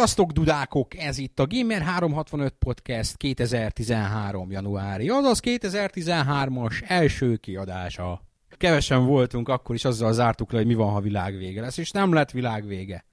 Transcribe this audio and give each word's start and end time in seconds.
Sziasztok, 0.00 0.30
dudákok! 0.30 0.96
Ez 0.96 1.18
itt 1.18 1.38
a 1.38 1.46
Gamer365 1.46 2.50
Podcast 2.58 3.16
2013. 3.16 4.50
januári, 4.50 5.08
azaz 5.08 5.40
2013-as 5.44 6.82
első 6.90 7.36
kiadása. 7.36 8.22
Kevesen 8.56 9.06
voltunk, 9.06 9.48
akkor 9.48 9.74
is 9.74 9.84
azzal 9.84 10.12
zártuk 10.12 10.52
le, 10.52 10.58
hogy 10.58 10.66
mi 10.66 10.74
van, 10.74 10.90
ha 10.90 11.00
világvége 11.00 11.60
lesz, 11.60 11.76
és 11.76 11.90
nem 11.90 12.12
lett 12.12 12.30
világvége. 12.30 13.04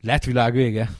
Lett 0.00 0.24
világvége? 0.24 0.90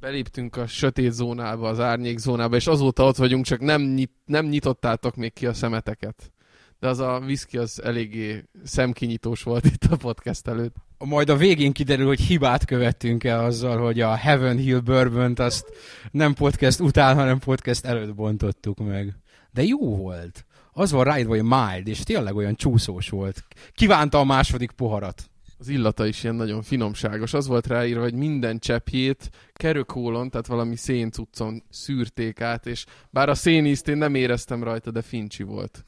Beléptünk 0.00 0.56
a 0.56 0.66
sötét 0.66 1.12
zónába, 1.12 1.68
az 1.68 1.80
árnyék 1.80 2.18
zónába, 2.18 2.56
és 2.56 2.66
azóta 2.66 3.04
ott 3.04 3.16
vagyunk, 3.16 3.44
csak 3.44 3.60
nem, 3.60 3.82
nyit, 3.82 4.12
nem 4.24 4.46
nyitottátok 4.46 5.16
még 5.16 5.32
ki 5.32 5.46
a 5.46 5.54
szemeteket. 5.54 6.32
De 6.78 6.88
az 6.88 6.98
a 6.98 7.18
whisky 7.18 7.58
az 7.58 7.82
eléggé 7.82 8.44
szemkinyitós 8.62 9.42
volt 9.42 9.64
itt 9.64 9.84
a 9.84 9.96
podcast 9.96 10.48
előtt 10.48 10.83
majd 10.98 11.28
a 11.28 11.36
végén 11.36 11.72
kiderül, 11.72 12.06
hogy 12.06 12.20
hibát 12.20 12.64
követtünk 12.64 13.24
el 13.24 13.44
azzal, 13.44 13.78
hogy 13.78 14.00
a 14.00 14.14
Heaven 14.14 14.56
Hill 14.56 14.78
bourbon 14.78 15.32
azt 15.36 15.66
nem 16.10 16.34
podcast 16.34 16.80
után, 16.80 17.14
hanem 17.14 17.38
podcast 17.38 17.84
előtt 17.84 18.14
bontottuk 18.14 18.78
meg. 18.78 19.16
De 19.50 19.62
jó 19.62 19.96
volt. 19.96 20.44
Az 20.72 20.90
van 20.90 21.04
ráírva, 21.04 21.30
hogy 21.30 21.42
mild, 21.42 21.88
és 21.88 22.02
tényleg 22.02 22.36
olyan 22.36 22.54
csúszós 22.54 23.08
volt. 23.08 23.44
Kívánta 23.72 24.18
a 24.18 24.24
második 24.24 24.70
poharat. 24.70 25.30
Az 25.58 25.68
illata 25.68 26.06
is 26.06 26.22
ilyen 26.22 26.34
nagyon 26.34 26.62
finomságos. 26.62 27.34
Az 27.34 27.46
volt 27.46 27.66
ráírva, 27.66 28.02
hogy 28.02 28.14
minden 28.14 28.58
cseppjét 28.58 29.30
kerökólon, 29.52 30.30
tehát 30.30 30.46
valami 30.46 30.76
széncuccon 30.76 31.62
szűrték 31.70 32.40
át, 32.40 32.66
és 32.66 32.84
bár 33.10 33.28
a 33.28 33.34
szénízt 33.34 33.88
én 33.88 33.96
nem 33.96 34.14
éreztem 34.14 34.62
rajta, 34.62 34.90
de 34.90 35.02
fincsi 35.02 35.42
volt. 35.42 35.84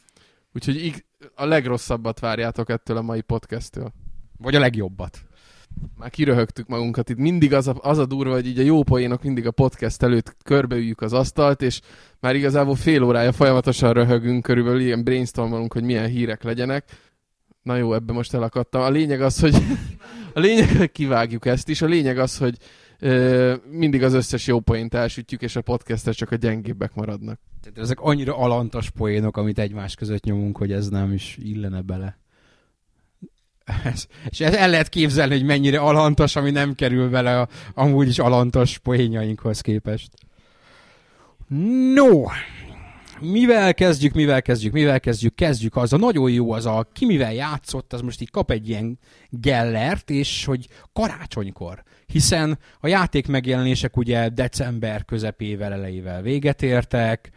Úgyhogy 0.55 1.05
a 1.35 1.45
legrosszabbat 1.45 2.20
várjátok 2.20 2.69
ettől 2.69 2.97
a 2.97 3.03
mai 3.03 3.20
podcasttől. 3.20 3.93
Vagy 4.39 4.55
a 4.55 4.59
legjobbat. 4.59 5.27
Már 5.98 6.11
kiröhögtük 6.11 6.67
magunkat. 6.67 7.09
Itt 7.09 7.17
mindig 7.17 7.55
az 7.55 7.69
a, 7.69 7.75
az 7.81 7.98
a 7.98 8.06
durva, 8.06 8.33
hogy 8.33 8.47
így 8.47 8.59
a 8.59 8.62
jó 8.62 8.83
poénok 8.83 9.23
mindig 9.23 9.47
a 9.47 9.51
podcast 9.51 10.03
előtt 10.03 10.37
körbeüljük 10.42 11.01
az 11.01 11.12
asztalt, 11.12 11.62
és 11.62 11.81
már 12.20 12.34
igazából 12.37 12.75
fél 12.75 13.03
órája 13.03 13.33
folyamatosan 13.33 13.92
röhögünk, 13.92 14.42
körülbelül 14.42 14.81
ilyen 14.81 15.05
brainstormolunk, 15.05 15.73
hogy 15.73 15.83
milyen 15.83 16.08
hírek 16.08 16.42
legyenek. 16.42 16.85
Na 17.63 17.77
jó, 17.77 17.95
ebbe 17.95 18.13
most 18.13 18.35
elakadtam. 18.35 18.83
A 18.83 18.91
lényeg 18.91 19.20
az, 19.20 19.41
hogy 19.41 19.55
a 20.35 20.41
lényeg, 20.41 20.77
hogy 20.77 20.92
kivágjuk 20.92 21.47
ezt 21.47 21.68
is. 21.68 21.83
A 21.83 21.86
lényeg 21.86 22.18
az, 22.18 22.39
hogy 22.39 22.57
ö, 22.98 23.55
mindig 23.70 24.03
az 24.03 24.14
összes 24.14 24.47
jó 24.47 24.61
poént 24.61 24.95
elsütjük, 24.95 25.42
és 25.42 25.57
a 25.57 25.61
podcastek 25.61 26.14
csak 26.14 26.30
a 26.30 26.36
gyengébbek 26.36 26.95
maradnak. 26.95 27.41
Tehát 27.61 27.79
ezek 27.79 28.01
annyira 28.01 28.36
alantas 28.36 28.91
poénok, 28.91 29.36
amit 29.36 29.58
egymás 29.58 29.95
között 29.95 30.24
nyomunk, 30.24 30.57
hogy 30.57 30.73
ez 30.73 30.89
nem 30.89 31.13
is 31.13 31.39
illene 31.42 31.80
bele. 31.80 32.18
És 34.31 34.41
ez 34.41 34.55
el 34.55 34.71
lehet 34.71 34.89
képzelni, 34.89 35.33
hogy 35.33 35.45
mennyire 35.45 35.79
alantas, 35.79 36.37
ami 36.37 36.51
nem 36.51 36.75
kerül 36.75 37.11
vele 37.11 37.41
a 37.41 37.49
amúgy 37.75 38.09
is 38.09 38.19
alantas 38.19 38.79
poénjainkhoz 38.79 39.61
képest. 39.61 40.11
No, 41.95 42.25
mivel 43.21 43.75
kezdjük, 43.75 44.15
mivel 44.15 44.43
kezdjük, 44.43 44.73
mivel 44.73 45.01
kezdjük, 45.01 45.35
kezdjük, 45.35 45.77
az 45.77 45.93
a 45.93 45.97
nagyon 45.97 46.31
jó, 46.31 46.53
az 46.53 46.67
a 46.67 46.89
ki 46.93 47.07
mivel 47.07 47.35
játszott, 47.35 47.93
az 47.93 48.01
most 48.01 48.21
így 48.21 48.31
kap 48.31 48.51
egy 48.51 48.69
ilyen 48.69 48.99
gellert, 49.31 50.11
és 50.11 50.45
hogy 50.45 50.69
karácsonykor, 50.93 51.83
hiszen 52.07 52.59
a 52.81 52.87
játék 52.87 53.27
megjelenések 53.27 53.97
ugye 53.97 54.29
december 54.29 55.05
közepével, 55.05 55.73
elejével 55.73 56.23
véget 56.23 56.63
értek, 56.63 57.31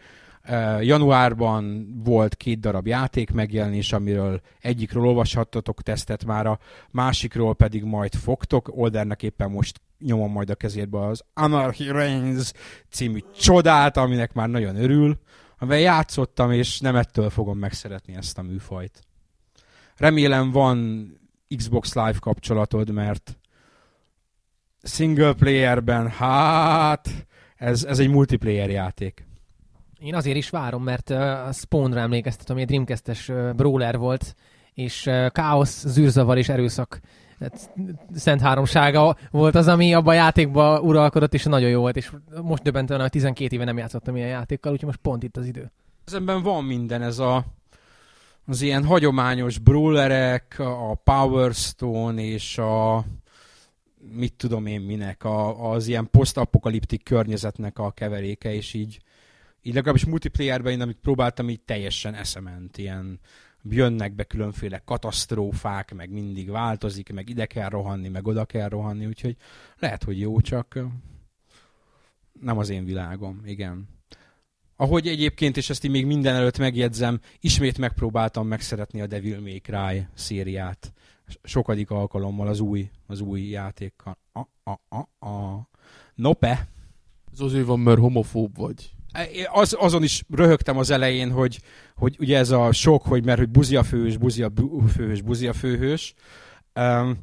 Januárban 0.80 1.92
volt 2.04 2.36
két 2.36 2.60
darab 2.60 2.86
játék 2.86 3.30
megjelenés, 3.30 3.92
amiről 3.92 4.40
egyikről 4.60 5.06
olvashattatok 5.06 5.82
tesztet 5.82 6.24
már, 6.24 6.46
a 6.46 6.58
másikról 6.90 7.54
pedig 7.54 7.84
majd 7.84 8.14
fogtok. 8.14 8.70
Oldernek 8.76 9.22
éppen 9.22 9.50
most 9.50 9.80
nyomom 9.98 10.32
majd 10.32 10.50
a 10.50 10.54
kezébe 10.54 11.06
az 11.06 11.24
Anarchy 11.34 11.90
Reigns 11.90 12.52
című 12.90 13.18
csodát, 13.38 13.96
aminek 13.96 14.32
már 14.32 14.48
nagyon 14.48 14.76
örül, 14.76 15.18
amivel 15.58 15.78
játszottam, 15.78 16.52
és 16.52 16.80
nem 16.80 16.96
ettől 16.96 17.30
fogom 17.30 17.58
megszeretni 17.58 18.14
ezt 18.14 18.38
a 18.38 18.42
műfajt. 18.42 19.02
Remélem 19.96 20.50
van 20.50 21.08
Xbox 21.56 21.94
Live 21.94 22.16
kapcsolatod, 22.20 22.90
mert 22.90 23.38
single 24.82 25.32
playerben, 25.32 26.08
hát 26.08 27.08
ez, 27.56 27.84
ez 27.84 27.98
egy 27.98 28.10
multiplayer 28.10 28.70
játék. 28.70 29.29
Én 30.00 30.14
azért 30.14 30.36
is 30.36 30.50
várom, 30.50 30.82
mert 30.82 31.10
a 31.10 31.48
Spawn-ra 31.52 32.00
emlékeztet, 32.00 32.50
ami 32.50 32.60
egy 32.60 32.66
Dreamcast-es 32.66 33.32
brawler 33.56 33.98
volt, 33.98 34.34
és 34.74 35.10
káosz, 35.28 35.86
zűrzavar 35.86 36.38
és 36.38 36.48
erőszak 36.48 37.00
szent 38.14 38.40
háromsága 38.40 39.16
volt 39.30 39.54
az, 39.54 39.68
ami 39.68 39.94
abban 39.94 40.12
a 40.12 40.16
játékban 40.16 40.80
uralkodott, 40.80 41.34
és 41.34 41.44
nagyon 41.44 41.70
jó 41.70 41.80
volt, 41.80 41.96
és 41.96 42.12
most 42.42 42.62
döbbentően, 42.62 43.00
hogy 43.00 43.10
12 43.10 43.54
éve 43.54 43.64
nem 43.64 43.78
játszottam 43.78 44.16
ilyen 44.16 44.28
játékkal, 44.28 44.72
úgyhogy 44.72 44.88
most 44.88 45.00
pont 45.00 45.22
itt 45.22 45.36
az 45.36 45.46
idő. 45.46 45.70
Ezenben 46.04 46.42
van 46.42 46.64
minden, 46.64 47.02
ez 47.02 47.18
a 47.18 47.44
az 48.46 48.62
ilyen 48.62 48.84
hagyományos 48.84 49.58
brawlerek, 49.58 50.54
a 50.58 50.94
Power 50.94 51.52
Stone 51.52 52.22
és 52.22 52.58
a 52.58 53.04
mit 54.12 54.34
tudom 54.34 54.66
én 54.66 54.80
minek, 54.80 55.24
a, 55.24 55.70
az 55.70 55.86
ilyen 55.86 56.08
posztapokaliptik 56.10 57.02
környezetnek 57.02 57.78
a 57.78 57.90
keveréke, 57.90 58.54
és 58.54 58.74
így 58.74 59.00
így 59.62 59.74
legalábbis 59.74 60.04
multiplayerben 60.04 60.72
én 60.72 60.80
amit 60.80 60.98
próbáltam, 61.02 61.48
így 61.48 61.60
teljesen 61.60 62.14
eszement, 62.14 62.78
ilyen 62.78 63.20
jönnek 63.62 64.14
be 64.14 64.24
különféle 64.24 64.78
katasztrófák, 64.78 65.94
meg 65.94 66.10
mindig 66.10 66.50
változik, 66.50 67.12
meg 67.12 67.28
ide 67.28 67.46
kell 67.46 67.68
rohanni, 67.68 68.08
meg 68.08 68.26
oda 68.26 68.44
kell 68.44 68.68
rohanni, 68.68 69.06
úgyhogy 69.06 69.36
lehet, 69.78 70.04
hogy 70.04 70.20
jó, 70.20 70.40
csak 70.40 70.78
nem 72.40 72.58
az 72.58 72.68
én 72.68 72.84
világom, 72.84 73.40
igen. 73.44 73.88
Ahogy 74.76 75.08
egyébként, 75.08 75.56
és 75.56 75.70
ezt 75.70 75.84
így 75.84 75.90
még 75.90 76.06
minden 76.06 76.34
előtt 76.34 76.58
megjegyzem, 76.58 77.20
ismét 77.40 77.78
megpróbáltam 77.78 78.46
megszeretni 78.46 79.00
a 79.00 79.06
Devil 79.06 79.40
May 79.40 79.58
Cry 79.58 80.06
szériát. 80.14 80.92
Sokadik 81.42 81.90
alkalommal 81.90 82.48
az 82.48 82.60
új, 82.60 82.90
az 83.06 83.20
új 83.20 83.40
játékkal. 83.40 84.18
A, 84.32 84.40
a, 84.70 84.96
a, 84.96 85.26
a. 85.26 85.68
Nope. 86.14 86.68
Azért 87.38 87.66
van, 87.66 87.80
mert 87.80 87.98
homofób 87.98 88.56
vagy 88.56 88.90
az, 89.52 89.76
azon 89.78 90.02
is 90.02 90.24
röhögtem 90.34 90.78
az 90.78 90.90
elején, 90.90 91.30
hogy, 91.30 91.60
hogy 91.96 92.16
ugye 92.18 92.38
ez 92.38 92.50
a 92.50 92.72
sok, 92.72 93.02
hogy 93.02 93.24
mert 93.24 93.38
hogy 93.38 93.48
buzia 93.48 93.82
főhős, 93.82 94.16
buzia 94.16 94.52
főhős, 94.96 95.22
buzia 95.22 95.52
főhős. 95.52 96.14
Um, 96.74 97.18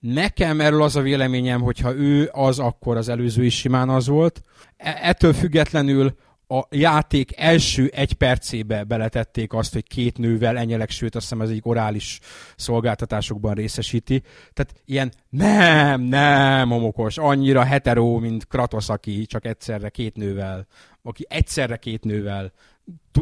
nekem 0.00 0.60
erről 0.60 0.82
az 0.82 0.96
a 0.96 1.00
véleményem, 1.00 1.60
hogyha 1.60 1.94
ő 1.94 2.28
az, 2.32 2.58
akkor 2.58 2.96
az 2.96 3.08
előző 3.08 3.44
is 3.44 3.58
simán 3.58 3.88
az 3.88 4.06
volt. 4.06 4.42
E- 4.76 4.98
ettől 5.02 5.32
függetlenül 5.32 6.14
a 6.52 6.66
játék 6.70 7.32
első 7.36 7.90
egy 7.94 8.12
percébe 8.12 8.84
beletették 8.84 9.52
azt, 9.52 9.72
hogy 9.72 9.86
két 9.86 10.18
nővel 10.18 10.58
enyelek, 10.58 10.90
sőt 10.90 11.14
azt 11.14 11.28
hiszem 11.28 11.40
ez 11.40 11.50
egy 11.50 11.60
orális 11.62 12.18
szolgáltatásokban 12.56 13.54
részesíti. 13.54 14.22
Tehát 14.52 14.74
ilyen 14.84 15.12
nem, 15.28 16.00
nem 16.00 16.68
homokos, 16.68 17.18
annyira 17.18 17.64
hetero, 17.64 18.18
mint 18.18 18.46
Kratos, 18.46 18.88
aki 18.88 19.26
csak 19.26 19.44
egyszerre 19.46 19.88
két 19.88 20.16
nővel, 20.16 20.66
aki 21.02 21.26
egyszerre 21.28 21.76
két 21.76 22.04
nővel 22.04 22.52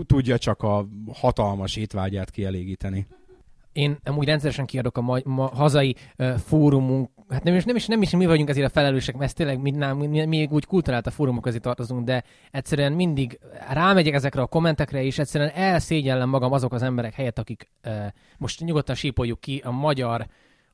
tudja 0.06 0.38
csak 0.38 0.62
a 0.62 0.88
hatalmas 1.12 1.76
étvágyát 1.76 2.30
kielégíteni. 2.30 3.06
Én 3.72 3.98
amúgy 4.04 4.26
rendszeresen 4.26 4.66
kiadok 4.66 4.98
a 4.98 5.00
ma, 5.00 5.18
ma, 5.24 5.46
hazai 5.46 5.96
uh, 6.18 6.34
fórumunk, 6.34 7.10
hát 7.28 7.42
nem 7.42 7.54
is, 7.54 7.64
nem, 7.64 7.76
is, 7.76 7.86
nem 7.86 8.02
is 8.02 8.10
mi 8.10 8.26
vagyunk 8.26 8.48
ezért 8.48 8.66
a 8.66 8.70
felelősek, 8.70 9.16
mert 9.16 9.34
tényleg 9.34 9.60
mi, 9.60 9.70
nem, 9.70 9.96
mi, 9.96 10.24
mi 10.24 10.48
úgy 10.50 10.64
kulturált 10.64 11.06
a 11.06 11.10
fórumok 11.10 11.42
közé 11.42 11.58
tartozunk, 11.58 12.04
de 12.04 12.24
egyszerűen 12.50 12.92
mindig 12.92 13.38
rámegyek 13.68 14.14
ezekre 14.14 14.40
a 14.40 14.46
kommentekre, 14.46 15.02
és 15.02 15.18
egyszerűen 15.18 15.50
elszégyellem 15.50 16.28
magam 16.28 16.52
azok 16.52 16.72
az 16.72 16.82
emberek 16.82 17.14
helyett, 17.14 17.38
akik 17.38 17.70
uh, 17.84 17.92
most 18.38 18.60
nyugodtan 18.60 18.94
sípoljuk 18.94 19.40
ki 19.40 19.62
a 19.64 19.70
magyar 19.70 20.26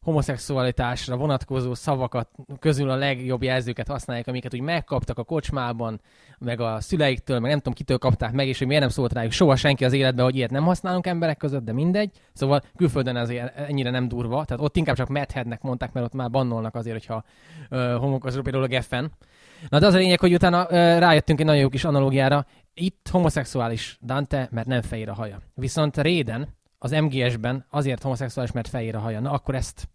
homoszexualitásra 0.04 1.16
vonatkozó 1.16 1.74
szavakat 1.74 2.28
közül 2.58 2.90
a 2.90 2.96
legjobb 2.96 3.42
jelzőket 3.42 3.88
használják, 3.88 4.26
amiket 4.26 4.54
úgy 4.54 4.60
megkaptak 4.60 5.18
a 5.18 5.24
kocsmában, 5.24 6.00
meg 6.38 6.60
a 6.60 6.80
szüleiktől, 6.80 7.38
meg 7.38 7.50
nem 7.50 7.58
tudom 7.58 7.74
kitől 7.74 7.98
kapták 7.98 8.32
meg, 8.32 8.48
és 8.48 8.58
hogy 8.58 8.66
miért 8.66 8.82
nem 8.82 8.90
szólt 8.90 9.12
rájuk 9.12 9.32
soha 9.32 9.56
senki 9.56 9.84
az 9.84 9.92
életben, 9.92 10.24
hogy 10.24 10.36
ilyet 10.36 10.50
nem 10.50 10.64
használunk 10.64 11.06
emberek 11.06 11.36
között, 11.36 11.64
de 11.64 11.72
mindegy. 11.72 12.10
Szóval 12.32 12.62
külföldön 12.76 13.16
azért 13.16 13.58
ennyire 13.58 13.90
nem 13.90 14.08
durva, 14.08 14.44
tehát 14.44 14.62
ott 14.62 14.76
inkább 14.76 14.96
csak 14.96 15.08
medhednek 15.08 15.62
mondták, 15.62 15.92
mert 15.92 16.06
ott 16.06 16.14
már 16.14 16.30
bannolnak 16.30 16.74
azért, 16.74 16.96
hogyha 16.96 17.24
uh, 17.70 17.94
homokozó 17.96 18.42
például 18.42 18.64
a 18.64 18.68
Geffen. 18.68 19.12
Na 19.68 19.78
de 19.78 19.86
az 19.86 19.94
a 19.94 19.98
lényeg, 19.98 20.20
hogy 20.20 20.34
utána 20.34 20.62
uh, 20.62 20.70
rájöttünk 20.98 21.40
egy 21.40 21.46
nagyon 21.46 21.62
jó 21.62 21.68
kis 21.68 21.84
analógiára. 21.84 22.46
Itt 22.74 23.08
homoszexuális 23.10 23.98
Dante, 24.02 24.48
mert 24.50 24.66
nem 24.66 24.82
fehér 24.82 25.08
a 25.08 25.14
haja. 25.14 25.38
Viszont 25.54 25.96
Réden, 25.96 26.48
az 26.78 26.90
MGS-ben 26.90 27.66
azért 27.70 28.02
homoszexuális, 28.02 28.52
mert 28.52 28.68
fehér 28.68 28.96
a 28.96 28.98
haja. 28.98 29.20
Na 29.20 29.30
akkor 29.30 29.54
ezt 29.54 29.88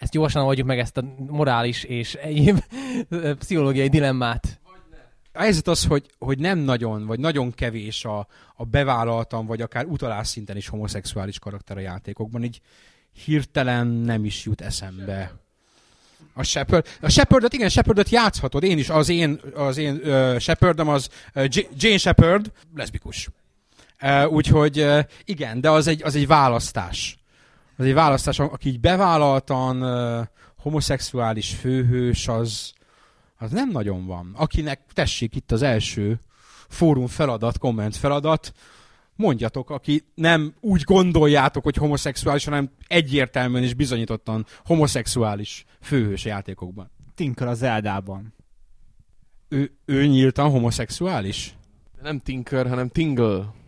ezt 0.00 0.12
gyorsan 0.12 0.42
oldjuk 0.42 0.66
meg 0.66 0.78
ezt 0.78 0.96
a 0.96 1.04
morális 1.16 1.84
és 1.84 2.14
egyéb 2.14 2.64
pszichológiai 3.38 3.88
dilemmát. 3.88 4.60
A 5.32 5.40
helyzet 5.40 5.68
az, 5.68 5.84
hogy, 5.84 6.06
hogy 6.18 6.38
nem 6.38 6.58
nagyon, 6.58 7.06
vagy 7.06 7.18
nagyon 7.18 7.52
kevés 7.52 8.04
a, 8.04 8.26
a 8.54 8.64
bevállaltam, 8.64 9.46
vagy 9.46 9.60
akár 9.60 9.84
utalás 9.84 10.28
szinten 10.28 10.56
is 10.56 10.68
homoszexuális 10.68 11.38
karakter 11.38 11.76
a 11.76 11.80
játékokban, 11.80 12.44
így 12.44 12.60
hirtelen 13.24 13.86
nem 13.86 14.24
is 14.24 14.44
jut 14.44 14.60
eszembe. 14.60 15.32
A 16.34 16.42
Shepard, 16.42 16.86
a 17.00 17.08
Shepardot, 17.08 17.52
igen, 17.52 17.68
Shepardot 17.68 18.08
játszhatod. 18.08 18.62
Én 18.62 18.78
is, 18.78 18.88
az 18.88 19.08
én, 19.08 19.40
az 19.54 19.76
én 19.76 19.94
uh, 19.94 20.38
Shepardom 20.38 20.88
az 20.88 21.08
uh, 21.34 21.46
Jane 21.76 21.98
Shepard, 21.98 22.52
leszbikus. 22.74 23.28
Uh, 24.02 24.32
úgyhogy 24.32 24.80
uh, 24.80 24.98
igen, 25.24 25.60
de 25.60 25.70
az 25.70 25.86
egy, 25.86 26.02
az 26.02 26.14
egy 26.14 26.26
választás. 26.26 27.19
Az 27.80 27.86
egy 27.86 27.94
választás, 27.94 28.38
aki 28.38 28.68
így 28.68 28.80
bevállaltan 28.80 29.82
uh, 29.82 30.26
homoszexuális 30.58 31.54
főhős, 31.54 32.28
az, 32.28 32.72
az 33.38 33.50
nem 33.50 33.70
nagyon 33.70 34.06
van. 34.06 34.32
Akinek, 34.36 34.80
tessék 34.92 35.34
itt 35.34 35.52
az 35.52 35.62
első 35.62 36.20
fórum 36.68 37.06
feladat, 37.06 37.58
komment 37.58 37.96
feladat, 37.96 38.52
mondjatok, 39.16 39.70
aki 39.70 40.04
nem 40.14 40.54
úgy 40.60 40.82
gondoljátok, 40.82 41.64
hogy 41.64 41.76
homoszexuális, 41.76 42.44
hanem 42.44 42.70
egyértelműen 42.86 43.62
és 43.62 43.74
bizonyítottan 43.74 44.46
homoszexuális 44.64 45.64
főhős 45.80 46.24
játékokban. 46.24 46.90
Tinker 47.14 47.48
az 47.48 47.62
Eldában. 47.62 48.34
Ő, 49.48 49.72
ő 49.84 50.06
nyíltan 50.06 50.50
homoszexuális? 50.50 51.54
Nem 52.02 52.18
Tinker, 52.18 52.68
hanem 52.68 52.88
Tingle. 52.88 53.58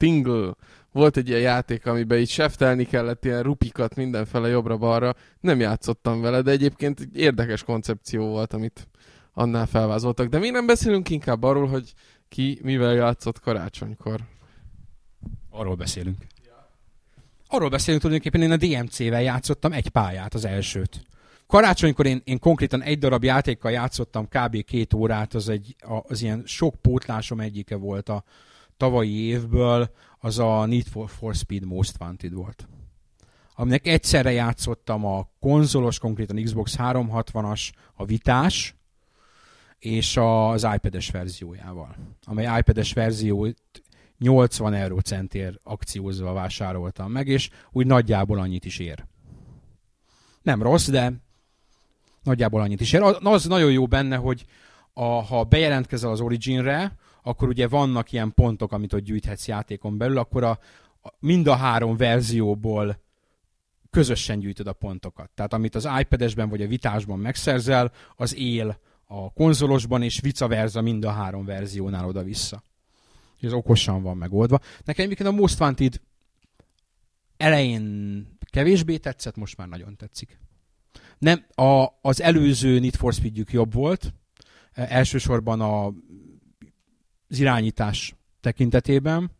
Tingle. 0.00 0.54
Volt 0.92 1.16
egy 1.16 1.28
ilyen 1.28 1.40
játék, 1.40 1.86
amiben 1.86 2.18
így 2.18 2.28
seftelni 2.28 2.84
kellett 2.84 3.24
ilyen 3.24 3.42
rupikat 3.42 3.94
mindenfele 3.94 4.48
jobbra-balra. 4.48 5.14
Nem 5.40 5.60
játszottam 5.60 6.20
vele, 6.20 6.42
de 6.42 6.50
egyébként 6.50 7.00
egy 7.00 7.16
érdekes 7.16 7.62
koncepció 7.62 8.26
volt, 8.26 8.52
amit 8.52 8.88
annál 9.32 9.66
felvázoltak. 9.66 10.28
De 10.28 10.38
mi 10.38 10.50
nem 10.50 10.66
beszélünk 10.66 11.10
inkább 11.10 11.42
arról, 11.42 11.66
hogy 11.66 11.92
ki 12.28 12.58
mivel 12.62 12.94
játszott 12.94 13.40
karácsonykor. 13.40 14.20
Arról 15.50 15.74
beszélünk. 15.74 16.16
Arról 17.48 17.68
beszélünk 17.68 18.02
tulajdonképpen, 18.02 18.42
én 18.42 18.50
a 18.50 18.80
DMC-vel 18.80 19.22
játszottam 19.22 19.72
egy 19.72 19.88
pályát, 19.88 20.34
az 20.34 20.44
elsőt. 20.44 21.02
Karácsonykor 21.46 22.06
én, 22.06 22.20
én 22.24 22.38
konkrétan 22.38 22.82
egy 22.82 22.98
darab 22.98 23.24
játékkal 23.24 23.70
játszottam 23.70 24.28
kb. 24.28 24.64
két 24.64 24.94
órát, 24.94 25.34
az, 25.34 25.48
egy, 25.48 25.76
az 26.08 26.22
ilyen 26.22 26.42
sok 26.46 26.74
pótlásom 26.74 27.40
egyike 27.40 27.76
volt 27.76 28.08
a 28.08 28.24
tavalyi 28.80 29.12
évből, 29.12 29.90
az 30.18 30.38
a 30.38 30.66
Need 30.66 30.86
for, 30.86 31.08
for 31.08 31.34
Speed 31.34 31.64
Most 31.64 31.96
Wanted 32.00 32.32
volt. 32.32 32.68
Aminek 33.54 33.86
egyszerre 33.86 34.32
játszottam 34.32 35.04
a 35.04 35.28
konzolos, 35.40 35.98
konkrétan 35.98 36.42
Xbox 36.42 36.74
360-as, 36.78 37.70
a 37.94 38.04
vitás, 38.04 38.74
és 39.78 40.16
az 40.16 40.68
iPad-es 40.74 41.10
verziójával. 41.10 41.96
Amely 42.24 42.58
iPad-es 42.58 42.92
verziót 42.92 43.56
80 44.18 44.74
eurócentért 44.74 45.60
akciózva 45.62 46.32
vásároltam 46.32 47.10
meg, 47.10 47.28
és 47.28 47.50
úgy 47.70 47.86
nagyjából 47.86 48.38
annyit 48.38 48.64
is 48.64 48.78
ér. 48.78 49.04
Nem 50.42 50.62
rossz, 50.62 50.88
de 50.88 51.12
nagyjából 52.22 52.60
annyit 52.60 52.80
is 52.80 52.92
ér. 52.92 53.02
Az 53.02 53.44
nagyon 53.44 53.72
jó 53.72 53.86
benne, 53.86 54.16
hogy 54.16 54.44
a, 54.92 55.04
ha 55.04 55.44
bejelentkezel 55.44 56.10
az 56.10 56.20
Originre, 56.20 56.98
akkor 57.22 57.48
ugye 57.48 57.68
vannak 57.68 58.12
ilyen 58.12 58.34
pontok, 58.34 58.72
amit 58.72 58.92
ott 58.92 59.00
gyűjthetsz 59.00 59.48
játékon 59.48 59.98
belül, 59.98 60.18
akkor 60.18 60.44
a, 60.44 60.58
a, 61.02 61.08
mind 61.18 61.46
a 61.46 61.54
három 61.54 61.96
verzióból 61.96 63.00
közösen 63.90 64.38
gyűjtöd 64.38 64.66
a 64.66 64.72
pontokat. 64.72 65.30
Tehát 65.34 65.52
amit 65.52 65.74
az 65.74 65.88
iPad-esben 65.98 66.48
vagy 66.48 66.62
a 66.62 66.66
vitásban 66.66 67.18
megszerzel, 67.18 67.92
az 68.16 68.36
él 68.36 68.78
a 69.04 69.32
konzolosban, 69.32 70.02
és 70.02 70.20
vice 70.20 70.46
versa 70.46 70.80
mind 70.80 71.04
a 71.04 71.10
három 71.10 71.44
verziónál 71.44 72.06
oda-vissza 72.06 72.62
ez 73.46 73.52
okosan 73.52 74.02
van 74.02 74.16
megoldva. 74.16 74.60
Nekem 74.84 75.04
egyébként 75.04 75.28
a 75.28 75.32
Most 75.32 75.60
Wanted 75.60 76.00
elején 77.36 78.26
kevésbé 78.50 78.96
tetszett, 78.96 79.36
most 79.36 79.56
már 79.56 79.68
nagyon 79.68 79.96
tetszik. 79.96 80.38
Nem, 81.18 81.44
a, 81.54 81.86
az 82.00 82.20
előző 82.20 82.78
Need 82.78 82.94
for 82.94 83.12
speed 83.12 83.36
jobb 83.50 83.72
volt, 83.72 84.14
elsősorban 84.72 85.60
a, 85.60 85.92
az 87.30 87.38
irányítás 87.38 88.14
tekintetében, 88.40 89.30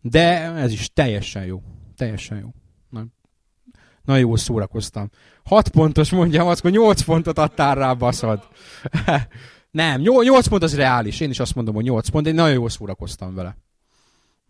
de 0.00 0.40
ez 0.40 0.72
is 0.72 0.92
teljesen 0.92 1.44
jó. 1.44 1.62
Teljesen 1.96 2.38
jó. 2.38 2.54
Na, 2.88 3.06
nagyon 4.04 4.22
jól 4.22 4.36
szórakoztam. 4.36 5.10
6 5.44 5.68
pontos 5.68 6.10
mondjam, 6.10 6.46
akkor 6.46 6.70
8 6.70 7.02
pontot 7.02 7.38
adtál 7.38 7.74
rá, 7.74 7.92
baszod. 7.92 8.48
Nem, 9.70 10.00
8 10.00 10.46
pont 10.46 10.62
az 10.62 10.76
reális. 10.76 11.20
Én 11.20 11.30
is 11.30 11.40
azt 11.40 11.54
mondom, 11.54 11.74
hogy 11.74 11.84
8 11.84 12.08
pont, 12.08 12.24
de 12.24 12.30
én 12.30 12.36
nagyon 12.36 12.52
jól 12.52 12.68
szórakoztam 12.68 13.34
vele. 13.34 13.56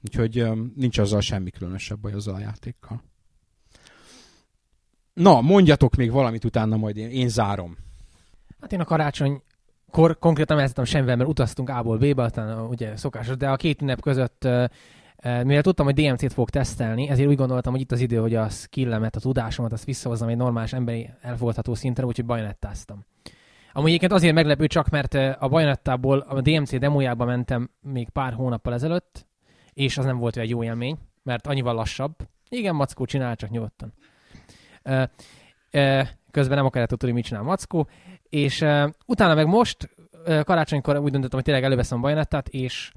Úgyhogy 0.05 0.49
nincs 0.75 0.99
azzal 0.99 1.20
semmi 1.20 1.50
különösebb 1.50 1.99
baj 1.99 2.12
azzal 2.12 2.35
a 2.35 2.38
játékkal. 2.38 3.02
Na, 5.12 5.41
mondjatok 5.41 5.97
még 5.97 6.11
valamit 6.11 6.44
utána, 6.44 6.76
majd 6.76 6.97
én, 6.97 7.11
én 7.11 7.29
zárom. 7.29 7.76
Hát 8.61 8.73
én 8.73 8.81
a 8.81 8.85
karácsony 8.85 9.43
kor 9.91 10.19
konkrétan 10.19 10.56
nem 10.56 10.85
semmivel, 10.85 11.16
mert 11.16 11.28
utaztunk 11.28 11.69
A-ból 11.69 11.99
B-be, 11.99 12.23
aztán 12.23 12.61
ugye 12.61 12.97
szokásos, 12.97 13.37
de 13.37 13.49
a 13.49 13.57
két 13.57 13.83
ünnep 13.83 14.00
között 14.00 14.49
mivel 15.23 15.62
tudtam, 15.62 15.85
hogy 15.85 15.95
DMC-t 15.95 16.33
fog 16.33 16.50
tesztelni, 16.50 17.09
ezért 17.09 17.28
úgy 17.28 17.37
gondoltam, 17.37 17.73
hogy 17.73 17.81
itt 17.81 17.93
az 17.93 18.00
idő, 18.00 18.16
hogy 18.16 18.35
a 18.35 18.49
skillemet, 18.49 19.16
a 19.16 19.21
tudásomat, 19.21 19.73
azt 19.73 19.85
visszahozzam 19.85 20.28
egy 20.28 20.37
normális 20.37 20.73
emberi 20.73 21.11
elfogadható 21.21 21.75
szintre, 21.75 22.05
úgyhogy 22.05 22.25
bajonettáztam. 22.25 23.05
Amúgy 23.73 23.88
egyébként 23.88 24.12
azért 24.12 24.35
meglepő 24.35 24.66
csak, 24.66 24.88
mert 24.88 25.14
a 25.14 25.49
Bajonettából 25.49 26.19
a 26.19 26.40
DMC 26.40 26.78
demójába 26.78 27.25
mentem 27.25 27.71
még 27.81 28.09
pár 28.09 28.33
hónappal 28.33 28.75
ezelőtt, 28.75 29.26
és 29.73 29.99
az 29.99 30.05
nem 30.05 30.19
volt 30.19 30.37
egy 30.37 30.50
jó 30.50 30.64
élmény, 30.64 30.99
mert 31.23 31.47
annyival 31.47 31.75
lassabb. 31.75 32.14
Igen, 32.49 32.75
Mackó 32.75 33.05
csinál, 33.05 33.37
csak 33.37 33.50
nyugodtan. 33.50 33.93
Közben 36.31 36.57
nem 36.57 36.66
akarja 36.66 36.87
tudni, 36.87 37.11
mit 37.11 37.25
csinál 37.25 37.43
Mackó. 37.43 37.88
És 38.37 38.64
utána 39.07 39.35
meg 39.35 39.47
most, 39.47 39.97
karácsonykor 40.45 40.97
úgy 40.97 41.11
döntöttem, 41.11 41.38
hogy 41.38 41.45
tényleg 41.45 41.64
előveszem 41.64 41.99
a 41.99 42.00
Bajonettát, 42.00 42.49
és 42.49 42.93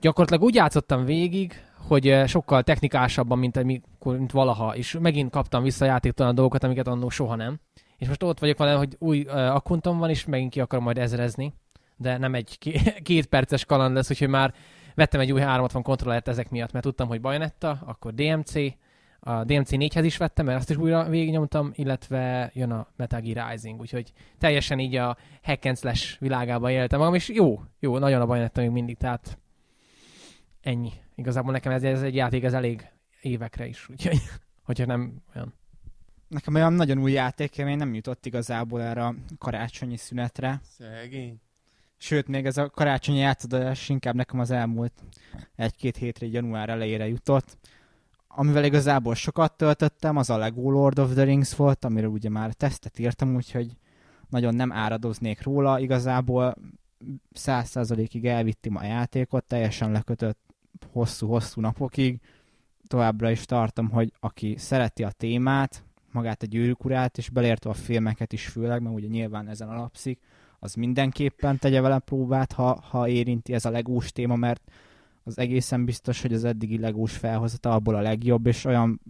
gyakorlatilag 0.00 0.42
úgy 0.42 0.54
játszottam 0.54 1.04
végig, 1.04 1.62
hogy 1.88 2.22
sokkal 2.26 2.62
technikásabban, 2.62 3.38
mint, 3.38 3.62
mint 4.04 4.32
valaha, 4.32 4.76
és 4.76 4.96
megint 5.00 5.30
kaptam 5.30 5.62
vissza 5.62 5.84
játéktalan 5.84 6.34
dolgokat, 6.34 6.64
amiket 6.64 6.86
annó 6.86 7.08
soha 7.08 7.34
nem. 7.34 7.60
És 7.96 8.08
most 8.08 8.22
ott 8.22 8.38
vagyok 8.38 8.58
vele, 8.58 8.72
hogy 8.72 8.96
új 8.98 9.20
uh, 9.20 9.54
akkuntom 9.54 9.98
van, 9.98 10.10
és 10.10 10.24
megint 10.24 10.50
ki 10.50 10.60
akarom 10.60 10.84
majd 10.84 10.98
ezerezni, 10.98 11.54
de 11.96 12.18
nem 12.18 12.34
egy 12.34 12.58
két 13.02 13.26
perces 13.26 13.64
kaland 13.64 13.94
lesz, 13.94 14.10
úgyhogy 14.10 14.28
már 14.28 14.54
vettem 14.94 15.20
egy 15.20 15.32
új 15.32 15.40
360 15.40 15.82
kontrollert 15.82 16.28
ezek 16.28 16.50
miatt, 16.50 16.72
mert 16.72 16.84
tudtam, 16.84 17.08
hogy 17.08 17.20
Bajonetta, 17.20 17.78
akkor 17.86 18.14
DMC, 18.14 18.54
a 19.26 19.44
DMC 19.44 19.68
4-hez 19.70 20.02
is 20.04 20.16
vettem, 20.16 20.44
mert 20.44 20.58
azt 20.58 20.70
is 20.70 20.76
újra 20.76 21.08
végignyomtam, 21.08 21.70
illetve 21.74 22.50
jön 22.54 22.70
a 22.70 22.86
Metal 22.96 23.20
Gear 23.20 23.50
Rising, 23.50 23.80
úgyhogy 23.80 24.12
teljesen 24.38 24.78
így 24.78 24.96
a 24.96 25.16
hack 25.42 25.64
and 25.64 25.78
slash 25.78 26.20
világába 26.20 26.70
éltem 26.70 26.98
magam, 26.98 27.14
és 27.14 27.28
jó, 27.28 27.60
jó, 27.78 27.98
nagyon 27.98 28.20
a 28.20 28.26
Bajonetta 28.26 28.60
még 28.60 28.70
mindig, 28.70 28.96
tehát 28.96 29.38
ennyi. 30.62 30.92
Igazából 31.14 31.52
nekem 31.52 31.72
ez, 31.72 31.82
ez 31.82 32.02
egy 32.02 32.14
játék, 32.14 32.44
ez 32.44 32.52
elég 32.52 32.88
évekre 33.20 33.66
is, 33.66 33.88
úgyhogy 33.88 34.18
hogyha 34.66 34.86
nem 34.86 35.22
olyan 35.34 35.54
nekem 36.28 36.54
olyan 36.54 36.72
nagyon 36.72 36.98
új 36.98 37.12
játékélmény 37.12 37.76
nem 37.76 37.94
jutott 37.94 38.26
igazából 38.26 38.82
erre 38.82 39.04
a 39.04 39.14
karácsonyi 39.38 39.96
szünetre. 39.96 40.60
Szegény. 40.62 41.40
Sőt, 41.96 42.28
még 42.28 42.46
ez 42.46 42.56
a 42.56 42.70
karácsonyi 42.70 43.18
játszadás 43.18 43.88
inkább 43.88 44.14
nekem 44.14 44.40
az 44.40 44.50
elmúlt 44.50 44.92
egy-két 45.56 45.96
hétre, 45.96 46.26
január 46.26 46.68
elejére 46.68 47.06
jutott. 47.06 47.56
Amivel 48.38 48.64
igazából 48.64 49.14
sokat 49.14 49.56
töltöttem, 49.56 50.16
az 50.16 50.30
a 50.30 50.36
Lego 50.36 50.70
Lord 50.70 50.98
of 50.98 51.12
the 51.12 51.22
Rings 51.22 51.56
volt, 51.56 51.84
amiről 51.84 52.10
ugye 52.10 52.28
már 52.28 52.52
tesztet 52.52 52.98
írtam, 52.98 53.34
úgyhogy 53.34 53.76
nagyon 54.28 54.54
nem 54.54 54.72
áradoznék 54.72 55.42
róla. 55.42 55.80
Igazából 55.80 56.54
száz 57.32 57.68
százalékig 57.68 58.26
elvittem 58.26 58.76
a 58.76 58.84
játékot, 58.84 59.44
teljesen 59.44 59.92
lekötött 59.92 60.38
hosszú-hosszú 60.92 61.60
napokig. 61.60 62.20
Továbbra 62.86 63.30
is 63.30 63.44
tartom, 63.44 63.90
hogy 63.90 64.12
aki 64.20 64.54
szereti 64.58 65.04
a 65.04 65.10
témát, 65.10 65.84
magát 66.12 66.42
a 66.42 66.46
gyűrűk 66.46 66.84
urát, 66.84 67.18
és 67.18 67.28
belértve 67.28 67.70
a 67.70 67.74
filmeket 67.74 68.32
is 68.32 68.46
főleg, 68.46 68.82
mert 68.82 68.94
ugye 68.94 69.08
nyilván 69.08 69.48
ezen 69.48 69.68
alapszik, 69.68 70.20
az 70.58 70.74
mindenképpen 70.74 71.58
tegye 71.58 71.80
vele 71.80 71.98
próbát, 71.98 72.52
ha, 72.52 72.80
ha 72.90 73.08
érinti 73.08 73.52
ez 73.52 73.64
a 73.64 73.70
legús 73.70 74.12
téma, 74.12 74.36
mert 74.36 74.70
az 75.26 75.38
egészen 75.38 75.84
biztos, 75.84 76.22
hogy 76.22 76.32
az 76.32 76.44
eddigi 76.44 76.78
legús 76.78 77.16
felhozata 77.16 77.72
abból 77.72 77.94
a 77.94 78.00
legjobb, 78.00 78.46
és 78.46 78.64
olyan 78.64 79.00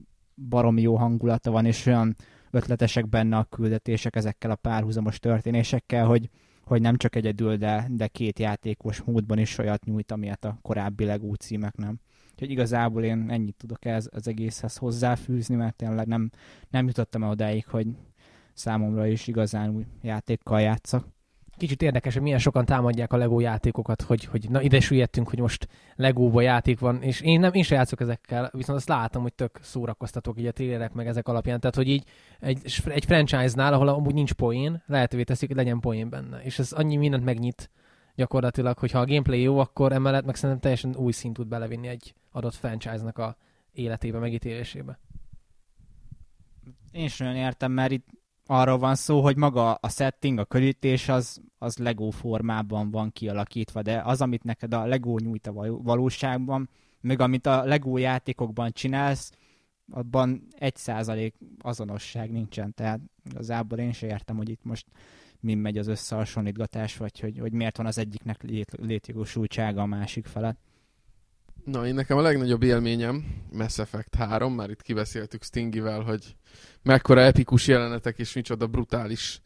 baromi 0.49 0.83
jó 0.83 0.97
hangulata 0.97 1.51
van, 1.51 1.65
és 1.65 1.87
olyan 1.87 2.17
ötletesek 2.51 3.09
benne 3.09 3.37
a 3.37 3.45
küldetések 3.45 4.17
ezekkel 4.17 4.51
a 4.51 4.55
párhuzamos 4.55 5.19
történésekkel, 5.19 6.07
hogy, 6.07 6.31
hogy 6.65 6.81
nem 6.81 6.97
csak 6.97 7.17
egyedül, 7.17 7.57
de, 7.57 7.87
de 7.91 8.07
két 8.07 8.39
játékos 8.39 9.03
módban 9.03 9.39
is 9.39 9.59
olyat 9.59 9.85
nyújt, 9.85 10.11
amilyet 10.13 10.45
a 10.45 10.59
korábbi 10.63 11.05
legú 11.05 11.35
címek 11.35 11.77
nem. 11.77 12.01
Úgyhogy 12.33 12.51
igazából 12.51 13.05
én 13.05 13.31
ennyit 13.31 13.57
tudok 13.57 13.85
ez 13.85 14.09
az 14.11 14.29
egészhez 14.29 14.77
hozzáfűzni, 14.77 15.55
mert 15.55 15.77
tényleg 15.77 16.07
nem, 16.07 16.31
nem 16.71 16.87
jutottam 16.87 17.23
el 17.23 17.31
odáig, 17.31 17.67
hogy 17.67 17.87
számomra 18.55 19.07
is 19.07 19.27
igazán 19.27 19.75
új 19.75 19.87
játékkal 20.03 20.61
játszak. 20.61 21.16
Kicsit 21.57 21.83
érdekes, 21.83 22.13
hogy 22.13 22.23
milyen 22.23 22.39
sokan 22.39 22.65
támadják 22.65 23.13
a 23.13 23.17
Lego 23.17 23.41
játékokat, 23.41 24.03
hogy, 24.03 24.25
hogy 24.25 24.51
na 24.51 24.63
ide 24.63 24.81
süllyedtünk, 24.81 25.29
hogy 25.29 25.39
most 25.39 25.69
Legóba 25.95 26.41
játék 26.41 26.79
van, 26.79 27.03
és 27.03 27.21
én 27.21 27.41
nem, 27.41 27.53
én 27.53 27.63
sem 27.63 27.79
játszok 27.79 28.01
ezekkel, 28.01 28.51
viszont 28.53 28.79
azt 28.79 28.89
látom, 28.89 29.23
hogy 29.23 29.35
tök 29.35 29.59
szórakoztatók 29.63 30.39
így 30.39 30.47
a 30.47 30.53
trélerek 30.53 30.93
meg 30.93 31.07
ezek 31.07 31.29
alapján, 31.29 31.61
tehát 31.61 31.77
hogy 31.77 31.89
így 31.89 32.05
egy, 32.41 32.83
egy 32.85 33.05
franchise-nál, 33.05 33.73
ahol 33.73 33.89
amúgy 33.89 34.15
nincs 34.15 34.33
poén, 34.33 34.83
lehetővé 34.87 35.23
teszik, 35.23 35.49
hogy 35.49 35.57
legyen 35.57 35.81
poén 35.81 36.09
benne, 36.09 36.41
és 36.43 36.59
ez 36.59 36.73
annyi 36.73 36.97
mindent 36.97 37.25
megnyit 37.25 37.71
gyakorlatilag, 38.15 38.79
hogy 38.79 38.91
ha 38.91 38.99
a 38.99 39.07
gameplay 39.07 39.41
jó, 39.41 39.59
akkor 39.59 39.93
emellett 39.93 40.25
meg 40.25 40.35
szerintem 40.35 40.61
teljesen 40.61 40.97
új 40.97 41.13
szint 41.13 41.35
tud 41.35 41.49
belevinni 41.49 41.89
egy 41.89 42.15
adott 42.31 42.55
franchise-nak 42.55 43.19
a 43.19 43.37
életébe, 43.73 44.19
megítélésébe. 44.19 44.99
Én 46.93 47.09
sem 47.09 47.27
olyan 47.27 47.39
értem, 47.39 47.73
mert 47.73 47.91
itt 47.91 48.07
arról 48.47 48.79
van 48.79 48.95
szó, 48.95 49.21
hogy 49.21 49.37
maga 49.37 49.75
a 49.75 49.89
setting, 49.89 50.39
a 50.39 50.45
körítés 50.45 51.09
az, 51.09 51.41
az 51.59 51.77
Lego 51.77 52.11
formában 52.11 52.91
van 52.91 53.13
kialakítva, 53.13 53.83
de 53.83 54.03
az, 54.05 54.21
amit 54.21 54.45
neked 54.45 54.75
a 54.75 54.87
Lego 54.87 55.19
nyújt 55.19 55.47
a 55.47 55.53
valóságban, 55.83 56.69
meg 57.01 57.21
amit 57.21 57.47
a 57.47 57.65
Lego 57.65 57.97
játékokban 57.97 58.73
csinálsz, 58.73 59.33
abban 59.91 60.47
egy 60.59 60.77
százalék 60.77 61.35
azonosság 61.59 62.31
nincsen, 62.31 62.75
tehát 62.75 63.01
igazából 63.31 63.79
én 63.79 63.93
sem 63.93 64.09
értem, 64.09 64.37
hogy 64.37 64.49
itt 64.49 64.65
most 64.65 64.87
mi 65.41 65.55
megy 65.55 65.79
az 65.79 65.87
összehasonlítgatás, 65.87 66.97
vagy 66.97 67.21
hogy, 67.21 67.39
hogy 67.39 67.53
miért 67.53 67.77
van 67.77 67.87
az 67.87 67.99
egyiknek 67.99 68.43
lét, 68.43 68.73
létjogosultsága 68.81 69.83
a 69.83 69.87
másik 69.87 70.27
felett. 70.27 70.59
Na, 71.67 71.87
én 71.87 71.95
nekem 71.95 72.17
a 72.17 72.21
legnagyobb 72.21 72.63
élményem 72.63 73.25
Mass 73.53 73.79
Effect 73.79 74.15
3, 74.15 74.55
már 74.55 74.71
itt 74.71 74.83
kibeszéltük 74.83 75.43
Stingivel, 75.43 76.01
hogy 76.01 76.37
mekkora 76.83 77.21
epikus 77.21 77.67
jelenetek 77.67 78.19
és 78.19 78.33
micsoda 78.33 78.67
brutális 78.67 79.41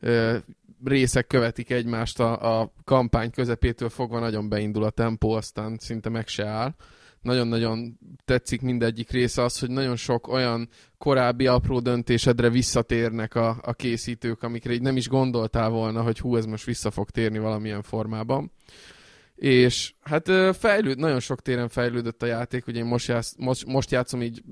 ö, 0.00 0.36
részek 0.84 1.26
követik 1.26 1.70
egymást 1.70 2.20
a, 2.20 2.60
a 2.60 2.72
kampány 2.84 3.30
közepétől 3.30 3.88
fogva, 3.88 4.18
nagyon 4.18 4.48
beindul 4.48 4.84
a 4.84 4.90
tempó, 4.90 5.30
aztán 5.30 5.76
szinte 5.78 6.08
meg 6.08 6.28
se 6.28 6.46
áll. 6.46 6.74
Nagyon-nagyon 7.20 7.98
tetszik 8.24 8.60
mindegyik 8.60 9.10
része 9.10 9.42
az, 9.42 9.58
hogy 9.58 9.70
nagyon 9.70 9.96
sok 9.96 10.28
olyan 10.28 10.68
korábbi 10.98 11.46
apró 11.46 11.80
döntésedre 11.80 12.50
visszatérnek 12.50 13.34
a, 13.34 13.58
a 13.62 13.72
készítők, 13.72 14.42
amikre 14.42 14.72
így 14.72 14.82
nem 14.82 14.96
is 14.96 15.08
gondoltál 15.08 15.68
volna, 15.68 16.02
hogy 16.02 16.18
hú, 16.18 16.36
ez 16.36 16.44
most 16.44 16.64
vissza 16.64 16.90
fog 16.90 17.10
térni 17.10 17.38
valamilyen 17.38 17.82
formában 17.82 18.52
és 19.42 19.94
hát 20.00 20.30
fejlőd, 20.56 20.98
nagyon 20.98 21.20
sok 21.20 21.40
téren 21.40 21.68
fejlődött 21.68 22.22
a 22.22 22.26
játék, 22.26 22.66
ugye 22.66 22.78
én 22.78 22.84
most, 22.84 23.08
jász, 23.08 23.34
most, 23.38 23.66
most 23.66 23.90
játszom 23.90 24.22
így 24.22 24.42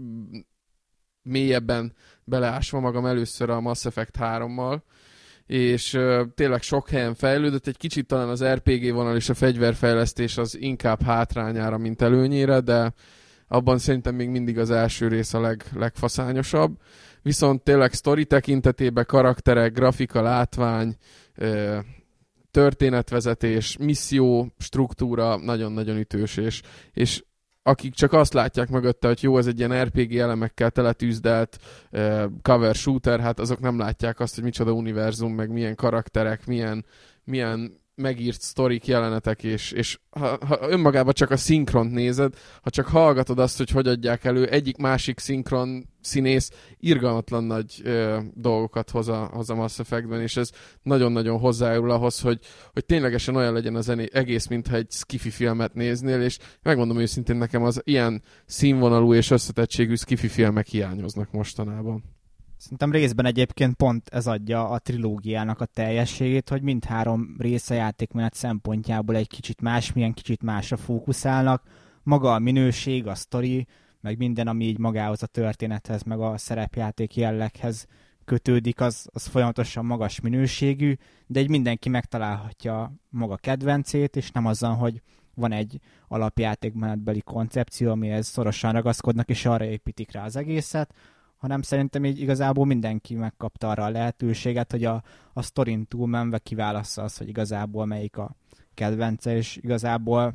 mélyebben 1.22 1.94
beleásva 2.24 2.80
magam 2.80 3.06
először 3.06 3.50
a 3.50 3.60
Mass 3.60 3.84
Effect 3.84 4.16
3-mal, 4.20 4.80
és 5.46 5.94
uh, 5.94 6.20
tényleg 6.34 6.62
sok 6.62 6.88
helyen 6.88 7.14
fejlődött, 7.14 7.66
egy 7.66 7.76
kicsit 7.76 8.06
talán 8.06 8.28
az 8.28 8.44
RPG 8.44 8.92
vonal 8.92 9.16
és 9.16 9.28
a 9.28 9.34
fegyverfejlesztés 9.34 10.36
az 10.36 10.58
inkább 10.58 11.02
hátrányára, 11.02 11.78
mint 11.78 12.02
előnyére, 12.02 12.60
de 12.60 12.94
abban 13.48 13.78
szerintem 13.78 14.14
még 14.14 14.28
mindig 14.28 14.58
az 14.58 14.70
első 14.70 15.08
rész 15.08 15.34
a 15.34 15.40
leg, 15.40 15.64
legfaszányosabb. 15.74 16.76
Viszont 17.22 17.62
tényleg 17.62 17.92
sztori 17.92 18.24
tekintetében 18.24 19.06
karakterek, 19.06 19.72
grafika, 19.72 20.22
látvány, 20.22 20.96
történetvezetés, 22.50 23.76
misszió, 23.76 24.52
struktúra 24.58 25.36
nagyon-nagyon 25.36 25.96
ütős, 25.96 26.36
és, 26.36 26.62
és 26.92 27.22
akik 27.62 27.94
csak 27.94 28.12
azt 28.12 28.32
látják 28.32 28.68
mögötte, 28.68 29.06
hogy 29.06 29.22
jó, 29.22 29.38
ez 29.38 29.46
egy 29.46 29.58
ilyen 29.58 29.84
RPG 29.84 30.16
elemekkel 30.16 30.70
teletűzdelt 30.70 31.58
uh, 31.90 32.24
cover 32.42 32.74
shooter, 32.74 33.20
hát 33.20 33.40
azok 33.40 33.60
nem 33.60 33.78
látják 33.78 34.20
azt, 34.20 34.34
hogy 34.34 34.44
micsoda 34.44 34.72
univerzum, 34.72 35.34
meg 35.34 35.50
milyen 35.50 35.74
karakterek, 35.74 36.46
milyen, 36.46 36.84
milyen 37.24 37.80
megírt 37.94 38.40
sztorik, 38.40 38.86
jelenetek, 38.86 39.42
és, 39.42 39.72
és 39.72 39.98
ha, 40.10 40.38
ha 40.46 40.58
önmagában 40.60 41.12
csak 41.12 41.30
a 41.30 41.36
szinkront 41.36 41.92
nézed, 41.92 42.34
ha 42.62 42.70
csak 42.70 42.86
hallgatod 42.86 43.38
azt, 43.38 43.58
hogy 43.58 43.70
hogy 43.70 43.88
adják 43.88 44.24
elő, 44.24 44.46
egyik-másik 44.46 45.18
szinkron 45.18 45.88
színész 46.00 46.50
irgalmatlan 46.78 47.44
nagy 47.44 47.80
ö, 47.84 48.18
dolgokat 48.34 48.90
hoz 48.90 49.08
a, 49.08 49.30
hoz 49.32 49.50
a 49.50 49.54
Mass 49.54 49.78
Effectben, 49.78 50.20
és 50.20 50.36
ez 50.36 50.50
nagyon-nagyon 50.82 51.38
hozzájárul 51.38 51.90
ahhoz, 51.90 52.20
hogy, 52.20 52.38
hogy 52.72 52.84
ténylegesen 52.84 53.36
olyan 53.36 53.52
legyen 53.52 53.74
az 53.74 53.88
egész, 54.12 54.46
mintha 54.46 54.76
egy 54.76 54.90
skifi 54.90 55.30
filmet 55.30 55.74
néznél, 55.74 56.20
és 56.20 56.38
megmondom 56.62 56.98
őszintén 56.98 57.36
nekem 57.36 57.62
az 57.62 57.80
ilyen 57.84 58.22
színvonalú 58.46 59.14
és 59.14 59.30
összetettségű 59.30 59.94
skifi 59.94 60.28
filmek 60.28 60.66
hiányoznak 60.66 61.32
mostanában. 61.32 62.18
Szerintem 62.60 62.92
részben 62.92 63.26
egyébként 63.26 63.74
pont 63.74 64.08
ez 64.08 64.26
adja 64.26 64.68
a 64.68 64.78
trilógiának 64.78 65.60
a 65.60 65.64
teljességét, 65.64 66.48
hogy 66.48 66.62
mindhárom 66.62 67.36
része 67.38 67.74
játékmenet 67.74 68.34
szempontjából 68.34 69.16
egy 69.16 69.28
kicsit 69.28 69.60
más, 69.60 69.92
milyen 69.92 70.12
kicsit 70.12 70.42
másra 70.42 70.76
fókuszálnak. 70.76 71.62
Maga 72.02 72.34
a 72.34 72.38
minőség, 72.38 73.06
a 73.06 73.14
sztori, 73.14 73.66
meg 74.00 74.18
minden, 74.18 74.48
ami 74.48 74.64
így 74.64 74.78
magához 74.78 75.22
a 75.22 75.26
történethez, 75.26 76.02
meg 76.02 76.20
a 76.20 76.38
szerepjáték 76.38 77.16
jelleghez 77.16 77.86
kötődik, 78.24 78.80
az, 78.80 79.08
az 79.12 79.26
folyamatosan 79.26 79.84
magas 79.84 80.20
minőségű, 80.20 80.94
de 81.26 81.40
egy 81.40 81.48
mindenki 81.48 81.88
megtalálhatja 81.88 82.94
maga 83.08 83.36
kedvencét, 83.36 84.16
és 84.16 84.30
nem 84.30 84.46
azzal, 84.46 84.74
hogy 84.74 85.02
van 85.34 85.52
egy 85.52 85.80
alapjátékmenetbeli 86.08 87.20
koncepció, 87.20 87.90
amihez 87.90 88.26
szorosan 88.26 88.72
ragaszkodnak, 88.72 89.28
és 89.28 89.46
arra 89.46 89.64
építik 89.64 90.12
rá 90.12 90.24
az 90.24 90.36
egészet, 90.36 90.94
hanem 91.36 91.62
szerintem 91.62 92.04
így 92.04 92.20
igazából 92.20 92.66
mindenki 92.66 93.14
megkapta 93.14 93.70
arra 93.70 93.84
a 93.84 93.90
lehetőséget, 93.90 94.70
hogy 94.70 94.84
a, 94.84 95.02
a 95.32 95.42
sztorin 95.42 95.86
túlmenve 95.86 96.38
kiválassza 96.38 97.02
az, 97.02 97.16
hogy 97.16 97.28
igazából 97.28 97.86
melyik 97.86 98.16
a 98.16 98.36
kedvence, 98.74 99.36
és 99.36 99.56
igazából 99.56 100.34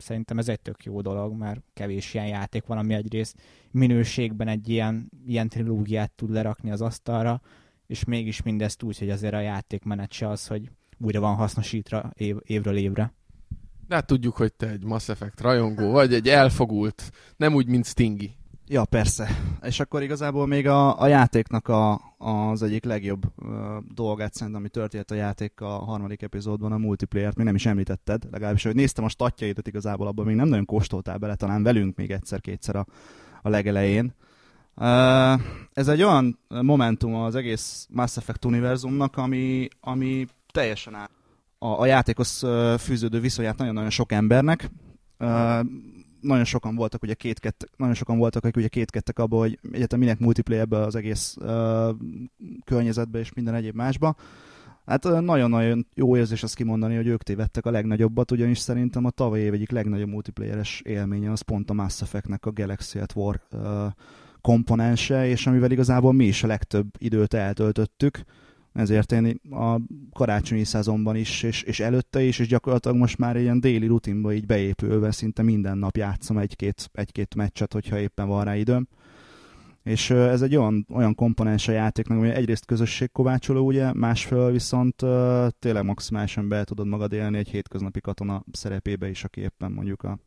szerintem 0.00 0.38
ez 0.38 0.48
egy 0.48 0.60
tök 0.60 0.84
jó 0.84 1.00
dolog, 1.00 1.36
mert 1.36 1.60
kevés 1.72 2.14
ilyen 2.14 2.26
játék 2.26 2.66
van, 2.66 2.78
ami 2.78 2.94
egyrészt 2.94 3.36
minőségben 3.70 4.48
egy 4.48 4.68
ilyen, 4.68 5.10
ilyen 5.26 5.48
trilógiát 5.48 6.10
tud 6.10 6.30
lerakni 6.30 6.70
az 6.70 6.80
asztalra, 6.80 7.40
és 7.86 8.04
mégis 8.04 8.42
mindezt 8.42 8.82
úgy, 8.82 8.98
hogy 8.98 9.10
azért 9.10 9.34
a 9.34 9.40
játékmenet 9.40 10.12
se 10.12 10.28
az, 10.28 10.46
hogy 10.46 10.70
újra 10.98 11.20
van 11.20 11.34
hasznosítva 11.34 12.10
év, 12.14 12.36
évről 12.42 12.76
évre. 12.76 13.12
De 13.88 13.94
hát 13.94 14.06
tudjuk, 14.06 14.36
hogy 14.36 14.52
te 14.52 14.68
egy 14.68 14.84
Mass 14.84 15.08
Effect 15.08 15.40
rajongó 15.40 15.90
vagy, 15.90 16.14
egy 16.14 16.28
elfogult, 16.28 17.10
nem 17.36 17.54
úgy, 17.54 17.66
mint 17.66 17.86
Stingy. 17.86 18.34
Ja, 18.72 18.84
persze. 18.84 19.28
És 19.62 19.80
akkor 19.80 20.02
igazából 20.02 20.46
még 20.46 20.66
a, 20.66 21.00
a 21.00 21.06
játéknak 21.06 21.68
a, 21.68 22.00
az 22.18 22.62
egyik 22.62 22.84
legjobb 22.84 23.22
uh, 23.36 23.48
dolgát 23.94 24.34
szerintem, 24.34 24.60
ami 24.60 24.68
történt 24.68 25.10
a 25.10 25.14
játék 25.14 25.60
a 25.60 25.68
harmadik 25.68 26.22
epizódban, 26.22 26.72
a 26.72 26.76
multiplayer-t 26.76 27.36
még 27.36 27.46
nem 27.46 27.54
is 27.54 27.66
említetted, 27.66 28.22
legalábbis, 28.30 28.62
hogy 28.62 28.74
néztem 28.74 29.04
a 29.04 29.08
statjaidat 29.08 29.66
igazából, 29.66 30.06
abban 30.06 30.26
még 30.26 30.36
nem 30.36 30.48
nagyon 30.48 30.64
kóstoltál 30.64 31.18
bele, 31.18 31.34
talán 31.34 31.62
velünk 31.62 31.96
még 31.96 32.10
egyszer-kétszer 32.10 32.76
a, 32.76 32.86
a 33.42 33.48
legelején. 33.48 34.14
Uh, 34.76 35.40
ez 35.72 35.88
egy 35.88 36.02
olyan 36.02 36.38
momentum 36.48 37.14
az 37.14 37.34
egész 37.34 37.86
Mass 37.90 38.16
Effect 38.16 38.44
univerzumnak, 38.44 39.16
ami, 39.16 39.68
ami 39.80 40.26
teljesen 40.52 40.94
áll 40.94 41.10
a, 41.58 41.80
a 41.80 41.86
játékhoz 41.86 42.46
fűződő 42.78 43.20
viszonyát 43.20 43.58
nagyon-nagyon 43.58 43.90
sok 43.90 44.12
embernek. 44.12 44.70
Uh, 45.18 45.60
nagyon 46.20 46.44
sokan 46.44 46.74
voltak 46.74 47.02
ugye 47.02 47.14
két 47.14 47.40
nagyon 47.76 47.94
sokan 47.94 48.18
voltak, 48.18 48.44
akik 48.44 48.56
ugye 48.56 48.68
kétkedtek 48.68 49.18
abba, 49.18 49.38
hogy 49.38 49.58
egyetem 49.72 49.98
minek 49.98 50.18
multiplayerbe 50.18 50.78
az 50.78 50.94
egész 50.94 51.36
uh, 51.40 51.96
környezetbe 52.64 53.18
és 53.18 53.32
minden 53.32 53.54
egyéb 53.54 53.74
másba. 53.74 54.16
Hát 54.86 55.04
nagyon-nagyon 55.04 55.86
jó 55.94 56.16
érzés 56.16 56.42
azt 56.42 56.54
kimondani, 56.54 56.96
hogy 56.96 57.06
ők 57.06 57.22
tévedtek 57.22 57.66
a 57.66 57.70
legnagyobbat, 57.70 58.30
ugyanis 58.30 58.58
szerintem 58.58 59.04
a 59.04 59.10
tavaly 59.10 59.40
év 59.40 59.52
egyik 59.52 59.70
legnagyobb 59.70 60.08
multiplayeres 60.08 60.80
élménye 60.84 61.30
az 61.30 61.40
pont 61.40 61.70
a 61.70 61.72
Mass 61.72 62.02
Effect-nek 62.02 62.46
a 62.46 62.52
Galaxy 62.52 62.98
at 62.98 63.14
War 63.14 63.40
uh, 63.52 63.60
komponense, 64.40 65.26
és 65.26 65.46
amivel 65.46 65.70
igazából 65.70 66.12
mi 66.12 66.24
is 66.24 66.42
a 66.42 66.46
legtöbb 66.46 66.86
időt 66.98 67.34
eltöltöttük 67.34 68.24
ezért 68.72 69.12
én 69.12 69.40
a 69.50 69.80
karácsonyi 70.12 70.64
szezonban 70.64 71.16
is, 71.16 71.42
és, 71.42 71.62
és 71.62 71.80
előtte 71.80 72.22
is, 72.22 72.38
és 72.38 72.46
gyakorlatilag 72.46 72.96
most 72.96 73.18
már 73.18 73.36
ilyen 73.36 73.60
déli 73.60 73.86
rutinba 73.86 74.32
így 74.32 74.46
beépülve 74.46 75.10
szinte 75.10 75.42
minden 75.42 75.78
nap 75.78 75.96
játszom 75.96 76.38
egy-két, 76.38 76.90
egy-két 76.92 77.34
meccset, 77.34 77.72
hogyha 77.72 77.98
éppen 77.98 78.28
van 78.28 78.44
rá 78.44 78.56
időm. 78.56 78.88
És 79.82 80.10
ez 80.10 80.42
egy 80.42 80.56
olyan, 80.56 80.86
olyan 80.92 81.14
komponens 81.14 81.68
a 81.68 81.72
játéknak, 81.72 82.18
hogy 82.18 82.28
egyrészt 82.28 82.64
közösségkovácsoló, 82.64 83.66
ugye, 83.66 83.92
másfél 83.92 84.50
viszont 84.50 85.02
uh, 85.02 85.48
tényleg 85.58 85.84
maximálisan 85.84 86.48
be 86.48 86.64
tudod 86.64 86.86
magad 86.86 87.12
élni 87.12 87.38
egy 87.38 87.48
hétköznapi 87.48 88.00
katona 88.00 88.44
szerepébe 88.52 89.08
is, 89.08 89.24
aki 89.24 89.40
éppen 89.40 89.72
mondjuk 89.72 90.02
a 90.02 90.18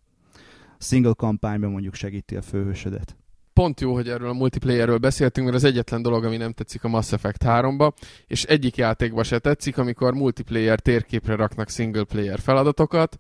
single 0.77 1.13
kampányban 1.13 1.71
mondjuk 1.71 1.93
segíti 1.93 2.35
a 2.35 2.41
főhősödet 2.41 3.17
pont 3.53 3.81
jó, 3.81 3.93
hogy 3.93 4.09
erről 4.09 4.29
a 4.29 4.33
multiplayerről 4.33 4.97
beszéltünk, 4.97 5.45
mert 5.45 5.57
az 5.57 5.63
egyetlen 5.63 6.01
dolog, 6.01 6.23
ami 6.23 6.37
nem 6.37 6.51
tetszik 6.51 6.83
a 6.83 6.87
Mass 6.87 7.11
Effect 7.11 7.43
3-ba, 7.45 7.91
és 8.27 8.43
egyik 8.43 8.75
játékba 8.75 9.23
se 9.23 9.39
tetszik, 9.39 9.77
amikor 9.77 10.13
multiplayer 10.13 10.79
térképre 10.79 11.35
raknak 11.35 11.69
single 11.69 12.03
player 12.03 12.39
feladatokat. 12.39 13.17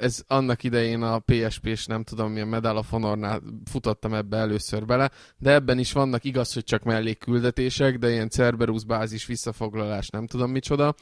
Ez 0.00 0.22
annak 0.26 0.62
idején 0.62 1.02
a 1.02 1.18
PSP-s, 1.18 1.86
nem 1.86 2.02
tudom 2.02 2.32
milyen 2.32 2.48
Medal 2.48 2.76
of 2.76 2.90
Honor-nál 2.90 3.42
futottam 3.70 4.14
ebbe 4.14 4.36
először 4.36 4.84
bele, 4.84 5.10
de 5.38 5.52
ebben 5.52 5.78
is 5.78 5.92
vannak 5.92 6.24
igaz, 6.24 6.52
hogy 6.52 6.64
csak 6.64 6.82
mellékküldetések, 6.82 7.98
de 7.98 8.10
ilyen 8.10 8.28
Cerberus 8.28 8.84
bázis 8.84 9.26
visszafoglalás, 9.26 10.08
nem 10.08 10.26
tudom 10.26 10.50
micsoda 10.50 10.94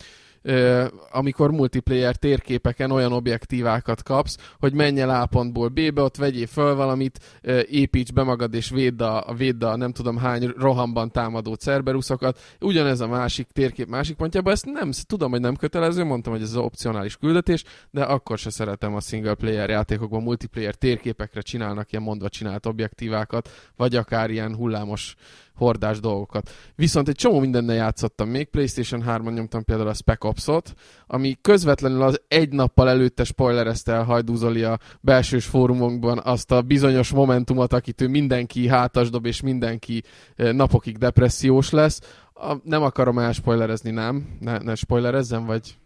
amikor 1.11 1.51
multiplayer 1.51 2.17
térképeken 2.17 2.91
olyan 2.91 3.13
objektívákat 3.13 4.03
kapsz, 4.03 4.37
hogy 4.59 4.73
menj 4.73 5.01
el 5.01 5.11
A 5.11 5.27
pontból 5.27 5.69
B-be, 5.69 6.03
ott 6.03 6.17
vegyél 6.17 6.47
föl 6.47 6.75
valamit, 6.75 7.41
építs 7.71 8.13
be 8.13 8.23
magad 8.23 8.55
és 8.55 8.71
védd 8.71 9.03
a, 9.03 9.35
védd 9.35 9.65
a 9.65 9.77
nem 9.77 9.93
tudom 9.93 10.17
hány 10.17 10.53
rohamban 10.57 11.11
támadó 11.11 11.55
Cerberuszokat. 11.55 12.39
Ugyanez 12.61 13.01
a 13.01 13.09
másik 13.09 13.47
térkép 13.53 13.89
másik 13.89 14.17
pontjában, 14.17 14.53
ezt 14.53 14.67
nem, 14.67 14.91
tudom, 15.07 15.31
hogy 15.31 15.41
nem 15.41 15.57
kötelező, 15.57 16.05
mondtam, 16.05 16.33
hogy 16.33 16.43
ez 16.43 16.49
az 16.49 16.57
opcionális 16.57 17.17
küldetés, 17.17 17.65
de 17.91 18.03
akkor 18.03 18.39
se 18.39 18.51
szeretem 18.51 18.95
a 18.95 19.01
single 19.01 19.35
player 19.35 19.69
játékokban, 19.69 20.23
multiplayer 20.23 20.75
térképekre 20.75 21.41
csinálnak 21.41 21.93
ilyen 21.93 22.05
mondva 22.05 22.29
csinált 22.29 22.67
objektívákat, 22.67 23.51
vagy 23.77 23.97
akár 23.97 24.31
ilyen 24.31 24.55
hullámos 24.55 25.15
hordás 25.59 26.01
dolgokat. 26.01 26.51
Viszont 26.75 27.09
egy 27.09 27.15
csomó 27.15 27.39
mindennel 27.39 27.75
játszottam 27.75 28.29
még, 28.29 28.49
PlayStation 28.49 29.03
3-on 29.07 29.35
nyomtam 29.35 29.65
például 29.65 29.89
a 29.89 29.95
Spec 29.95 30.25
Ops-ot, 30.25 30.75
ami 31.07 31.37
közvetlenül 31.41 32.03
az 32.03 32.21
egy 32.29 32.53
nappal 32.53 32.89
előtte 32.89 33.25
spoilerezte 33.25 33.93
el 33.93 34.05
Hajdúzoli 34.05 34.63
a 34.63 34.79
belsős 35.01 35.45
fórumunkban 35.45 36.21
azt 36.25 36.51
a 36.51 36.63
bizonyos 36.63 37.11
momentumot, 37.11 37.73
akitől 37.73 38.09
mindenki 38.09 38.69
hátas 38.69 39.11
dob, 39.11 39.27
és 39.27 39.41
mindenki 39.41 40.03
napokig 40.37 40.99
depressziós 40.99 41.71
lesz. 41.71 42.01
A, 42.35 42.57
nem 42.63 42.83
akarom 42.83 43.19
elspoilerezni, 43.19 43.91
nem? 43.91 44.37
Ne, 44.41 44.59
ne 44.59 44.75
spoilerezzem, 44.75 45.45
vagy 45.45 45.77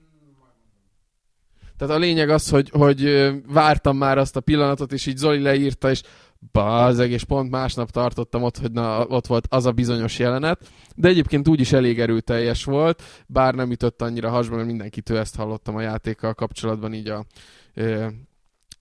tehát 1.83 1.97
a 1.97 1.99
lényeg 1.99 2.29
az, 2.29 2.49
hogy, 2.49 2.71
hogy 2.71 3.31
vártam 3.53 3.97
már 3.97 4.19
azt 4.19 4.37
a 4.37 4.41
pillanatot, 4.41 4.93
és 4.93 5.07
így 5.07 5.17
Zoli 5.17 5.41
leírta, 5.41 5.91
és 5.91 6.03
bazeg, 6.53 7.11
és 7.11 7.25
pont 7.25 7.51
másnap 7.51 7.91
tartottam 7.91 8.43
ott, 8.43 8.59
hogy 8.59 8.73
na, 8.73 9.07
ott 9.07 9.27
volt 9.27 9.47
az 9.51 9.67
a 9.67 9.73
bizonyos 9.73 10.19
jelenet, 10.19 10.71
de 10.95 11.09
egyébként 11.09 11.49
úgyis 11.49 11.73
elég 11.73 12.01
erőteljes 12.01 12.65
volt, 12.65 13.03
bár 13.27 13.55
nem 13.55 13.71
ütött 13.71 14.03
annyira 14.03 14.31
hasba, 14.31 14.55
mert 14.55 14.67
mindenkitől 14.67 15.19
ezt 15.19 15.37
hallottam 15.37 15.77
a 15.77 15.81
játékkal 15.81 16.35
kapcsolatban 16.35 16.95
így 16.95 17.09
a 17.09 17.25
ö, 17.75 18.07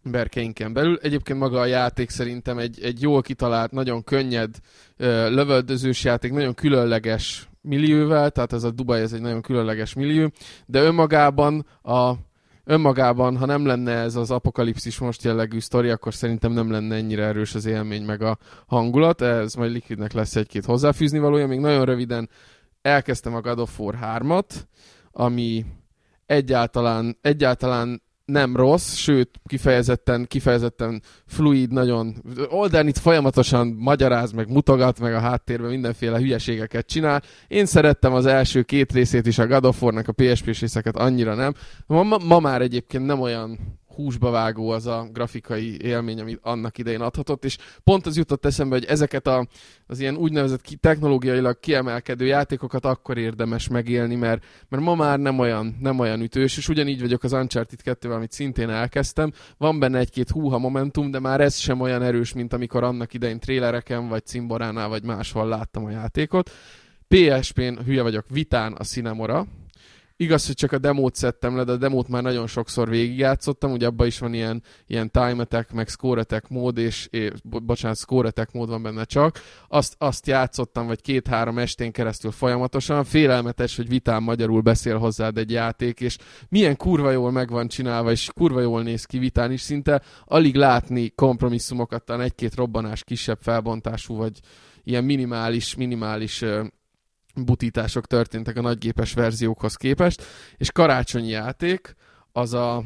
berkeinken 0.04 0.74
belül. 0.74 1.00
Egyébként 1.02 1.40
maga 1.40 1.60
a 1.60 1.66
játék 1.66 2.10
szerintem 2.10 2.58
egy, 2.58 2.80
egy 2.82 3.02
jól 3.02 3.22
kitalált, 3.22 3.72
nagyon 3.72 4.04
könnyed, 4.04 4.56
ö, 4.98 5.30
lövöldözős 5.30 6.04
játék, 6.04 6.32
nagyon 6.32 6.54
különleges 6.54 7.50
millióvel, 7.62 8.32
tehát 8.32 8.54
ez 8.54 8.64
a 8.64 8.72
Dubai 8.72 9.02
ez 9.02 9.14
egy 9.14 9.22
nagyon 9.22 9.42
különleges 9.42 9.94
millió, 9.94 10.32
de 10.66 10.82
önmagában 10.82 11.66
a 11.84 12.14
önmagában, 12.64 13.38
ha 13.38 13.46
nem 13.46 13.66
lenne 13.66 13.92
ez 13.92 14.16
az 14.16 14.32
apokalipszis 14.32 15.00
most 15.00 15.24
jellegű 15.24 15.60
sztori, 15.60 15.90
akkor 15.90 16.14
szerintem 16.14 16.52
nem 16.52 16.72
lenne 16.72 16.96
ennyire 16.96 17.24
erős 17.24 17.56
az 17.56 17.66
élmény 17.66 18.04
meg 18.04 18.22
a 18.22 18.38
hangulat. 18.66 19.22
Ez 19.22 19.54
majd 19.54 19.72
Liquidnek 19.72 20.14
lesz 20.14 20.36
egy-két 20.36 20.66
hozzáfűzni 20.66 21.20
valója. 21.20 21.48
Még 21.48 21.60
nagyon 21.60 21.86
röviden 21.86 22.30
elkezdtem 22.82 23.36
a 23.36 23.42
God 23.42 23.60
of 23.60 23.80
War 23.80 23.98
3-at, 24.02 24.56
ami 25.12 25.66
egyáltalán, 26.26 27.18
egyáltalán 27.22 28.02
nem 28.32 28.56
rossz, 28.56 28.94
sőt, 28.96 29.30
kifejezetten, 29.46 30.26
kifejezetten 30.28 31.02
fluid, 31.26 31.72
nagyon... 31.72 32.16
Olden 32.50 32.88
itt 32.88 32.98
folyamatosan 32.98 33.68
magyaráz, 33.68 34.32
meg 34.32 34.50
mutogat, 34.50 35.00
meg 35.00 35.14
a 35.14 35.20
háttérben 35.20 35.70
mindenféle 35.70 36.18
hülyeségeket 36.18 36.88
csinál. 36.88 37.22
Én 37.48 37.66
szerettem 37.66 38.14
az 38.14 38.26
első 38.26 38.62
két 38.62 38.92
részét 38.92 39.28
is, 39.28 39.38
a 39.38 39.48
God 39.48 39.66
of 39.66 39.82
War-nak 39.82 40.08
a 40.08 40.12
PSP-s 40.12 40.60
részeket 40.60 40.96
annyira 40.96 41.36
nem. 41.36 41.54
Ma, 41.86 42.04
ma, 42.04 42.18
ma 42.18 42.40
már 42.40 42.62
egyébként 42.62 43.06
nem 43.06 43.20
olyan 43.20 43.80
húsba 43.96 44.30
vágó 44.30 44.70
az 44.70 44.88
a 44.88 45.08
grafikai 45.12 45.82
élmény, 45.82 46.20
amit 46.20 46.40
annak 46.42 46.78
idején 46.78 47.02
adhatott, 47.02 47.46
és 47.46 47.58
pont 47.84 48.06
az 48.06 48.18
jutott 48.18 48.46
eszembe, 48.46 48.76
hogy 48.76 48.86
ezeket 48.86 49.28
a, 49.28 49.48
az 49.88 50.00
ilyen 50.00 50.16
úgynevezett 50.16 50.62
ki, 50.62 50.76
technológiailag 50.76 51.60
kiemelkedő 51.60 52.26
játékokat 52.26 52.86
akkor 52.86 53.18
érdemes 53.18 53.68
megélni, 53.68 54.16
mert, 54.16 54.44
mert 54.70 54.84
ma 54.84 54.96
már 54.96 55.20
nem 55.20 55.40
olyan, 55.40 55.78
nem 55.80 56.00
olyan 56.00 56.22
ütős, 56.22 56.58
és 56.58 56.70
ugyanígy 56.70 57.02
vagyok 57.02 57.24
az 57.24 57.34
Uncharted 57.34 57.80
2-vel, 57.84 58.16
amit 58.16 58.32
szintén 58.32 58.70
elkezdtem. 58.70 59.32
Van 59.58 59.80
benne 59.80 60.00
egy-két 60.00 60.30
húha 60.30 60.58
momentum, 60.58 61.12
de 61.12 61.20
már 61.20 61.42
ez 61.42 61.56
sem 61.56 61.82
olyan 61.82 62.02
erős, 62.02 62.34
mint 62.34 62.54
amikor 62.54 62.84
annak 62.84 63.14
idején 63.14 63.40
trélereken, 63.40 64.08
vagy 64.08 64.26
cimboránál, 64.26 64.88
vagy 64.88 65.04
máshol 65.04 65.48
láttam 65.48 65.86
a 65.86 65.90
játékot. 65.90 66.52
PSP-n, 67.08 67.84
hülye 67.86 68.02
vagyok, 68.02 68.26
Vitán 68.30 68.74
a 68.74 68.84
Cinemora, 68.84 69.48
Igaz, 70.22 70.46
hogy 70.46 70.56
csak 70.56 70.72
a 70.72 70.78
demót 70.78 71.16
szedtem 71.16 71.56
le, 71.56 71.64
de 71.64 71.72
a 71.72 71.78
demót 71.78 72.08
már 72.08 72.22
nagyon 72.22 72.48
sokszor 72.48 72.90
végigjátszottam, 72.90 73.72
ugye 73.72 73.86
abban 73.86 74.08
is 74.08 74.20
van 74.20 74.34
ilyen, 74.34 74.64
ilyen 74.88 75.12
time 75.12 75.42
attack, 75.42 75.72
meg 75.72 75.88
score 75.88 76.22
attack 76.22 76.50
mód, 76.50 76.78
és, 76.78 77.08
és 77.12 77.30
bocsánat, 77.44 77.98
score 77.98 78.28
attack 78.28 78.52
mód 78.52 78.70
van 78.70 78.84
benne 78.84 79.04
csak. 79.04 79.40
Azt, 79.68 79.96
azt 79.98 80.28
játszottam, 80.28 80.88
vagy 80.88 81.02
két-három 81.02 81.58
estén 81.58 81.92
keresztül 81.92 82.32
folyamatosan. 82.32 83.04
Félelmetes, 83.04 83.76
hogy 83.76 83.88
vitán 83.88 84.24
magyarul 84.24 84.62
beszél 84.62 84.98
hozzád 84.98 85.38
egy 85.38 85.52
játék, 85.52 86.00
és 86.00 86.18
milyen 86.50 86.78
kurva 86.78 87.12
jól 87.12 87.32
meg 87.32 87.50
van 87.50 87.68
csinálva, 87.68 88.12
és 88.12 88.30
kurva 88.34 88.62
jól 88.62 88.84
néz 88.84 89.06
ki 89.06 89.18
vitán 89.18 89.52
is, 89.52 89.62
szinte 89.62 90.02
alig 90.26 90.56
látni 90.56 91.10
kompromisszumokat, 91.10 92.04
talán 92.04 92.22
egy-két 92.22 92.56
robbanás 92.56 93.04
kisebb 93.04 93.40
felbontású, 93.42 94.16
vagy 94.16 94.40
ilyen 94.84 95.04
minimális, 95.04 95.76
minimális 95.76 96.44
butítások 97.36 98.08
történtek 98.08 98.58
a 98.58 98.62
nagygépes 98.62 99.14
verziókhoz 99.14 99.76
képest, 99.76 100.24
és 100.58 100.72
karácsonyi 100.72 101.30
játék 101.30 101.96
az 102.32 102.54
a, 102.54 102.84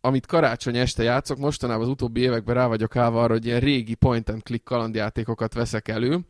amit 0.00 0.26
karácsony 0.26 0.76
este 0.76 1.02
játszok, 1.02 1.38
mostanában 1.38 1.82
az 1.82 1.88
utóbbi 1.88 2.20
években 2.20 2.54
rá 2.54 2.66
vagyok 2.66 2.96
állva 2.96 3.22
arra, 3.22 3.32
hogy 3.32 3.46
ilyen 3.46 3.60
régi 3.60 3.94
point 3.94 4.28
and 4.28 4.42
click 4.42 4.64
kalandjátékokat 4.64 5.54
veszek 5.54 5.88
elő, 5.88 6.20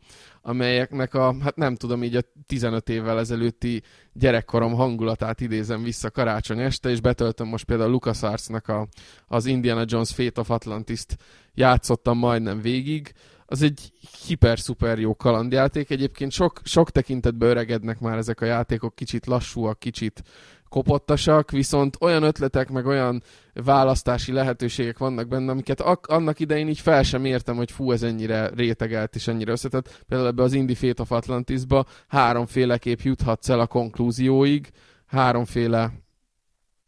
amelyeknek 0.41 1.13
a, 1.13 1.35
hát 1.41 1.55
nem 1.55 1.75
tudom, 1.75 2.03
így 2.03 2.15
a 2.15 2.21
15 2.47 2.89
évvel 2.89 3.19
ezelőtti 3.19 3.81
gyerekkorom 4.13 4.73
hangulatát 4.73 5.41
idézem 5.41 5.83
vissza 5.83 6.11
karácsony 6.11 6.59
este, 6.59 6.89
és 6.89 7.01
betöltöm 7.01 7.47
most 7.47 7.65
például 7.65 7.91
LucasArts-nak 7.91 8.67
a, 8.67 8.87
az 9.27 9.45
Indiana 9.45 9.83
Jones 9.85 10.13
Fate 10.13 10.41
of 10.41 10.49
Atlantis-t 10.49 11.17
játszottam 11.53 12.17
majdnem 12.17 12.61
végig, 12.61 13.13
az 13.45 13.61
egy 13.61 13.91
hiper-szuper 14.27 14.99
jó 14.99 15.15
kalandjáték. 15.15 15.89
Egyébként 15.89 16.31
sok, 16.31 16.61
sok 16.63 16.91
tekintetben 16.91 17.49
öregednek 17.49 17.99
már 17.99 18.17
ezek 18.17 18.41
a 18.41 18.45
játékok, 18.45 18.95
kicsit 18.95 19.25
lassúak, 19.25 19.79
kicsit 19.79 20.23
kopottasak, 20.69 21.51
viszont 21.51 21.97
olyan 21.99 22.23
ötletek, 22.23 22.69
meg 22.69 22.85
olyan 22.85 23.23
választási 23.53 24.31
lehetőségek 24.31 24.97
vannak 24.97 25.27
benne, 25.27 25.51
amiket 25.51 25.81
ak- 25.81 26.07
annak 26.07 26.39
idején 26.39 26.67
így 26.67 26.79
fel 26.79 27.03
sem 27.03 27.25
értem, 27.25 27.55
hogy 27.55 27.71
fú, 27.71 27.91
ez 27.91 28.03
ennyire 28.03 28.49
rétegelt 28.55 29.15
és 29.15 29.27
ennyire 29.27 29.51
összetett. 29.51 30.03
Például 30.07 30.29
ebbe 30.29 30.43
az 30.43 30.53
Indie 30.53 30.75
Fate 30.75 31.01
of 31.01 31.11
Atlantisba 31.11 31.85
háromféleképp 32.07 32.99
juthatsz 32.99 33.49
el 33.49 33.59
a 33.59 33.67
konklúzióig, 33.67 34.69
háromféle 35.05 35.91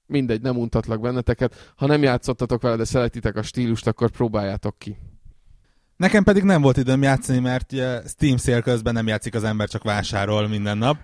mindegy, 0.06 0.42
nem 0.42 0.58
untatlak 0.58 1.02
benneteket. 1.02 1.74
Ha 1.76 1.86
nem 1.86 2.04
játszottatok 2.04 2.62
vele, 2.62 2.76
de 2.76 2.86
szeretitek 2.86 3.36
a 3.36 3.42
stílust, 3.42 3.88
akkor 3.88 4.10
próbáljátok 4.10 4.80
ki. 4.80 4.98
Nekem 5.98 6.24
pedig 6.24 6.44
nem 6.44 6.62
volt 6.62 6.78
időm 6.78 7.02
játszani, 7.02 7.40
mert 7.40 7.72
Steam 8.08 8.38
szél 8.38 8.62
közben 8.62 8.94
nem 8.94 9.08
játszik 9.08 9.36
az 9.36 9.44
ember, 9.44 9.70
csak 9.70 9.84
vásárol 9.84 10.48
minden 10.48 10.78
nap. 10.78 10.98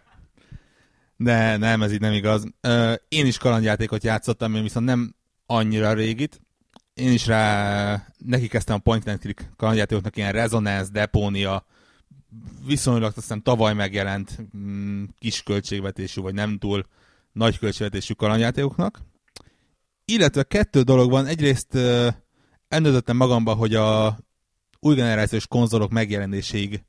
De 1.18 1.58
nem, 1.58 1.82
ez 1.82 1.92
így 1.92 2.00
nem 2.00 2.14
igaz. 2.14 2.44
Én 3.08 3.26
is 3.26 3.38
kalandjátékot 3.38 4.04
játszottam, 4.04 4.56
én 4.56 4.62
viszont 4.62 4.86
nem 4.86 5.16
annyira 5.46 5.94
régit. 5.94 6.42
Én 6.94 7.12
is 7.12 7.28
rá 7.28 8.06
neki 8.18 8.48
kezdtem 8.48 8.76
a 8.76 8.80
point 8.80 9.08
and 9.08 9.20
click 9.20 9.52
kalandjátékoknak 9.56 10.18
ilyen 10.18 10.32
Resonance, 10.32 10.92
Deponia, 10.92 11.66
viszonylag 12.66 13.04
azt 13.04 13.16
hiszem 13.16 13.42
tavaly 13.42 13.74
megjelent 13.74 14.38
mm, 14.58 15.04
kis 15.20 15.44
költségvetésű, 15.44 16.22
vagy 16.22 16.34
nem 16.34 16.58
túl 16.58 16.86
nagy 17.32 17.60
költségvetésű 17.60 18.14
kalandjátékoknak. 18.14 19.02
Illetve 20.06 20.44
kettő 20.44 20.82
dolog 20.82 21.10
van. 21.10 21.26
Egyrészt 21.26 21.76
elnődöttem 22.68 23.18
magamba, 23.18 23.54
hogy 23.54 23.76
a 23.76 24.18
új 24.86 24.96
generációs 24.96 25.48
konzolok 25.48 25.92
megjelenéséig 25.92 26.84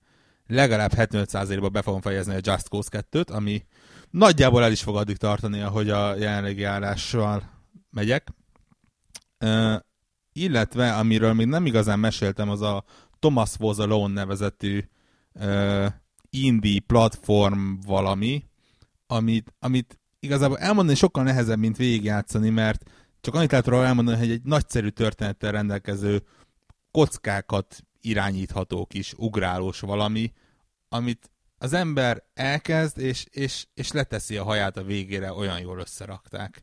legalább 0.46 0.92
75%-ba 0.96 1.68
be 1.68 1.82
fogom 1.82 2.00
fejezni 2.00 2.34
a 2.34 2.40
Just 2.42 2.68
Cause 2.68 3.04
2-t, 3.10 3.30
ami 3.30 3.64
nagyjából 4.10 4.62
el 4.62 4.72
is 4.72 4.82
fog 4.82 4.96
addig 4.96 5.16
tartani, 5.16 5.60
ahogy 5.60 5.90
a 5.90 6.16
jelenlegi 6.16 6.64
állással 6.64 7.50
megyek. 7.90 8.28
Uh, 9.44 9.74
illetve, 10.32 10.94
amiről 10.94 11.32
még 11.32 11.46
nem 11.46 11.66
igazán 11.66 11.98
meséltem, 11.98 12.48
az 12.48 12.60
a 12.60 12.84
Thomas 13.18 13.58
Was 13.58 13.78
Alone 13.78 14.12
nevezetű 14.12 14.84
uh, 15.32 15.86
indie 16.30 16.80
platform 16.86 17.74
valami, 17.86 18.44
amit, 19.06 19.54
amit 19.58 19.98
igazából 20.20 20.58
elmondani 20.58 20.96
sokkal 20.96 21.24
nehezebb, 21.24 21.58
mint 21.58 21.76
végigjátszani, 21.76 22.50
mert 22.50 22.90
csak 23.20 23.34
annyit 23.34 23.50
lehet 23.50 23.66
róla 23.66 23.84
elmondani, 23.84 24.18
hogy 24.18 24.30
egy 24.30 24.42
nagyszerű 24.42 24.88
történettel 24.88 25.52
rendelkező 25.52 26.22
kockákat 26.94 27.84
irányítható 28.00 28.86
kis 28.86 29.12
ugrálós 29.16 29.80
valami, 29.80 30.32
amit 30.88 31.30
az 31.58 31.72
ember 31.72 32.22
elkezd, 32.34 32.98
és, 32.98 33.26
és, 33.30 33.66
és 33.74 33.92
leteszi 33.92 34.36
a 34.36 34.44
haját 34.44 34.76
a 34.76 34.82
végére, 34.82 35.32
olyan 35.32 35.60
jól 35.60 35.78
összerakták. 35.78 36.62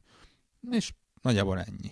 És 0.71 0.93
nagyjából 1.21 1.59
ennyi. 1.59 1.91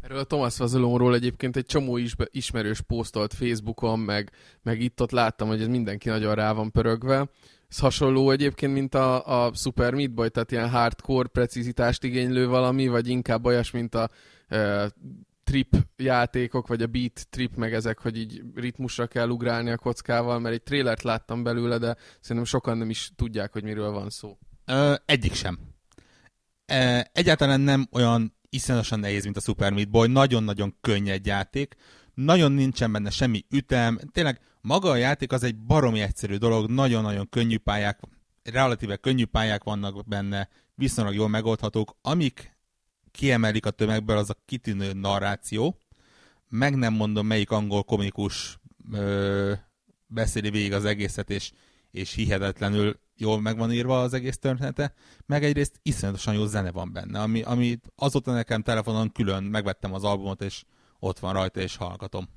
Erről 0.00 0.18
a 0.18 0.24
Thomas 0.24 0.56
Vazolónról 0.56 1.14
egyébként 1.14 1.56
egy 1.56 1.66
csomó 1.66 1.98
ismerős 2.30 2.80
posztolt 2.80 3.34
Facebookon, 3.34 3.98
meg, 3.98 4.30
meg 4.62 4.80
itt-ott 4.80 5.10
láttam, 5.10 5.48
hogy 5.48 5.60
ez 5.60 5.68
mindenki 5.68 6.08
nagyon 6.08 6.34
rá 6.34 6.52
van 6.52 6.70
pörögve. 6.70 7.30
Ez 7.68 7.78
hasonló 7.78 8.30
egyébként, 8.30 8.72
mint 8.72 8.94
a, 8.94 9.44
a 9.44 9.54
Super 9.54 9.94
Meat 9.94 10.14
Boy, 10.14 10.30
tehát 10.30 10.52
ilyen 10.52 10.70
hardcore 10.70 11.28
precizitást 11.28 12.04
igénylő 12.04 12.48
valami, 12.48 12.88
vagy 12.88 13.08
inkább 13.08 13.44
olyas, 13.44 13.70
mint 13.70 13.94
a 13.94 14.10
e, 14.48 14.90
trip 15.56 15.86
játékok, 15.96 16.66
vagy 16.66 16.82
a 16.82 16.86
beat 16.86 17.26
trip, 17.30 17.54
meg 17.54 17.74
ezek, 17.74 17.98
hogy 17.98 18.18
így 18.18 18.42
ritmusra 18.54 19.06
kell 19.06 19.28
ugrálni 19.28 19.70
a 19.70 19.76
kockával, 19.76 20.38
mert 20.38 20.54
egy 20.54 20.62
trélert 20.62 21.02
láttam 21.02 21.42
belőle, 21.42 21.78
de 21.78 21.96
szerintem 22.20 22.44
sokan 22.44 22.78
nem 22.78 22.90
is 22.90 23.10
tudják, 23.16 23.52
hogy 23.52 23.62
miről 23.62 23.90
van 23.90 24.10
szó. 24.10 24.38
Ö, 24.64 24.94
egyik 25.04 25.34
sem. 25.34 25.58
E, 26.66 27.10
egyáltalán 27.12 27.60
nem 27.60 27.88
olyan 27.92 28.34
iszonyatosan 28.50 29.00
nehéz, 29.00 29.24
mint 29.24 29.36
a 29.36 29.40
Super 29.40 29.72
Meat 29.72 29.90
Boy. 29.90 30.08
Nagyon-nagyon 30.08 30.76
könnyed 30.80 31.26
játék. 31.26 31.74
Nagyon 32.14 32.52
nincsen 32.52 32.92
benne 32.92 33.10
semmi 33.10 33.44
ütem. 33.50 33.98
Tényleg 34.12 34.40
maga 34.60 34.90
a 34.90 34.96
játék 34.96 35.32
az 35.32 35.42
egy 35.42 35.56
baromi 35.56 36.00
egyszerű 36.00 36.36
dolog. 36.36 36.70
Nagyon-nagyon 36.70 37.28
könnyű 37.28 37.58
pályák, 37.58 38.00
relatíve 38.42 38.96
könnyű 38.96 39.24
pályák 39.24 39.64
vannak 39.64 40.06
benne, 40.06 40.48
viszonylag 40.74 41.14
jól 41.14 41.28
megoldhatók. 41.28 41.96
Amik 42.02 42.55
kiemelik 43.16 43.66
a 43.66 43.70
tömegből, 43.70 44.16
az 44.16 44.30
a 44.30 44.36
kitűnő 44.44 44.92
narráció. 44.92 45.78
Meg 46.48 46.76
nem 46.76 46.94
mondom, 46.94 47.26
melyik 47.26 47.50
angol 47.50 47.82
komikus 47.82 48.58
ö, 48.92 49.52
beszéli 50.06 50.50
végig 50.50 50.72
az 50.72 50.84
egészet, 50.84 51.30
és, 51.30 51.52
és 51.90 52.12
hihetetlenül 52.12 52.98
jól 53.16 53.40
meg 53.40 53.56
van 53.56 53.72
írva 53.72 54.00
az 54.00 54.14
egész 54.14 54.38
története, 54.38 54.94
meg 55.26 55.44
egyrészt 55.44 55.80
iszonyatosan 55.82 56.34
jó 56.34 56.46
zene 56.46 56.70
van 56.70 56.92
benne, 56.92 57.20
ami, 57.20 57.42
ami 57.42 57.78
azóta 57.96 58.32
nekem 58.32 58.62
telefonon 58.62 59.12
külön 59.12 59.42
megvettem 59.42 59.94
az 59.94 60.04
albumot, 60.04 60.42
és 60.42 60.64
ott 60.98 61.18
van 61.18 61.32
rajta, 61.32 61.60
és 61.60 61.76
hallgatom. 61.76 62.28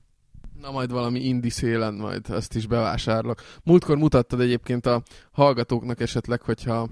Na 0.62 0.72
majd 0.72 0.92
valami 0.92 1.20
indi 1.20 1.50
szélen 1.50 1.94
majd 1.94 2.30
ezt 2.30 2.56
is 2.56 2.68
bevásárlok. 2.68 3.42
Múltkor 3.64 3.98
mutattad 3.98 4.42
egyébként 4.42 4.86
a 4.86 5.04
hallgatóknak 5.32 6.00
esetleg, 6.00 6.42
hogyha 6.42 6.90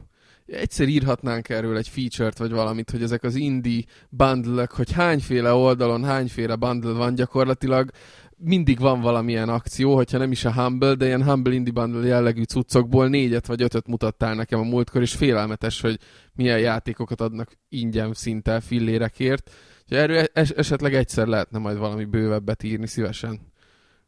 egyszer 0.47 0.87
írhatnánk 0.87 1.49
erről 1.49 1.77
egy 1.77 1.87
feature-t, 1.87 2.37
vagy 2.37 2.51
valamit, 2.51 2.89
hogy 2.89 3.03
ezek 3.03 3.23
az 3.23 3.35
indie 3.35 3.83
bundle 4.09 4.67
hogy 4.75 4.91
hányféle 4.91 5.53
oldalon, 5.53 6.03
hányféle 6.03 6.55
bundle 6.55 6.91
van 6.91 7.15
gyakorlatilag, 7.15 7.89
mindig 8.37 8.79
van 8.79 9.01
valamilyen 9.01 9.49
akció, 9.49 9.95
hogyha 9.95 10.17
nem 10.17 10.31
is 10.31 10.45
a 10.45 10.53
Humble, 10.53 10.95
de 10.95 11.05
ilyen 11.05 11.23
Humble 11.23 11.53
Indie 11.53 11.73
Bundle 11.73 12.07
jellegű 12.07 12.43
cuccokból 12.43 13.07
négyet 13.07 13.45
vagy 13.45 13.61
ötöt 13.61 13.87
mutattál 13.87 14.35
nekem 14.35 14.59
a 14.59 14.63
múltkor, 14.63 15.01
és 15.01 15.13
félelmetes, 15.13 15.81
hogy 15.81 15.99
milyen 16.33 16.59
játékokat 16.59 17.21
adnak 17.21 17.57
ingyen 17.69 18.13
szinte 18.13 18.59
fillérekért. 18.59 19.51
Úgyhogy 19.81 19.97
erről 19.97 20.25
es- 20.33 20.51
esetleg 20.51 20.93
egyszer 20.93 21.27
lehetne 21.27 21.57
majd 21.57 21.77
valami 21.77 22.05
bővebbet 22.05 22.63
írni, 22.63 22.87
szívesen 22.87 23.39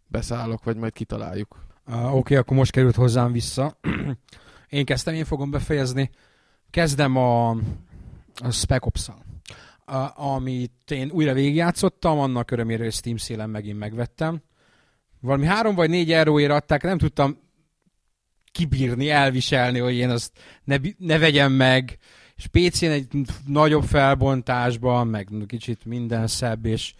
beszállok, 0.07 0.63
vagy 0.63 0.77
majd 0.77 0.93
kitaláljuk. 0.93 1.57
Uh, 1.87 2.05
Oké, 2.05 2.17
okay, 2.17 2.37
akkor 2.37 2.57
most 2.57 2.71
került 2.71 2.95
hozzám 2.95 3.31
vissza. 3.31 3.79
én 4.69 4.85
kezdtem, 4.85 5.13
én 5.13 5.25
fogom 5.25 5.51
befejezni. 5.51 6.09
Kezdem 6.71 7.15
a, 7.15 7.49
a 8.35 8.51
Spec 8.51 8.85
ops 8.85 9.09
amit 10.13 10.91
én 10.91 11.09
újra 11.11 11.33
végigjátszottam, 11.33 12.19
annak 12.19 12.51
örömére, 12.51 12.83
hogy 12.83 12.93
Steam 12.93 13.17
szélen 13.17 13.49
megint 13.49 13.79
megvettem. 13.79 14.41
Valami 15.21 15.45
három 15.45 15.75
vagy 15.75 15.89
négy 15.89 16.11
euróért 16.11 16.51
adták, 16.51 16.83
nem 16.83 16.97
tudtam 16.97 17.37
kibírni, 18.51 19.09
elviselni, 19.09 19.79
hogy 19.79 19.95
én 19.95 20.09
azt 20.09 20.31
ne, 20.63 20.75
ne 20.97 21.17
vegyem 21.17 21.51
meg, 21.51 21.97
és 22.35 22.47
PC-n 22.47 22.85
egy 22.85 23.07
nagyobb 23.45 23.83
felbontásban, 23.83 25.07
meg 25.07 25.27
kicsit 25.47 25.85
minden 25.85 26.27
szebb, 26.27 26.65
és 26.65 26.93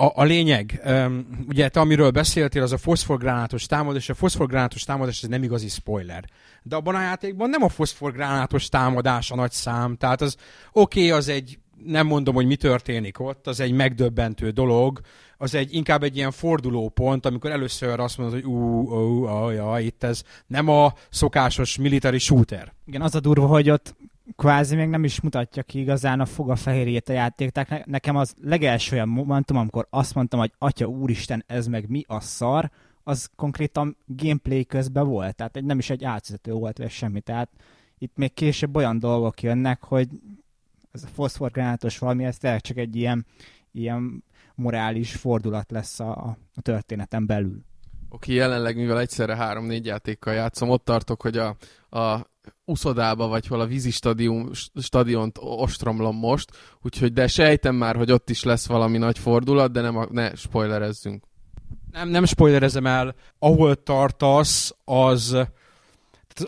a, 0.00 0.12
a 0.14 0.24
lényeg, 0.24 0.80
um, 0.84 1.26
ugye 1.48 1.68
te 1.68 1.80
amiről 1.80 2.10
beszéltél, 2.10 2.62
az 2.62 2.72
a 2.72 2.78
foszforgránátos 2.78 3.66
támadás, 3.66 4.08
a 4.08 4.14
foszforgránátos 4.14 4.82
támadás 4.82 5.22
ez 5.22 5.28
nem 5.28 5.42
igazi 5.42 5.68
spoiler. 5.68 6.24
De 6.62 6.76
abban 6.76 6.94
a 6.94 7.00
játékban 7.00 7.50
nem 7.50 7.62
a 7.62 7.68
foszforgránátos 7.68 8.68
támadás 8.68 9.30
a 9.30 9.34
nagy 9.34 9.52
szám, 9.52 9.96
tehát 9.96 10.20
az 10.20 10.36
oké, 10.72 10.98
okay, 10.98 11.10
az 11.10 11.28
egy, 11.28 11.58
nem 11.84 12.06
mondom, 12.06 12.34
hogy 12.34 12.46
mi 12.46 12.56
történik 12.56 13.20
ott, 13.20 13.46
az 13.46 13.60
egy 13.60 13.72
megdöbbentő 13.72 14.50
dolog, 14.50 15.00
az 15.36 15.54
egy 15.54 15.74
inkább 15.74 16.02
egy 16.02 16.16
ilyen 16.16 16.30
fordulópont, 16.30 17.26
amikor 17.26 17.50
először 17.50 18.00
azt 18.00 18.18
mondod, 18.18 18.34
hogy 18.34 18.50
ú, 18.50 18.58
ú, 18.88 19.28
ú, 19.28 19.48
jaj, 19.48 19.84
itt 19.84 20.02
ez 20.02 20.22
nem 20.46 20.68
a 20.68 20.92
szokásos 21.10 21.76
military 21.76 22.18
shooter. 22.18 22.72
Igen, 22.86 23.02
az 23.02 23.14
a 23.14 23.20
durva, 23.20 23.46
hogy 23.46 23.70
ott 23.70 23.94
kvázi 24.36 24.76
még 24.76 24.88
nem 24.88 25.04
is 25.04 25.20
mutatja 25.20 25.62
ki 25.62 25.78
igazán 25.78 26.20
a 26.20 26.26
fogafehérjét 26.26 27.08
a 27.08 27.12
játék. 27.12 27.50
Tehát 27.50 27.86
nekem 27.86 28.16
az 28.16 28.34
legelső 28.42 28.96
olyan 28.96 29.08
momentum, 29.08 29.56
amikor 29.56 29.86
azt 29.90 30.14
mondtam, 30.14 30.38
hogy 30.38 30.52
atya 30.58 30.86
úristen, 30.86 31.44
ez 31.46 31.66
meg 31.66 31.88
mi 31.88 32.04
a 32.06 32.20
szar, 32.20 32.70
az 33.02 33.30
konkrétan 33.36 33.96
gameplay 34.06 34.64
közben 34.64 35.06
volt. 35.06 35.36
Tehát 35.36 35.60
nem 35.60 35.78
is 35.78 35.90
egy 35.90 36.04
átvezető 36.04 36.52
volt, 36.52 36.78
vagy 36.78 36.90
semmi. 36.90 37.20
Tehát 37.20 37.50
itt 37.98 38.16
még 38.16 38.34
később 38.34 38.76
olyan 38.76 38.98
dolgok 38.98 39.42
jönnek, 39.42 39.82
hogy 39.84 40.08
ez 40.92 41.02
a 41.02 41.08
foszforgránátos 41.12 41.98
valami, 41.98 42.24
ez 42.24 42.36
tényleg 42.36 42.60
csak 42.60 42.76
egy 42.76 42.96
ilyen, 42.96 43.26
ilyen 43.72 44.24
morális 44.54 45.14
fordulat 45.14 45.70
lesz 45.70 46.00
a, 46.00 46.36
a 46.54 46.60
történeten 46.62 47.26
belül. 47.26 47.64
Oké, 48.08 48.34
jelenleg, 48.34 48.76
mivel 48.76 49.00
egyszerre 49.00 49.36
három-négy 49.36 49.86
játékkal 49.86 50.34
játszom, 50.34 50.68
ott 50.68 50.84
tartok, 50.84 51.22
hogy 51.22 51.38
a, 51.38 51.56
a 51.90 52.26
uszodába, 52.64 53.26
vagy 53.26 53.46
hol 53.46 53.60
a 53.60 53.66
vízi 53.66 53.90
stadion, 53.90 54.50
stadiont 54.80 55.38
ostromlom 55.40 56.16
most, 56.16 56.50
úgyhogy 56.82 57.12
de 57.12 57.26
sejtem 57.26 57.74
már, 57.74 57.96
hogy 57.96 58.12
ott 58.12 58.30
is 58.30 58.42
lesz 58.42 58.66
valami 58.66 58.98
nagy 58.98 59.18
fordulat, 59.18 59.72
de 59.72 59.80
nem, 59.80 60.08
ne 60.10 60.34
spoilerezzünk. 60.34 61.24
Nem, 61.92 62.08
nem 62.08 62.24
spoilerezem 62.24 62.86
el. 62.86 63.14
Ahol 63.38 63.82
tartasz, 63.82 64.74
az, 64.84 65.36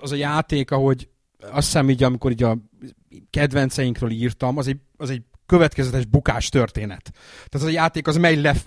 az 0.01 0.13
a 0.13 0.17
játék, 0.17 0.71
ahogy 0.71 1.09
azt 1.51 1.67
hiszem 1.67 1.91
így, 1.91 2.03
amikor 2.03 2.31
így 2.31 2.43
a 2.43 2.59
kedvenceinkről 3.31 4.11
írtam, 4.11 4.57
az 4.57 4.67
egy, 4.67 4.79
az 4.97 5.11
egy 5.11 5.23
következetes 5.47 6.05
bukás 6.05 6.49
történet. 6.49 7.11
Tehát 7.35 7.55
az 7.55 7.63
a 7.63 7.69
játék 7.69 8.07
az 8.07 8.17
megy 8.17 8.41
lef, 8.41 8.67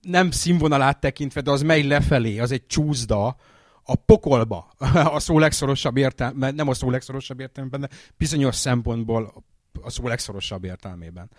nem 0.00 0.30
színvonalát 0.30 1.00
tekintve, 1.00 1.40
de 1.40 1.50
az 1.50 1.62
megy 1.62 1.84
lefelé, 1.84 2.38
az 2.38 2.50
egy 2.52 2.66
csúszda, 2.66 3.36
a 3.86 3.94
pokolba, 3.94 4.72
a 5.16 5.18
szó 5.18 5.38
legszorosabb 5.38 5.96
értelme, 5.96 6.50
nem 6.50 6.68
a 6.68 6.74
szó 6.74 6.90
legszorosabb 6.90 7.40
értelmében, 7.40 7.80
de 7.80 7.88
bizonyos 8.16 8.56
szempontból 8.56 9.44
a 9.82 9.90
szó 9.90 10.08
legszorosabb 10.08 10.64
értelmében. 10.64 11.30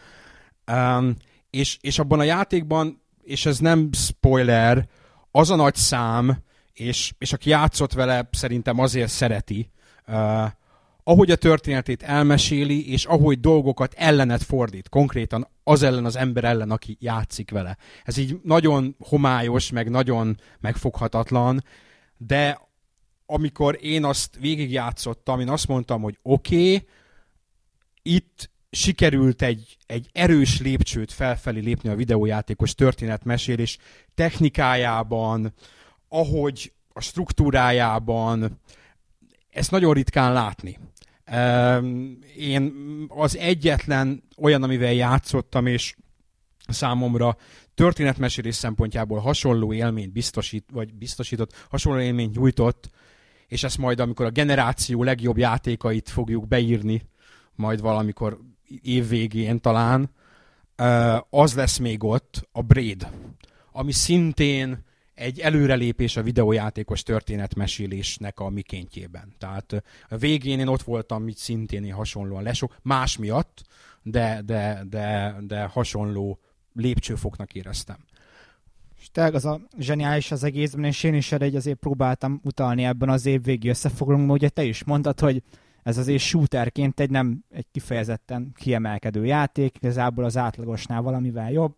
Um, 0.71 1.15
és, 1.49 1.77
és 1.81 1.99
abban 1.99 2.19
a 2.19 2.23
játékban, 2.23 3.01
és 3.23 3.45
ez 3.45 3.59
nem 3.59 3.89
spoiler, 3.93 4.87
az 5.31 5.49
a 5.49 5.55
nagy 5.55 5.75
szám, 5.75 6.37
és, 6.73 7.13
és 7.17 7.33
aki 7.33 7.49
játszott 7.49 7.93
vele, 7.93 8.29
szerintem 8.31 8.79
azért 8.79 9.11
szereti, 9.11 9.71
uh, 10.07 10.45
ahogy 11.03 11.31
a 11.31 11.35
történetét 11.35 12.03
elmeséli, 12.03 12.91
és 12.91 13.05
ahogy 13.05 13.39
dolgokat 13.39 13.93
ellenet 13.97 14.43
fordít, 14.43 14.89
konkrétan 14.89 15.47
az 15.63 15.83
ellen 15.83 16.05
az 16.05 16.15
ember 16.15 16.43
ellen, 16.43 16.71
aki 16.71 16.97
játszik 16.99 17.51
vele. 17.51 17.77
Ez 18.03 18.17
így 18.17 18.39
nagyon 18.43 18.95
homályos, 18.99 19.71
meg 19.71 19.89
nagyon 19.89 20.39
megfoghatatlan, 20.59 21.63
de 22.17 22.59
amikor 23.25 23.77
én 23.81 24.03
azt 24.03 24.37
végigjátszottam, 24.39 25.39
én 25.39 25.49
azt 25.49 25.67
mondtam, 25.67 26.01
hogy 26.01 26.17
oké, 26.21 26.75
okay, 26.75 26.87
itt 28.01 28.49
sikerült 28.69 29.41
egy, 29.41 29.77
egy 29.85 30.09
erős 30.11 30.61
lépcsőt 30.61 31.11
felfelé 31.11 31.59
lépni 31.59 31.89
a 31.89 31.95
videójátékos 31.95 32.75
történetmesélés 32.75 33.77
technikájában, 34.15 35.53
ahogy 36.07 36.73
a 36.93 37.01
struktúrájában, 37.01 38.59
ezt 39.49 39.71
nagyon 39.71 39.93
ritkán 39.93 40.33
látni. 40.33 40.79
Én 42.37 42.73
az 43.07 43.37
egyetlen 43.37 44.23
olyan, 44.37 44.63
amivel 44.63 44.93
játszottam, 44.93 45.65
és 45.65 45.95
számomra 46.67 47.37
történetmesélés 47.77 48.55
szempontjából 48.55 49.19
hasonló 49.19 49.73
élményt 49.73 50.11
biztosít, 50.11 50.65
vagy 50.71 50.93
biztosított, 50.93 51.65
hasonló 51.69 51.99
élményt 51.99 52.35
nyújtott, 52.35 52.89
és 53.47 53.63
ezt 53.63 53.77
majd, 53.77 53.99
amikor 53.99 54.25
a 54.25 54.29
generáció 54.29 55.03
legjobb 55.03 55.37
játékait 55.37 56.09
fogjuk 56.09 56.47
beírni, 56.47 57.01
majd 57.55 57.81
valamikor 57.81 58.39
évvégén 58.81 59.59
talán, 59.59 60.09
az 61.29 61.55
lesz 61.55 61.77
még 61.77 62.03
ott, 62.03 62.47
a 62.51 62.61
Braid, 62.61 63.07
ami 63.71 63.91
szintén 63.91 64.85
egy 65.13 65.39
előrelépés 65.39 66.17
a 66.17 66.23
videójátékos 66.23 67.03
történetmesélésnek 67.03 68.39
a 68.39 68.49
mikéntjében. 68.49 69.33
Tehát 69.37 69.83
a 70.09 70.17
végén 70.17 70.59
én 70.59 70.67
ott 70.67 70.83
voltam, 70.83 71.23
mit 71.23 71.37
szintén 71.37 71.91
hasonlóan 71.91 72.43
lesok, 72.43 72.77
más 72.81 73.17
miatt, 73.17 73.63
de, 74.03 74.41
de, 74.45 74.83
de, 74.89 75.35
de 75.41 75.63
hasonló 75.63 76.39
lépcsőfoknak 76.79 77.53
éreztem. 77.53 77.97
És 78.99 79.09
tényleg 79.11 79.33
az 79.33 79.45
a 79.45 79.61
zseniális 79.77 80.31
az 80.31 80.43
egészben, 80.43 80.83
és 80.83 81.03
én 81.03 81.13
is 81.13 81.31
egy 81.31 81.55
azért 81.55 81.77
próbáltam 81.77 82.39
utalni 82.43 82.83
ebben 82.83 83.09
az 83.09 83.25
évvégi 83.25 83.69
összefoglalónkban, 83.69 84.35
ugye 84.35 84.49
te 84.49 84.63
is 84.63 84.83
mondtad, 84.83 85.19
hogy 85.19 85.43
ez 85.83 85.97
azért 85.97 86.21
shooterként 86.21 86.99
egy 86.99 87.09
nem 87.09 87.43
egy 87.49 87.65
kifejezetten 87.71 88.51
kiemelkedő 88.55 89.25
játék, 89.25 89.75
igazából 89.75 90.23
az 90.23 90.37
átlagosnál 90.37 91.01
valamivel 91.01 91.51
jobb. 91.51 91.75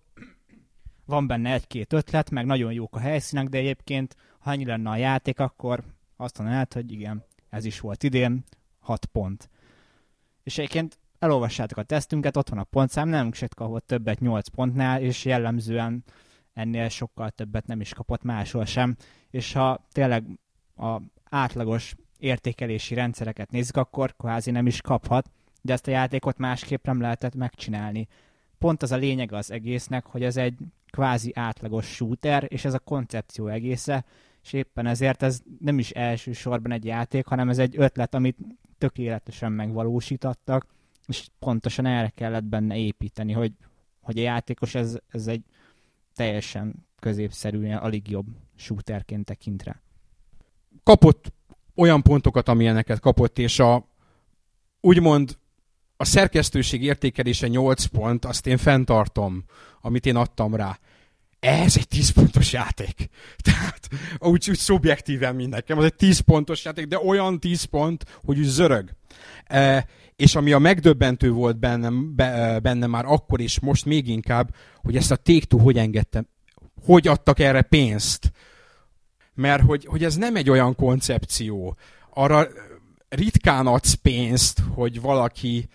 Van 1.06 1.28
benne 1.28 1.54
egy-két 1.54 1.94
ötlet, 1.94 2.30
meg 2.30 2.46
nagyon 2.46 2.74
jók 2.74 2.96
a 2.96 3.00
helyszínek, 3.00 3.48
de 3.48 3.58
egyébként 3.58 4.16
ha 4.40 4.52
ennyi 4.52 4.66
lenne 4.66 4.90
a 4.90 4.96
játék, 4.96 5.40
akkor 5.40 5.84
azt 6.18 6.38
mondanád, 6.38 6.74
hogy 6.74 6.92
igen, 6.92 7.24
ez 7.50 7.66
is 7.66 7.80
volt 7.80 8.04
idén, 8.04 8.44
6 8.80 9.06
pont. 9.06 9.50
És 10.44 10.58
egyébként 10.58 10.99
elolvassátok 11.20 11.78
a 11.78 11.84
tesztünket, 11.84 12.38
ott 12.38 12.50
van 12.50 12.60
a 12.60 12.64
pontszám, 12.64 13.10
nem 13.10 13.34
se 13.34 13.48
kapott 13.56 13.88
többet 13.88 14.20
8 14.20 14.48
pontnál, 14.48 15.02
és 15.02 15.26
jellemzően 15.26 16.04
ennél 16.54 16.90
sokkal 16.90 17.30
többet 17.30 17.68
nem 17.68 17.82
is 17.82 17.94
kapott 17.94 18.24
máshol 18.24 18.66
sem. 18.66 18.96
És 19.30 19.54
ha 19.54 19.88
tényleg 19.92 20.24
a 20.76 21.02
átlagos 21.30 21.96
értékelési 22.18 22.94
rendszereket 22.94 23.52
nézzük, 23.52 23.78
akkor 23.78 24.16
kvázi 24.16 24.52
nem 24.52 24.68
is 24.68 24.82
kaphat, 24.82 25.30
de 25.62 25.74
ezt 25.74 25.88
a 25.88 25.92
játékot 25.92 26.38
másképp 26.38 26.86
nem 26.86 27.02
lehetett 27.02 27.36
megcsinálni. 27.36 28.08
Pont 28.58 28.82
az 28.84 28.92
a 28.92 28.96
lényeg 28.96 29.34
az 29.34 29.52
egésznek, 29.52 30.06
hogy 30.06 30.24
ez 30.24 30.38
egy 30.38 30.58
kvázi 30.92 31.32
átlagos 31.36 31.86
shooter, 31.86 32.46
és 32.48 32.66
ez 32.66 32.74
a 32.74 32.80
koncepció 32.80 33.48
egésze, 33.48 34.06
és 34.44 34.54
éppen 34.54 34.86
ezért 34.86 35.24
ez 35.24 35.42
nem 35.60 35.80
is 35.80 35.90
elsősorban 35.90 36.72
egy 36.72 36.86
játék, 36.86 37.26
hanem 37.26 37.50
ez 37.50 37.58
egy 37.58 37.74
ötlet, 37.78 38.14
amit 38.14 38.38
tökéletesen 38.78 39.52
megvalósítottak, 39.52 40.66
és 41.10 41.28
pontosan 41.39 41.86
erre 41.86 42.10
kellett 42.10 42.43
benne 42.43 42.78
építeni, 42.78 43.34
hogy, 43.34 43.54
hogy 44.00 44.17
a 44.17 44.22
játékos 44.22 44.76
ez, 44.76 44.98
ez 45.08 45.28
egy 45.28 45.43
teljesen 46.15 46.88
középszerűen 47.00 47.78
alig 47.78 48.10
jobb 48.10 48.28
shooterként 48.56 49.26
tekint 49.26 49.63
Kapott 50.84 51.34
olyan 51.76 52.02
pontokat, 52.02 52.48
amilyeneket 52.48 53.00
kapott, 53.00 53.39
és 53.39 53.60
a 53.60 53.88
úgymond 54.82 55.38
a 55.98 56.06
szerkesztőség 56.06 56.84
értékelése 56.84 57.48
8 57.48 57.86
pont, 57.86 58.26
azt 58.26 58.48
én 58.48 58.58
fenntartom, 58.58 59.43
amit 59.82 60.06
én 60.06 60.15
adtam 60.15 60.56
rá. 60.56 60.80
Ez 61.39 61.78
egy 61.78 61.88
10 61.88 62.10
pontos 62.10 62.54
játék. 62.54 63.10
Tehát 63.48 63.89
úgy, 64.17 64.50
úgy 64.50 64.58
szubjektíven 64.58 65.36
mindenkem, 65.36 65.78
az 65.78 65.84
egy 65.84 65.95
10 65.95 66.19
pontos 66.19 66.65
játék, 66.65 66.86
de 66.86 67.00
olyan 67.00 67.39
10 67.39 67.63
pont, 67.63 68.19
hogy 68.24 68.39
úgy 68.39 68.45
zörög. 68.45 68.89
E, 69.45 69.88
és 70.20 70.36
ami 70.36 70.52
a 70.52 70.60
megdöbbentő 70.60 71.32
volt 71.32 71.60
bennem, 71.60 72.16
be, 72.16 72.60
benne 72.60 72.88
már 72.88 73.06
akkor 73.06 73.42
és 73.42 73.60
most 73.60 73.86
még 73.86 74.08
inkább, 74.08 74.56
hogy 74.82 74.96
ezt 74.96 75.12
a 75.12 75.16
take 75.16 75.64
hogy 75.64 75.78
engedtem, 75.78 76.28
hogy 76.86 77.08
adtak 77.08 77.40
erre 77.40 77.62
pénzt. 77.62 78.32
Mert 79.34 79.64
hogy, 79.64 79.86
hogy 79.86 80.04
ez 80.04 80.16
nem 80.16 80.36
egy 80.36 80.50
olyan 80.50 80.76
koncepció. 80.76 81.78
Arra 82.10 82.48
ritkán 83.10 83.68
adsz 83.68 83.94
pénzt, 83.94 84.62
hogy 84.74 85.02
valaki 85.02 85.68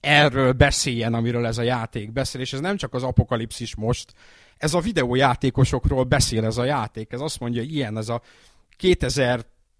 erről 0.00 0.52
beszéljen, 0.52 1.14
amiről 1.14 1.46
ez 1.46 1.58
a 1.58 1.62
játék 1.62 2.12
beszél, 2.12 2.40
és 2.40 2.52
ez 2.52 2.60
nem 2.60 2.76
csak 2.76 2.94
az 2.94 3.02
apokalipszis 3.02 3.74
most, 3.74 4.14
ez 4.56 4.74
a 4.74 4.80
videójátékosokról 4.80 6.04
beszél 6.04 6.44
ez 6.44 6.56
a 6.56 6.64
játék. 6.64 7.12
Ez 7.12 7.20
azt 7.20 7.40
mondja, 7.40 7.62
ilyen, 7.62 7.96
ez 7.96 8.08
a 8.08 8.22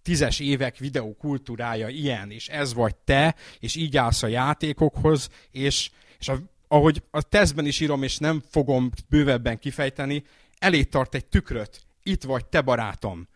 2010-es 0.06 0.40
évek 0.40 0.78
videókultúrája 0.78 1.88
ilyen, 1.88 2.30
és 2.30 2.48
ez 2.48 2.74
vagy 2.74 2.96
te, 2.96 3.34
és 3.58 3.74
így 3.74 3.96
állsz 3.96 4.22
a 4.22 4.26
játékokhoz, 4.26 5.28
és, 5.50 5.90
és 6.18 6.28
a, 6.28 6.38
ahogy 6.68 7.02
a 7.10 7.22
tesztben 7.22 7.66
is 7.66 7.80
írom, 7.80 8.02
és 8.02 8.18
nem 8.18 8.42
fogom 8.50 8.90
bővebben 9.08 9.58
kifejteni, 9.58 10.24
elé 10.58 10.82
tart 10.82 11.14
egy 11.14 11.26
tükröt. 11.26 11.80
Itt 12.02 12.22
vagy 12.22 12.46
te, 12.46 12.60
barátom. 12.60 13.28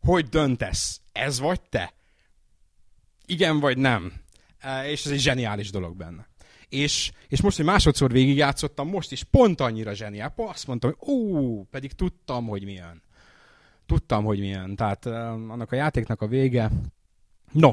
Hogy 0.00 0.28
döntesz? 0.28 1.00
Ez 1.12 1.38
vagy 1.38 1.60
te? 1.60 1.94
Igen 3.26 3.60
vagy 3.60 3.78
nem? 3.78 4.12
E, 4.58 4.90
és 4.90 5.04
ez 5.04 5.12
egy 5.12 5.20
zseniális 5.20 5.70
dolog 5.70 5.96
benne. 5.96 6.28
És, 6.68 7.12
és 7.28 7.40
most, 7.40 7.56
hogy 7.56 7.64
másodszor 7.64 8.12
végigjátszottam, 8.12 8.88
most 8.88 9.12
is 9.12 9.24
pont 9.24 9.60
annyira 9.60 9.94
zseniál. 9.94 10.34
Azt 10.36 10.66
mondtam, 10.66 10.94
hogy 10.98 11.08
ó, 11.08 11.62
pedig 11.62 11.92
tudtam, 11.92 12.46
hogy 12.46 12.64
milyen. 12.64 13.02
Tudtam, 13.86 14.24
hogy 14.24 14.38
milyen. 14.38 14.76
Tehát 14.76 15.06
annak 15.06 15.72
a 15.72 15.76
játéknak 15.76 16.22
a 16.22 16.26
vége. 16.26 16.70
No, 17.52 17.72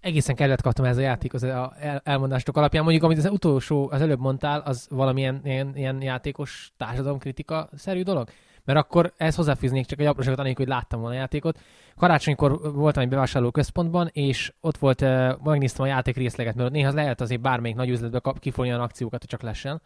egészen 0.00 0.34
kedvet 0.34 0.62
kaptam 0.62 0.84
ez 0.84 0.96
a 0.96 1.00
játék 1.00 1.34
az 1.34 1.42
el, 1.44 2.00
elmondástok 2.04 2.56
alapján. 2.56 2.82
Mondjuk, 2.82 3.04
amit 3.04 3.18
az 3.18 3.30
utolsó, 3.30 3.88
az 3.92 4.00
előbb 4.00 4.20
mondtál, 4.20 4.60
az 4.60 4.86
valamilyen 4.90 5.40
ilyen, 5.44 5.76
ilyen 5.76 6.02
játékos 6.02 6.72
társadalomkritika 6.76 7.68
szerű 7.74 8.02
dolog? 8.02 8.28
Mert 8.64 8.78
akkor 8.78 9.12
ezt 9.16 9.36
hozzáfűznék 9.36 9.86
csak 9.86 10.00
egy 10.00 10.06
apróságot, 10.06 10.38
anélkül, 10.38 10.64
hogy 10.64 10.74
láttam 10.74 11.00
volna 11.00 11.14
a 11.16 11.18
játékot. 11.18 11.58
Karácsonykor 11.96 12.72
voltam 12.74 13.02
egy 13.02 13.08
bevásárló 13.08 13.50
központban, 13.50 14.08
és 14.12 14.52
ott 14.60 14.76
volt, 14.76 15.00
uh, 15.00 15.32
megnéztem 15.44 15.84
a 15.84 15.88
játék 15.88 16.16
részleget, 16.16 16.54
mert 16.54 16.70
néha 16.72 16.92
lehet 16.92 17.20
azért 17.20 17.40
bármelyik 17.40 17.76
nagy 17.76 17.88
üzletbe 17.88 18.32
kifolni 18.38 18.70
olyan 18.70 18.82
akciókat, 18.82 19.20
hogy 19.20 19.28
csak 19.28 19.42
lessen. 19.42 19.82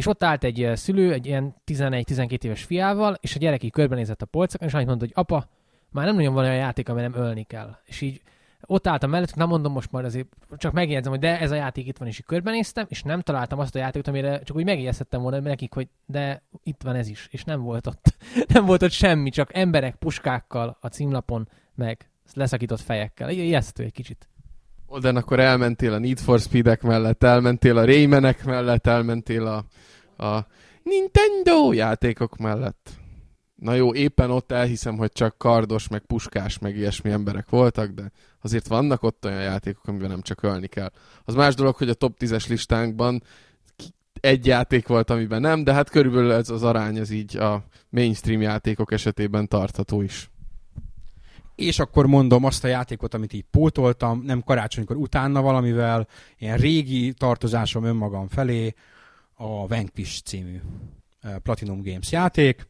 És 0.00 0.06
ott 0.06 0.22
állt 0.22 0.44
egy 0.44 0.70
szülő, 0.74 1.12
egy 1.12 1.26
ilyen 1.26 1.54
11-12 1.66 2.44
éves 2.44 2.62
fiával, 2.62 3.16
és 3.20 3.34
a 3.34 3.38
gyerek 3.38 3.62
így 3.62 3.70
körbenézett 3.70 4.22
a 4.22 4.26
polcokon, 4.26 4.68
és 4.68 4.74
annyit 4.74 4.86
mondta, 4.86 5.04
hogy 5.04 5.24
apa, 5.24 5.46
már 5.90 6.04
nem 6.04 6.14
nagyon 6.14 6.34
van 6.34 6.44
olyan 6.44 6.56
játék, 6.56 6.88
amely 6.88 7.02
nem 7.02 7.22
ölni 7.22 7.42
kell. 7.42 7.76
És 7.84 8.00
így 8.00 8.22
ott 8.60 8.86
álltam 8.86 9.10
mellett, 9.10 9.34
nem 9.34 9.48
mondom 9.48 9.72
most 9.72 9.90
majd 9.92 10.04
azért, 10.04 10.26
csak 10.56 10.72
megjegyzem, 10.72 11.12
hogy 11.12 11.20
de 11.20 11.40
ez 11.40 11.50
a 11.50 11.54
játék 11.54 11.86
itt 11.86 11.98
van, 11.98 12.08
és 12.08 12.18
így 12.18 12.24
körbenéztem, 12.24 12.86
és 12.88 13.02
nem 13.02 13.20
találtam 13.20 13.58
azt 13.58 13.74
a 13.74 13.78
játékot, 13.78 14.08
amire 14.08 14.42
csak 14.42 14.56
úgy 14.56 14.64
megjegyezhettem 14.64 15.22
volna 15.22 15.40
nekik, 15.40 15.74
hogy 15.74 15.88
de 16.06 16.42
itt 16.62 16.82
van 16.82 16.94
ez 16.94 17.08
is, 17.08 17.28
és 17.30 17.44
nem 17.44 17.60
volt 17.60 17.86
ott. 17.86 18.14
nem 18.54 18.64
volt 18.64 18.82
ott 18.82 18.90
semmi, 18.90 19.30
csak 19.30 19.54
emberek 19.54 19.94
puskákkal 19.94 20.76
a 20.80 20.86
címlapon, 20.86 21.48
meg 21.74 22.10
leszakított 22.34 22.80
fejekkel. 22.80 23.30
Ijesztő 23.30 23.84
egy 23.84 23.92
kicsit. 23.92 24.28
Oda 24.92 25.08
akkor 25.08 25.40
elmentél 25.40 25.92
a 25.92 25.98
Need 25.98 26.18
for 26.18 26.40
Speed-ek 26.40 26.82
mellett, 26.82 27.22
elmentél 27.22 27.76
a 27.76 27.84
Raymanek 27.84 28.44
mellett, 28.44 28.86
elmentél 28.86 29.46
a, 29.46 29.64
a 30.26 30.46
Nintendo 30.82 31.72
játékok 31.72 32.36
mellett. 32.36 32.90
Na 33.54 33.74
jó, 33.74 33.94
éppen 33.94 34.30
ott 34.30 34.52
elhiszem, 34.52 34.96
hogy 34.96 35.12
csak 35.12 35.38
kardos, 35.38 35.88
meg 35.88 36.00
puskás, 36.00 36.58
meg 36.58 36.76
ilyesmi 36.76 37.10
emberek 37.10 37.48
voltak, 37.48 37.90
de 37.90 38.10
azért 38.42 38.66
vannak 38.66 39.02
ott 39.02 39.24
olyan 39.24 39.42
játékok, 39.42 39.86
amiben 39.86 40.08
nem 40.08 40.22
csak 40.22 40.42
ölni 40.42 40.66
kell. 40.66 40.90
Az 41.24 41.34
más 41.34 41.54
dolog, 41.54 41.76
hogy 41.76 41.88
a 41.88 41.94
top 41.94 42.16
10-es 42.18 42.48
listánkban 42.48 43.22
egy 44.20 44.46
játék 44.46 44.86
volt, 44.86 45.10
amiben 45.10 45.40
nem, 45.40 45.64
de 45.64 45.72
hát 45.72 45.90
körülbelül 45.90 46.32
ez 46.32 46.50
az 46.50 46.62
arány, 46.62 46.96
ez 46.96 47.10
így 47.10 47.36
a 47.36 47.64
mainstream 47.88 48.40
játékok 48.40 48.92
esetében 48.92 49.48
tartható 49.48 50.02
is. 50.02 50.30
És 51.60 51.78
akkor 51.78 52.06
mondom 52.06 52.44
azt 52.44 52.64
a 52.64 52.68
játékot, 52.68 53.14
amit 53.14 53.32
így 53.32 53.44
pótoltam, 53.50 54.22
nem 54.24 54.42
karácsonykor 54.42 54.96
utána 54.96 55.42
valamivel, 55.42 56.06
ilyen 56.38 56.56
régi 56.56 57.12
tartozásom 57.12 57.84
önmagam 57.84 58.28
felé, 58.28 58.74
a 59.34 59.66
Vanquish 59.66 60.22
című 60.22 60.60
eh, 61.20 61.34
Platinum 61.42 61.82
Games 61.82 62.12
játék, 62.12 62.68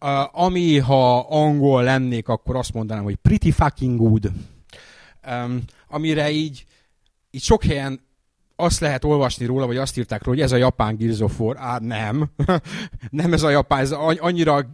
Uh, 0.00 0.44
ami, 0.44 0.78
ha 0.78 1.18
angol 1.18 1.82
lennék, 1.82 2.28
akkor 2.28 2.56
azt 2.56 2.72
mondanám, 2.72 3.04
hogy 3.04 3.16
pretty 3.16 3.50
fucking 3.50 3.98
good. 3.98 4.30
Amire 5.88 6.30
így, 6.30 6.64
így 7.30 7.42
sok 7.42 7.64
helyen 7.64 8.00
azt 8.56 8.80
lehet 8.80 9.04
olvasni 9.04 9.46
róla, 9.46 9.66
vagy 9.66 9.76
azt 9.76 9.98
írták 9.98 10.24
róla, 10.24 10.36
hogy 10.36 10.46
ez 10.46 10.52
a 10.52 10.56
japán 10.56 10.96
Gears 10.96 11.20
of 11.20 11.40
War. 11.40 11.56
Á, 11.58 11.78
nem. 11.78 12.30
nem 13.10 13.32
ez 13.32 13.42
a 13.42 13.50
japán, 13.50 13.80
ez 13.80 13.92
annyira 13.92 14.66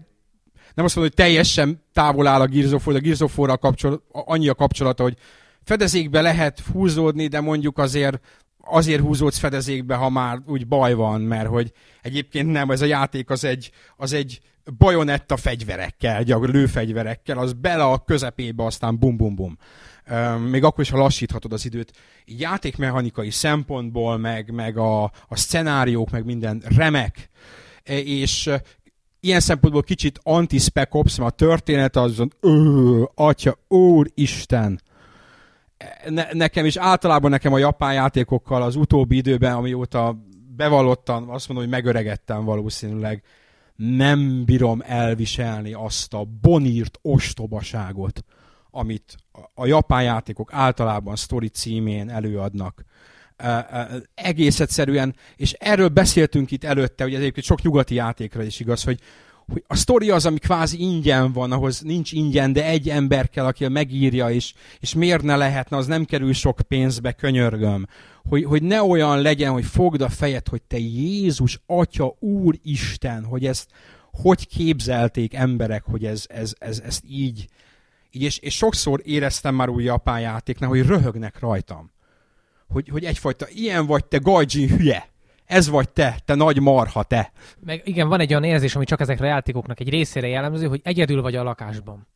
nem 0.74 0.84
azt 0.84 0.96
mondom, 0.96 1.14
hogy 1.16 1.24
teljesen 1.26 1.82
távol 1.92 2.26
áll 2.26 2.40
a 2.40 2.46
Gears 2.46 2.72
of 2.72 2.86
a 2.86 2.92
Gears 2.92 3.20
of 3.20 3.38
War 3.38 3.58
kapcsolat, 3.58 4.02
annyi 4.10 4.48
a 4.48 4.54
kapcsolata, 4.54 5.02
hogy 5.02 5.16
fedezékbe 5.64 6.20
lehet 6.20 6.60
húzódni, 6.60 7.26
de 7.26 7.40
mondjuk 7.40 7.78
azért 7.78 8.20
azért 8.64 9.00
húzódsz 9.00 9.38
fedezékbe, 9.38 9.94
ha 9.94 10.08
már 10.08 10.38
úgy 10.46 10.66
baj 10.66 10.94
van, 10.94 11.20
mert 11.20 11.48
hogy 11.48 11.72
egyébként 12.02 12.52
nem, 12.52 12.70
ez 12.70 12.80
a 12.80 12.84
játék 12.84 13.30
az 13.30 13.44
egy, 13.44 13.70
az 13.96 14.12
egy 14.12 14.40
bajonetta 14.78 15.36
fegyverekkel, 15.36 16.22
lőfegyverekkel, 16.40 17.38
az 17.38 17.52
bele 17.52 17.84
a 17.84 17.98
közepébe, 17.98 18.64
aztán 18.64 18.98
bum 18.98 19.16
bum 19.16 19.34
bum. 19.34 19.58
Még 20.50 20.64
akkor 20.64 20.84
is, 20.84 20.90
ha 20.90 20.98
lassíthatod 20.98 21.52
az 21.52 21.64
időt. 21.64 21.92
Játékmechanikai 22.24 23.30
szempontból, 23.30 24.18
meg, 24.18 24.50
meg 24.50 24.76
a, 24.76 25.02
a 25.04 25.36
szenáriók, 25.36 26.10
meg 26.10 26.24
minden 26.24 26.62
remek. 26.76 27.30
E, 27.84 27.98
és 27.98 28.50
ilyen 29.24 29.40
szempontból 29.40 29.82
kicsit 29.82 30.20
anti-spec 30.22 30.94
ops, 30.94 31.18
mert 31.18 31.32
a 31.32 31.36
történet 31.36 31.96
az, 31.96 32.22
ö, 32.40 33.02
atya, 33.14 33.58
úristen, 33.68 34.80
ne, 36.08 36.26
nekem 36.32 36.64
is 36.64 36.76
általában 36.76 37.30
nekem 37.30 37.52
a 37.52 37.58
japán 37.58 37.94
játékokkal 37.94 38.62
az 38.62 38.76
utóbbi 38.76 39.16
időben, 39.16 39.54
amióta 39.54 40.16
bevallottan 40.56 41.28
azt 41.28 41.48
mondom, 41.48 41.66
hogy 41.66 41.76
megöregettem 41.76 42.44
valószínűleg, 42.44 43.22
nem 43.76 44.44
bírom 44.44 44.82
elviselni 44.86 45.72
azt 45.72 46.14
a 46.14 46.24
bonírt 46.40 46.98
ostobaságot, 47.02 48.24
amit 48.70 49.16
a 49.54 49.66
japán 49.66 50.02
játékok 50.02 50.52
általában 50.52 51.16
sztori 51.16 51.48
címén 51.48 52.10
előadnak. 52.10 52.84
Egész 54.14 54.60
egyszerűen, 54.60 55.14
és 55.36 55.52
erről 55.52 55.88
beszéltünk 55.88 56.50
itt 56.50 56.64
előtte, 56.64 57.04
hogy 57.04 57.14
ez 57.14 57.20
egyébként 57.20 57.46
sok 57.46 57.62
nyugati 57.62 57.94
játékra 57.94 58.42
is 58.42 58.60
igaz, 58.60 58.82
hogy, 58.82 59.00
hogy 59.46 59.64
a 59.66 59.76
sztori 59.76 60.10
az, 60.10 60.26
ami 60.26 60.38
kvázi 60.38 60.80
ingyen 60.80 61.32
van, 61.32 61.52
ahhoz 61.52 61.80
nincs 61.80 62.12
ingyen, 62.12 62.52
de 62.52 62.64
egy 62.64 62.88
ember 62.88 63.28
kell, 63.28 63.44
aki 63.44 63.68
megírja, 63.68 64.30
és, 64.30 64.52
és 64.80 64.94
miért 64.94 65.22
ne 65.22 65.36
lehetne, 65.36 65.76
az 65.76 65.86
nem 65.86 66.04
kerül 66.04 66.32
sok 66.32 66.60
pénzbe, 66.68 67.12
könyörgöm. 67.12 67.86
Hogy, 68.28 68.44
hogy 68.44 68.62
ne 68.62 68.82
olyan 68.82 69.20
legyen, 69.20 69.52
hogy 69.52 69.64
fogd 69.64 70.00
a 70.00 70.08
fejed, 70.08 70.48
hogy 70.48 70.62
te 70.62 70.78
Jézus, 70.78 71.60
Atya, 71.66 72.16
Úr, 72.18 72.58
Isten, 72.62 73.24
hogy 73.24 73.46
ezt 73.46 73.70
hogy 74.12 74.46
képzelték 74.46 75.34
emberek, 75.34 75.84
hogy 75.84 76.04
ez, 76.04 76.24
ez, 76.28 76.54
ez, 76.58 76.80
ezt 76.84 77.02
így, 77.08 77.48
Így 78.10 78.22
és, 78.22 78.38
és 78.38 78.56
sokszor 78.56 79.00
éreztem 79.04 79.54
már 79.54 79.68
új 79.68 79.84
japán 79.84 80.20
játéknál, 80.20 80.68
hogy 80.68 80.86
röhögnek 80.86 81.38
rajtam. 81.38 81.90
Hogy, 82.72 82.88
hogy 82.88 83.04
egyfajta 83.04 83.46
ilyen 83.48 83.86
vagy 83.86 84.04
te 84.04 84.18
gajdzsin 84.18 84.68
hülye. 84.68 85.10
Ez 85.44 85.68
vagy 85.68 85.90
te, 85.90 86.16
te 86.24 86.34
nagy 86.34 86.60
marha, 86.60 87.02
te. 87.02 87.32
Meg 87.60 87.82
igen, 87.84 88.08
van 88.08 88.20
egy 88.20 88.30
olyan 88.30 88.44
érzés, 88.44 88.76
ami 88.76 88.84
csak 88.84 89.00
ezekre 89.00 89.24
a 89.24 89.28
játékoknak 89.28 89.80
egy 89.80 89.88
részére 89.88 90.28
jellemző, 90.28 90.66
hogy 90.66 90.80
egyedül 90.84 91.22
vagy 91.22 91.36
a 91.36 91.42
lakásban. 91.42 92.06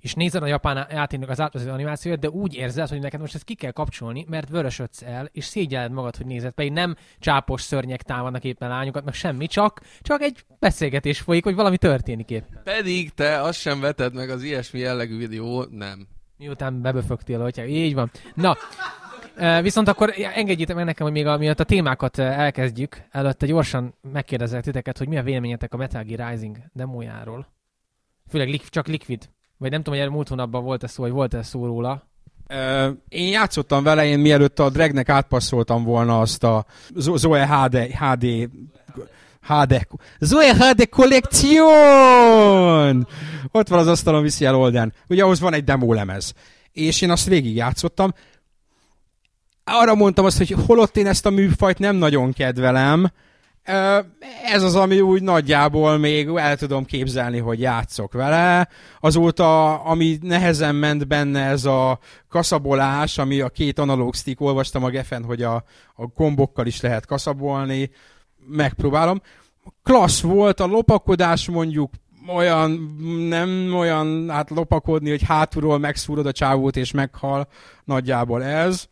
És 0.00 0.14
nézed 0.14 0.42
a 0.42 0.46
japán 0.46 0.86
játéknak 0.90 1.28
az 1.28 1.40
átvezető 1.40 1.72
animációját, 1.72 2.20
de 2.20 2.30
úgy 2.30 2.54
érzed, 2.54 2.88
hogy 2.88 3.00
neked 3.00 3.20
most 3.20 3.34
ezt 3.34 3.44
ki 3.44 3.54
kell 3.54 3.70
kapcsolni, 3.70 4.26
mert 4.28 4.48
vörösödsz 4.48 5.02
el, 5.02 5.28
és 5.32 5.44
szégyelled 5.44 5.92
magad, 5.92 6.16
hogy 6.16 6.26
nézed. 6.26 6.52
Pedig 6.52 6.72
nem 6.72 6.96
csápos 7.18 7.62
szörnyek 7.62 8.02
támadnak 8.02 8.44
éppen 8.44 8.68
lányokat, 8.68 9.04
meg 9.04 9.14
semmi, 9.14 9.46
csak, 9.46 9.80
csak 10.00 10.22
egy 10.22 10.44
beszélgetés 10.58 11.20
folyik, 11.20 11.44
hogy 11.44 11.54
valami 11.54 11.78
történik 11.78 12.30
éppen. 12.30 12.60
Pedig 12.64 13.10
te 13.14 13.40
azt 13.40 13.58
sem 13.60 13.80
veted 13.80 14.14
meg 14.14 14.30
az 14.30 14.42
ilyesmi 14.42 14.78
jellegű 14.78 15.16
videó, 15.16 15.66
nem. 15.70 16.06
Miután 16.36 16.82
beböfögtél, 16.82 17.40
hogyha 17.40 17.64
így 17.64 17.94
van. 17.94 18.10
Na, 18.34 18.56
Viszont 19.62 19.88
akkor 19.88 20.14
engedjétek 20.34 20.76
meg 20.76 20.84
nekem, 20.84 21.06
hogy 21.06 21.14
még 21.14 21.26
amiatt 21.26 21.60
a 21.60 21.64
témákat 21.64 22.18
elkezdjük, 22.18 23.02
előtte 23.10 23.46
gyorsan 23.46 23.94
megkérdezek 24.12 24.62
titeket, 24.62 24.98
hogy 24.98 25.08
mi 25.08 25.18
a 25.18 25.22
véleményetek 25.22 25.74
a 25.74 25.76
Metal 25.76 26.02
Gear 26.02 26.30
Rising 26.30 26.58
demójáról. 26.72 27.52
Főleg 28.28 28.60
csak 28.68 28.86
Liquid. 28.86 29.28
Vagy 29.58 29.70
nem 29.70 29.82
tudom, 29.82 30.00
hogy 30.00 30.10
múlt 30.10 30.28
hónapban 30.28 30.64
volt-e 30.64 30.86
szó, 30.86 31.02
vagy 31.02 31.12
volt-e 31.12 31.42
szó 31.42 31.66
róla. 31.66 32.10
Én 33.08 33.28
játszottam 33.28 33.82
vele, 33.82 34.04
én 34.04 34.18
mielőtt 34.18 34.58
a 34.58 34.70
Dragnek 34.70 35.08
átpasszoltam 35.08 35.84
volna 35.84 36.20
azt 36.20 36.44
a 36.44 36.66
Zo- 36.94 37.18
Zoe 37.18 37.46
HD, 37.46 37.76
HD 37.76 38.50
HD, 39.42 39.86
Zoe 40.18 40.54
HD 40.54 40.88
Collection! 40.88 41.66
Ott 43.50 43.68
van 43.68 43.78
az 43.78 43.86
asztalon 43.86 44.22
viszi 44.22 44.44
el 44.44 44.56
Olden. 44.56 44.92
Ugye 45.08 45.22
ahhoz 45.22 45.40
van 45.40 45.54
egy 45.54 45.64
demo 45.64 45.92
lemez. 45.92 46.34
És 46.72 47.02
én 47.02 47.10
azt 47.10 47.28
végig 47.28 47.54
játszottam. 47.54 48.14
Arra 49.64 49.94
mondtam 49.94 50.24
azt, 50.24 50.38
hogy 50.38 50.54
holott 50.66 50.96
én 50.96 51.06
ezt 51.06 51.26
a 51.26 51.30
műfajt 51.30 51.78
nem 51.78 51.96
nagyon 51.96 52.32
kedvelem, 52.32 53.10
ez 54.44 54.62
az, 54.62 54.74
ami 54.74 55.00
úgy 55.00 55.22
nagyjából 55.22 55.98
még 55.98 56.28
el 56.28 56.56
tudom 56.56 56.84
képzelni, 56.84 57.38
hogy 57.38 57.60
játszok 57.60 58.12
vele. 58.12 58.68
Azóta, 59.00 59.74
ami 59.74 60.18
nehezen 60.20 60.74
ment 60.74 61.06
benne, 61.06 61.40
ez 61.40 61.64
a 61.64 61.98
kaszabolás, 62.28 63.18
ami 63.18 63.40
a 63.40 63.48
két 63.48 63.78
analóg 63.78 64.14
stick, 64.14 64.40
olvastam 64.40 64.84
a 64.84 64.88
gefen, 64.88 65.24
hogy 65.24 65.42
a, 65.42 65.64
a 65.94 66.08
kombokkal 66.14 66.66
is 66.66 66.80
lehet 66.80 67.06
kaszabolni, 67.06 67.90
megpróbálom. 68.46 69.22
Klassz 69.82 70.20
volt, 70.20 70.60
a 70.60 70.66
lopakodás 70.66 71.48
mondjuk 71.48 71.90
olyan, 72.28 72.96
nem 73.28 73.74
olyan 73.74 74.30
hát 74.30 74.50
lopakodni, 74.50 75.10
hogy 75.10 75.22
hátulról 75.22 75.78
megszúrod 75.78 76.26
a 76.26 76.32
csávót 76.32 76.76
és 76.76 76.90
meghal, 76.90 77.48
nagyjából 77.84 78.44
ez. 78.44 78.88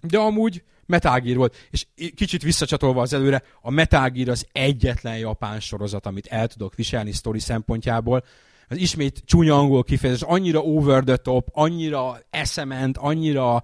De 0.00 0.18
amúgy 0.18 0.62
Metal 0.86 1.34
volt. 1.34 1.56
És 1.70 1.86
kicsit 2.14 2.42
visszacsatolva 2.42 3.00
az 3.00 3.12
előre, 3.12 3.42
a 3.60 3.70
Metal 3.70 4.12
az 4.26 4.46
egyetlen 4.52 5.18
japán 5.18 5.60
sorozat, 5.60 6.06
amit 6.06 6.26
el 6.26 6.48
tudok 6.48 6.74
viselni 6.74 7.12
sztori 7.12 7.38
szempontjából. 7.38 8.24
Az 8.68 8.76
ismét 8.76 9.22
csúnya 9.24 9.58
angol 9.58 9.84
kifejezés, 9.84 10.22
annyira 10.22 10.60
over 10.60 11.04
the 11.04 11.16
top, 11.16 11.48
annyira 11.52 12.20
eszement, 12.30 12.96
annyira 12.96 13.62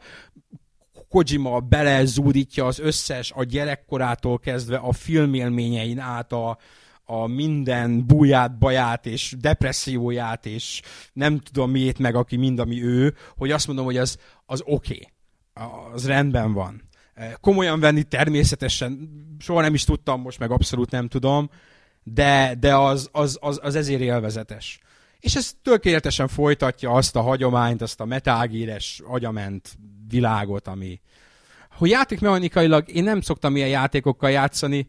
Kojima 1.08 1.60
belezúdítja 1.60 2.66
az 2.66 2.78
összes, 2.78 3.32
a 3.32 3.44
gyerekkorától 3.44 4.38
kezdve 4.38 4.76
a 4.76 4.92
filmélményein 4.92 5.98
át 5.98 6.32
a, 6.32 6.58
a 7.04 7.26
minden 7.26 8.06
búját, 8.06 8.58
baját 8.58 9.06
és 9.06 9.34
depresszióját, 9.38 10.46
és 10.46 10.82
nem 11.12 11.38
tudom 11.38 11.70
miért 11.70 11.98
meg, 11.98 12.14
aki 12.14 12.36
mind, 12.36 12.58
ami 12.58 12.82
ő, 12.82 13.14
hogy 13.36 13.50
azt 13.50 13.66
mondom, 13.66 13.84
hogy 13.84 13.96
az, 13.96 14.18
az 14.46 14.62
oké. 14.64 14.94
Okay. 14.94 15.13
Az 15.92 16.06
rendben 16.06 16.52
van. 16.52 16.88
Komolyan 17.40 17.80
venni 17.80 18.02
természetesen 18.02 19.10
soha 19.38 19.60
nem 19.60 19.74
is 19.74 19.84
tudtam, 19.84 20.20
most 20.20 20.38
meg 20.38 20.50
abszolút 20.50 20.90
nem 20.90 21.08
tudom, 21.08 21.50
de, 22.02 22.54
de 22.60 22.76
az, 22.76 23.08
az, 23.12 23.38
az, 23.40 23.60
az 23.62 23.74
ezért 23.74 24.00
élvezetes. 24.00 24.78
És 25.20 25.34
ez 25.34 25.52
tökéletesen 25.62 26.28
folytatja 26.28 26.90
azt 26.90 27.16
a 27.16 27.20
hagyományt, 27.20 27.82
azt 27.82 28.00
a 28.00 28.04
metágíres, 28.04 29.02
agyament 29.04 29.78
világot, 30.08 30.68
ami... 30.68 31.00
Hogy 31.70 31.90
játékmechanikailag 31.90 32.88
én 32.88 33.04
nem 33.04 33.20
szoktam 33.20 33.56
ilyen 33.56 33.68
játékokkal 33.68 34.30
játszani, 34.30 34.88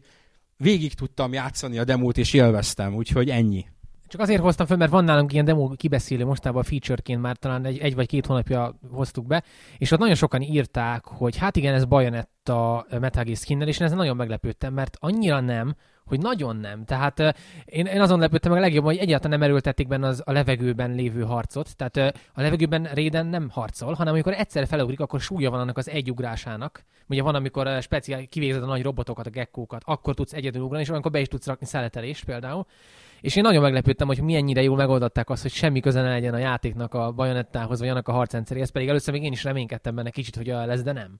végig 0.56 0.94
tudtam 0.94 1.32
játszani 1.32 1.78
a 1.78 1.84
demót, 1.84 2.18
és 2.18 2.32
élveztem, 2.32 2.94
úgyhogy 2.94 3.30
ennyi. 3.30 3.66
Csak 4.08 4.20
azért 4.20 4.40
hoztam 4.40 4.66
fel, 4.66 4.76
mert 4.76 4.90
van 4.90 5.04
nálunk 5.04 5.32
ilyen 5.32 5.44
demo 5.44 5.68
kibeszélő 5.68 6.24
mostában 6.24 6.62
featureként 6.62 7.20
már 7.20 7.36
talán 7.36 7.64
egy, 7.64 7.78
egy 7.78 7.94
vagy 7.94 8.06
két 8.06 8.26
hónapja 8.26 8.78
hoztuk 8.90 9.26
be, 9.26 9.42
és 9.78 9.90
ott 9.90 9.98
nagyon 9.98 10.14
sokan 10.14 10.42
írták, 10.42 11.04
hogy 11.04 11.36
hát 11.36 11.56
igen, 11.56 11.74
ez 11.74 11.84
Bayonetta 11.84 12.86
Metal 13.00 13.24
Gear 13.24 13.36
skinnel, 13.36 13.68
és 13.68 13.78
én 13.78 13.86
ezen 13.86 13.96
nagyon 13.96 14.16
meglepődtem, 14.16 14.72
mert 14.72 14.96
annyira 15.00 15.40
nem, 15.40 15.74
hogy 16.06 16.20
nagyon 16.20 16.56
nem. 16.56 16.84
Tehát 16.84 17.20
uh, 17.20 17.28
én, 17.64 17.86
én 17.86 18.00
azon 18.00 18.18
lepődtem 18.18 18.50
meg 18.50 18.60
a 18.60 18.64
legjobb, 18.64 18.84
hogy 18.84 18.96
egyáltalán 18.96 19.38
nem 19.38 19.48
erőltették 19.48 19.88
benne 19.88 20.06
az, 20.06 20.22
a 20.24 20.32
levegőben 20.32 20.90
lévő 20.90 21.22
harcot. 21.22 21.76
Tehát 21.76 21.96
uh, 21.96 22.20
a 22.34 22.40
levegőben 22.40 22.84
Réden 22.84 23.26
nem 23.26 23.48
harcol, 23.50 23.92
hanem 23.92 24.12
amikor 24.12 24.32
egyszer 24.32 24.66
felugrik, 24.66 25.00
akkor 25.00 25.20
súlya 25.20 25.50
van 25.50 25.60
annak 25.60 25.78
az 25.78 25.88
egy 25.88 26.10
ugrásának. 26.10 26.84
Ugye 27.08 27.22
van, 27.22 27.34
amikor 27.34 27.82
speciál 27.82 28.26
kivégzed 28.26 28.62
a 28.62 28.66
nagy 28.66 28.82
robotokat, 28.82 29.26
a 29.26 29.30
gekkókat, 29.30 29.82
akkor 29.84 30.14
tudsz 30.14 30.32
egyedül 30.32 30.62
ugrani, 30.62 30.82
és 30.82 30.88
olyankor 30.88 31.10
be 31.10 31.20
is 31.20 31.28
tudsz 31.28 31.46
rakni 31.46 31.66
szeletelést 31.66 32.24
például. 32.24 32.66
És 33.20 33.36
én 33.36 33.42
nagyon 33.42 33.62
meglepődtem, 33.62 34.06
hogy 34.06 34.20
milyennyire 34.22 34.62
jól 34.62 34.76
megoldották 34.76 35.30
azt, 35.30 35.42
hogy 35.42 35.50
semmi 35.50 35.80
köze 35.80 36.00
ne 36.00 36.08
legyen 36.08 36.34
a 36.34 36.38
játéknak 36.38 36.94
a 36.94 37.12
bajonettához, 37.12 37.78
vagy 37.78 37.88
annak 37.88 38.08
a 38.08 38.12
harcrendszeréhez, 38.12 38.70
pedig 38.70 38.88
először 38.88 39.14
még 39.14 39.22
én 39.22 39.32
is 39.32 39.44
reménykedtem 39.44 39.94
benne 39.94 40.10
kicsit, 40.10 40.36
hogy 40.36 40.50
olyan 40.50 40.66
lesz, 40.66 40.82
de 40.82 40.92
nem. 40.92 41.18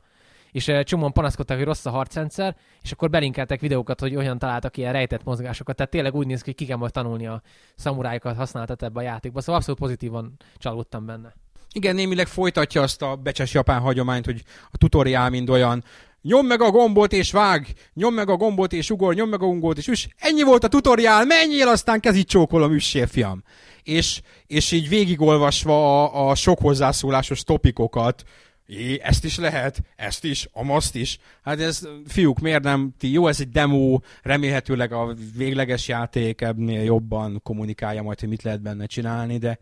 És 0.53 0.69
uh, 0.69 0.83
csomóan 0.83 1.13
panaszkodtak, 1.13 1.57
hogy 1.57 1.67
rossz 1.67 1.87
a 1.87 1.91
harcrendszer, 1.91 2.57
és 2.83 2.93
akkor 2.93 3.11
belinkeltek 3.11 3.61
videókat, 3.61 4.01
hogy 4.01 4.17
olyan 4.17 4.39
találtak 4.39 4.77
ilyen 4.77 4.93
rejtett 4.93 5.25
mozgásokat. 5.25 5.77
Tehát 5.77 5.91
tényleg 5.91 6.15
úgy 6.15 6.27
néz 6.27 6.39
ki, 6.39 6.45
hogy 6.45 6.55
ki 6.55 6.65
kell 6.65 6.77
majd 6.77 6.93
tanulni 6.93 7.27
a 7.27 7.43
szamurájukat 7.75 8.37
használtat 8.37 8.83
ebbe 8.83 9.01
a 9.01 9.03
játékba. 9.03 9.41
Szóval 9.41 9.55
abszolút 9.55 9.81
pozitívan 9.81 10.37
csalódtam 10.59 11.07
benne. 11.07 11.35
Igen, 11.73 11.95
némileg 11.95 12.27
folytatja 12.27 12.83
azt 12.83 13.03
a 13.03 13.17
becses 13.17 13.55
japán 13.55 13.81
hagyományt, 13.81 14.25
hogy 14.25 14.43
a 14.71 14.77
tutoriál 14.77 15.31
mind 15.31 15.51
olyan, 15.51 15.85
nyom 16.27 16.47
meg 16.47 16.61
a 16.61 16.71
gombot 16.71 17.12
és 17.12 17.33
vág, 17.33 17.73
nyom 17.95 18.15
meg 18.15 18.31
a 18.31 18.37
gombot 18.37 18.73
és 18.73 18.91
ugor, 18.91 19.15
nyom 19.15 19.29
meg 19.29 19.43
a 19.43 19.47
gombot 19.47 19.79
és 19.79 19.89
üss. 19.89 20.07
Ennyi 20.19 20.43
volt 20.43 20.65
a 20.65 20.69
tutoriál, 20.69 21.25
menjél, 21.25 21.69
aztán 21.69 22.01
kezit 22.01 22.29
csókolom, 22.29 22.73
üssél, 22.73 23.07
fiam. 23.07 23.43
És, 23.83 24.21
és 24.46 24.73
így 24.73 24.88
végigolvasva 24.88 26.05
a, 26.05 26.29
a 26.29 26.35
sok 26.35 26.59
hozzászólásos 26.59 27.42
topikokat, 27.42 28.25
É, 28.69 29.00
ezt 29.03 29.25
is 29.25 29.38
lehet, 29.38 29.83
ezt 29.96 30.25
is, 30.25 30.48
amaszt 30.53 30.94
is. 30.94 31.19
Hát 31.42 31.61
ez, 31.61 31.88
fiúk, 32.07 32.38
miért 32.38 32.63
nem 32.63 32.94
ti? 32.98 33.13
Jó, 33.13 33.27
ez 33.27 33.40
egy 33.40 33.48
demo, 33.48 33.98
remélhetőleg 34.23 34.92
a 34.92 35.15
végleges 35.37 35.88
játék 35.88 36.40
ebnél 36.40 36.83
jobban 36.83 37.40
kommunikálja 37.42 38.03
majd, 38.03 38.21
hogy 38.21 38.29
mit 38.29 38.42
lehet 38.42 38.63
benne 38.63 38.87
csinálni, 38.87 39.38
de 39.38 39.59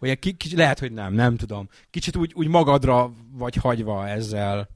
olyan 0.00 0.16
ki, 0.18 0.32
ki, 0.32 0.56
lehet, 0.56 0.78
hogy 0.78 0.92
nem, 0.92 1.12
nem 1.12 1.36
tudom. 1.36 1.68
Kicsit 1.90 2.16
úgy, 2.16 2.32
úgy 2.34 2.48
magadra 2.48 3.12
vagy 3.32 3.54
hagyva 3.54 4.08
ezzel. 4.08 4.68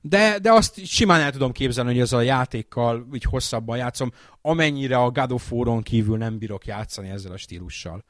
De, 0.00 0.38
de 0.38 0.52
azt 0.52 0.84
simán 0.84 1.20
el 1.20 1.32
tudom 1.32 1.52
képzelni, 1.52 1.92
hogy 1.92 2.00
ezzel 2.00 2.18
a 2.18 2.22
játékkal 2.22 3.06
úgy 3.12 3.22
hosszabban 3.22 3.76
játszom, 3.76 4.12
amennyire 4.42 4.96
a 4.96 5.10
God 5.10 5.32
of 5.32 5.52
War-on 5.52 5.82
kívül 5.82 6.16
nem 6.16 6.38
bírok 6.38 6.66
játszani 6.66 7.08
ezzel 7.08 7.32
a 7.32 7.36
stílussal. 7.36 8.04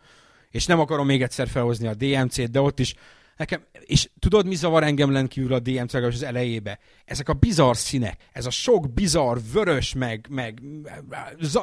És 0.51 0.67
nem 0.67 0.81
akarom 0.81 1.07
még 1.07 1.23
egyszer 1.23 1.49
felhozni 1.49 1.87
a 1.87 1.95
DMC-t, 1.95 2.51
de 2.51 2.61
ott 2.61 2.79
is 2.79 2.95
nekem, 3.37 3.63
és 3.81 4.11
tudod, 4.19 4.47
mi 4.47 4.55
zavar 4.55 4.83
engem 4.83 5.13
rendkívül 5.13 5.53
a 5.53 5.59
DMC 5.59 5.95
az 5.95 6.23
elejébe? 6.23 6.79
Ezek 7.05 7.29
a 7.29 7.33
bizarr 7.33 7.75
színek, 7.75 8.29
ez 8.33 8.47
a 8.47 8.51
sok 8.51 8.93
bizarr, 8.93 9.39
vörös, 9.53 9.95
meg, 9.95 10.27
meg 10.31 10.63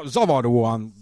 zavaróan, 0.06 0.94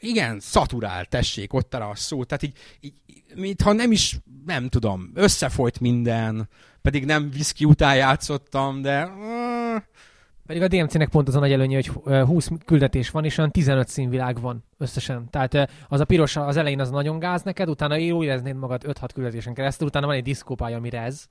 igen, 0.00 0.40
szaturál, 0.40 1.04
tessék, 1.04 1.52
ott 1.52 1.74
a 1.74 1.92
szó. 1.94 2.24
Tehát 2.24 2.42
így, 2.42 2.56
így 2.80 2.94
mintha 3.34 3.72
nem 3.72 3.92
is, 3.92 4.18
nem 4.46 4.68
tudom, 4.68 5.10
összefolyt 5.14 5.80
minden, 5.80 6.48
pedig 6.82 7.04
nem 7.04 7.30
viszki 7.30 7.64
után 7.64 7.96
játszottam, 7.96 8.82
de... 8.82 9.10
Pedig 10.46 10.62
a 10.62 10.68
DMC-nek 10.68 11.08
pont 11.08 11.28
az 11.28 11.34
a 11.34 11.38
nagy 11.38 11.52
előnye, 11.52 11.74
hogy 11.74 12.14
20 12.26 12.48
küldetés 12.64 13.10
van, 13.10 13.24
és 13.24 13.38
olyan 13.38 13.50
15 13.50 13.88
színvilág 13.88 14.40
van 14.40 14.64
összesen. 14.78 15.30
Tehát 15.30 15.70
az 15.88 16.00
a 16.00 16.04
piros 16.04 16.36
az 16.36 16.56
elején 16.56 16.80
az 16.80 16.90
nagyon 16.90 17.18
gáz 17.18 17.42
neked, 17.42 17.68
utána 17.68 17.96
jó 17.96 18.24
éreznéd 18.24 18.56
magad 18.56 18.82
5-6 18.86 19.08
küldetésen 19.14 19.54
keresztül, 19.54 19.86
utána 19.86 20.06
van 20.06 20.14
egy 20.14 20.22
diszkópálya, 20.22 20.76
ami 20.76 20.90
rez, 20.90 21.28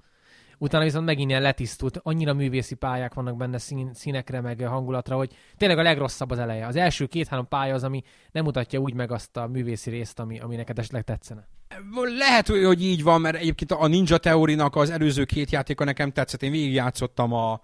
utána 0.57 0.83
viszont 0.83 1.05
megint 1.05 1.29
ilyen 1.29 1.41
letisztult, 1.41 1.99
annyira 2.03 2.33
művészi 2.33 2.75
pályák 2.75 3.13
vannak 3.13 3.37
benne 3.37 3.57
szín, 3.57 3.93
színekre, 3.93 4.41
meg 4.41 4.61
hangulatra, 4.61 5.15
hogy 5.15 5.31
tényleg 5.57 5.77
a 5.77 5.81
legrosszabb 5.81 6.31
az 6.31 6.39
eleje. 6.39 6.65
Az 6.65 6.75
első 6.75 7.05
két-három 7.05 7.47
pálya 7.47 7.73
az, 7.73 7.83
ami 7.83 8.03
nem 8.31 8.43
mutatja 8.43 8.79
úgy 8.79 8.93
meg 8.93 9.11
azt 9.11 9.37
a 9.37 9.47
művészi 9.47 9.89
részt, 9.89 10.19
ami, 10.19 10.39
ami 10.39 10.55
neked 10.55 10.79
esetleg 10.79 11.03
tetszene. 11.03 11.47
Lehet, 12.17 12.47
hogy 12.47 12.83
így 12.83 13.03
van, 13.03 13.21
mert 13.21 13.35
egyébként 13.35 13.71
a 13.71 13.87
Ninja 13.87 14.17
Theory-nak 14.17 14.75
az 14.75 14.89
előző 14.89 15.25
két 15.25 15.51
játéka 15.51 15.83
nekem 15.83 16.11
tetszett. 16.11 16.43
Én 16.43 16.51
végigjátszottam 16.51 17.33
a 17.33 17.61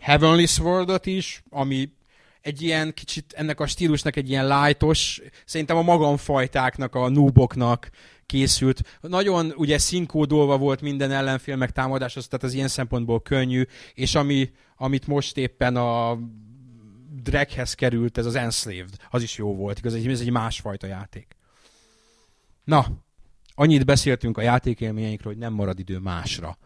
Heavenly 0.00 0.46
Sword-ot 0.46 1.06
is, 1.06 1.42
ami 1.50 1.92
egy 2.40 2.62
ilyen 2.62 2.94
kicsit 2.94 3.32
ennek 3.36 3.60
a 3.60 3.66
stílusnak 3.66 4.16
egy 4.16 4.30
ilyen 4.30 4.48
lightos, 4.48 5.20
szerintem 5.44 5.76
a 5.76 5.82
magamfajtáknak, 5.82 6.94
a 6.94 7.08
nooboknak 7.08 7.90
készült. 8.26 8.98
Nagyon 9.00 9.52
ugye 9.56 9.78
színkódolva 9.78 10.58
volt 10.58 10.80
minden 10.80 11.10
ellenfél 11.10 11.56
meg 11.56 11.70
támadás, 11.70 12.12
tehát 12.12 12.42
az 12.42 12.52
ilyen 12.52 12.68
szempontból 12.68 13.22
könnyű, 13.22 13.62
és 13.94 14.14
ami, 14.14 14.50
amit 14.76 15.06
most 15.06 15.36
éppen 15.36 15.76
a 15.76 16.18
Dreghez 17.22 17.74
került, 17.74 18.18
ez 18.18 18.26
az 18.26 18.34
Enslaved, 18.34 18.96
az 19.10 19.22
is 19.22 19.36
jó 19.38 19.56
volt, 19.56 19.78
igaz, 19.78 19.94
ez 19.94 20.20
egy 20.20 20.30
másfajta 20.30 20.86
játék. 20.86 21.36
Na, 22.64 22.86
annyit 23.54 23.84
beszéltünk 23.84 24.38
a 24.38 24.42
játékélményeinkről, 24.42 25.32
hogy 25.32 25.42
nem 25.42 25.52
marad 25.52 25.78
idő 25.78 25.98
másra. 25.98 26.58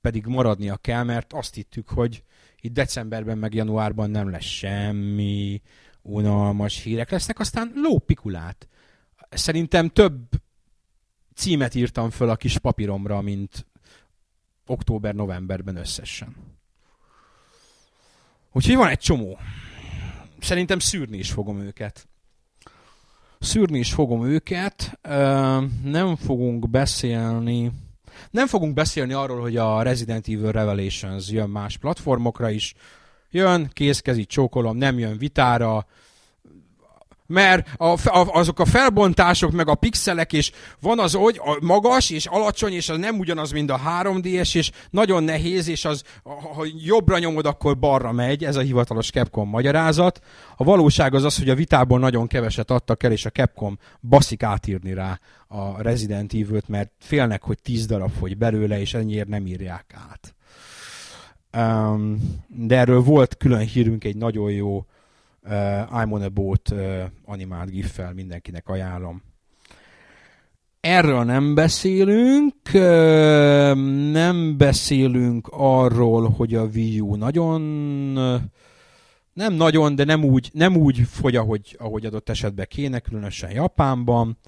Pedig 0.00 0.26
maradnia 0.26 0.76
kell, 0.76 1.02
mert 1.02 1.32
azt 1.32 1.54
hittük, 1.54 1.88
hogy 1.88 2.22
itt 2.60 2.72
decemberben 2.72 3.38
meg 3.38 3.54
januárban 3.54 4.10
nem 4.10 4.30
lesz 4.30 4.44
semmi, 4.44 5.62
unalmas 6.02 6.82
hírek 6.82 7.10
lesznek, 7.10 7.38
aztán 7.38 7.72
lópikulát. 7.74 8.68
Szerintem 9.30 9.88
több 9.88 10.28
címet 11.36 11.74
írtam 11.74 12.10
föl 12.10 12.28
a 12.28 12.36
kis 12.36 12.58
papíromra, 12.58 13.20
mint 13.20 13.66
október-novemberben 14.66 15.76
összesen. 15.76 16.36
Úgyhogy 18.52 18.76
van 18.76 18.88
egy 18.88 18.98
csomó. 18.98 19.38
Szerintem 20.40 20.78
szűrni 20.78 21.18
is 21.18 21.30
fogom 21.30 21.60
őket. 21.60 22.08
Szűrni 23.38 23.78
is 23.78 23.92
fogom 23.92 24.26
őket. 24.26 24.98
Nem 25.82 26.16
fogunk 26.16 26.70
beszélni 26.70 27.72
nem 28.30 28.46
fogunk 28.46 28.74
beszélni 28.74 29.12
arról, 29.12 29.40
hogy 29.40 29.56
a 29.56 29.82
Resident 29.82 30.28
Evil 30.28 30.52
Revelations 30.52 31.30
jön 31.30 31.48
más 31.48 31.76
platformokra 31.76 32.50
is. 32.50 32.74
Jön, 33.30 33.70
kézkezi 33.72 34.24
csókolom, 34.24 34.76
nem 34.76 34.98
jön 34.98 35.18
vitára, 35.18 35.86
mert 37.26 37.68
a, 37.76 37.84
a, 37.84 38.28
azok 38.32 38.60
a 38.60 38.64
felbontások, 38.64 39.52
meg 39.52 39.68
a 39.68 39.74
pixelek, 39.74 40.32
és 40.32 40.52
van 40.80 40.98
az 40.98 41.14
hogy 41.14 41.40
a 41.44 41.64
magas 41.64 42.10
és 42.10 42.26
alacsony, 42.26 42.72
és 42.72 42.88
az 42.88 42.98
nem 42.98 43.18
ugyanaz, 43.18 43.50
mint 43.50 43.70
a 43.70 43.80
3D-es, 44.02 44.56
és 44.56 44.70
nagyon 44.90 45.24
nehéz, 45.24 45.68
és 45.68 45.84
az, 45.84 46.02
ha 46.22 46.66
jobbra 46.84 47.18
nyomod, 47.18 47.46
akkor 47.46 47.78
balra 47.78 48.12
megy, 48.12 48.44
ez 48.44 48.56
a 48.56 48.60
hivatalos 48.60 49.10
Capcom 49.10 49.48
magyarázat. 49.48 50.20
A 50.56 50.64
valóság 50.64 51.14
az 51.14 51.24
az, 51.24 51.38
hogy 51.38 51.48
a 51.48 51.54
vitából 51.54 51.98
nagyon 51.98 52.26
keveset 52.26 52.70
adtak 52.70 53.02
el, 53.02 53.12
és 53.12 53.24
a 53.24 53.30
Capcom 53.30 53.78
baszik 54.00 54.42
átírni 54.42 54.94
rá 54.94 55.20
a 55.48 55.82
Resident 55.82 56.32
Evil-t, 56.32 56.68
mert 56.68 56.90
félnek, 56.98 57.42
hogy 57.42 57.58
10 57.62 57.86
darab 57.86 58.10
fogy 58.18 58.36
belőle, 58.36 58.80
és 58.80 58.94
ennyiért 58.94 59.28
nem 59.28 59.46
írják 59.46 59.94
át. 60.10 60.34
Um, 61.56 62.18
de 62.48 62.76
erről 62.76 63.00
volt 63.00 63.36
külön 63.36 63.66
hírünk 63.66 64.04
egy 64.04 64.16
nagyon 64.16 64.50
jó 64.50 64.84
uh, 65.46 66.02
I'm 66.02 66.12
on 66.12 66.22
a 66.22 66.28
Boat 66.28 66.70
uh, 66.70 67.02
animált 67.24 67.70
giffel, 67.70 68.12
mindenkinek 68.12 68.68
ajánlom. 68.68 69.22
Erről 70.80 71.24
nem 71.24 71.54
beszélünk, 71.54 72.54
uh, 72.74 73.74
nem 74.12 74.56
beszélünk 74.56 75.48
arról, 75.50 76.30
hogy 76.30 76.54
a 76.54 76.64
Wii 76.64 77.00
U 77.00 77.14
nagyon 77.14 77.62
uh, 78.16 78.40
nem 79.32 79.54
nagyon, 79.54 79.94
de 79.94 80.04
nem 80.04 80.24
úgy, 80.24 80.50
nem 80.52 80.76
úgy 80.76 81.00
fogy, 81.08 81.36
ahogy, 81.36 81.76
ahogy 81.78 82.06
adott 82.06 82.28
esetben 82.28 82.66
kéne, 82.68 82.98
különösen 82.98 83.50
Japánban. 83.50 84.38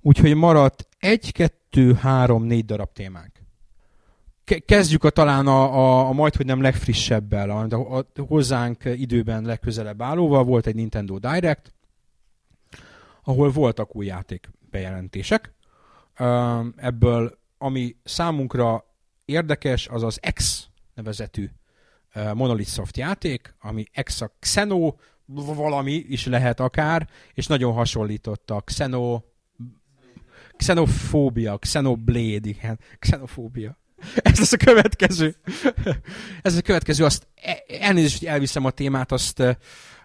Úgyhogy 0.00 0.34
maradt 0.34 0.88
egy, 0.98 1.32
kettő, 1.32 1.92
három, 1.92 2.44
négy 2.44 2.64
darab 2.64 2.92
témánk 2.92 3.33
kezdjük 4.44 5.04
a 5.04 5.10
talán 5.10 5.46
a, 5.46 5.74
a, 5.74 6.08
a 6.08 6.12
majd, 6.12 6.34
hogy 6.34 6.46
nem 6.46 6.60
legfrissebbel, 6.60 7.50
a, 7.50 7.96
a, 7.96 8.06
hozzánk 8.28 8.84
időben 8.84 9.44
legközelebb 9.44 10.02
állóval. 10.02 10.44
Volt 10.44 10.66
egy 10.66 10.74
Nintendo 10.74 11.18
Direct, 11.18 11.72
ahol 13.22 13.50
voltak 13.50 13.96
új 13.96 14.06
játék 14.06 14.50
bejelentések. 14.70 15.52
Ebből, 16.76 17.38
ami 17.58 17.96
számunkra 18.04 18.84
érdekes, 19.24 19.88
az 19.88 20.02
az 20.02 20.20
X 20.34 20.68
nevezetű 20.94 21.50
Monolith 22.34 22.70
Soft 22.70 22.96
játék, 22.96 23.54
ami 23.60 23.84
X 24.02 24.20
a 24.20 24.30
Xeno 24.38 24.94
valami 25.26 25.92
is 25.92 26.26
lehet 26.26 26.60
akár, 26.60 27.08
és 27.34 27.46
nagyon 27.46 27.72
hasonlított 27.72 28.50
a 28.50 28.60
Xeno 28.60 29.20
Xenofóbia, 30.56 31.58
Xenoblade, 31.58 32.48
igen, 32.48 32.78
Xenofóbia 32.98 33.78
ez 34.16 34.38
lesz 34.38 34.52
a 34.52 34.56
következő. 34.56 35.34
ez 36.42 36.56
a 36.56 36.62
következő, 36.62 37.04
azt 37.04 37.26
e, 37.42 37.64
elnézést, 37.80 38.18
hogy 38.18 38.28
elviszem 38.28 38.64
a 38.64 38.70
témát, 38.70 39.12
azt 39.12 39.40
e, 39.40 39.58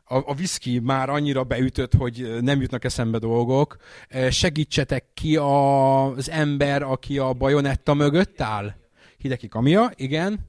a, 0.05 0.15
a 0.15 0.33
whisky 0.37 0.79
már 0.79 1.09
annyira 1.09 1.43
beütött, 1.43 1.93
hogy 1.93 2.37
nem 2.41 2.61
jutnak 2.61 2.83
eszembe 2.83 3.17
dolgok. 3.17 3.77
E, 4.07 4.31
segítsetek 4.31 5.05
ki 5.13 5.35
a, 5.35 6.05
az 6.05 6.29
ember, 6.29 6.81
aki 6.81 7.17
a 7.17 7.33
bajonetta 7.33 7.93
mögött 7.93 8.41
áll. 8.41 8.73
Hideki 9.17 9.47
Kamia, 9.47 9.91
igen. 9.95 10.39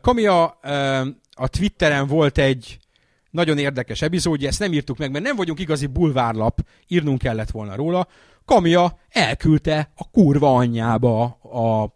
Kamia 0.00 0.44
a 1.34 1.48
Twitteren 1.48 2.06
volt 2.06 2.38
egy 2.38 2.78
nagyon 3.30 3.58
érdekes 3.58 4.02
epizódja, 4.02 4.48
ezt 4.48 4.58
nem 4.58 4.72
írtuk 4.72 4.98
meg, 4.98 5.10
mert 5.10 5.24
nem 5.24 5.36
vagyunk 5.36 5.60
igazi 5.60 5.86
bulvárlap, 5.86 6.60
írnunk 6.86 7.18
kellett 7.18 7.50
volna 7.50 7.74
róla. 7.74 8.08
Kamia 8.44 8.98
elküldte 9.08 9.92
a 9.96 10.10
kurva 10.10 10.56
anyjába 10.56 11.24
a 11.42 11.94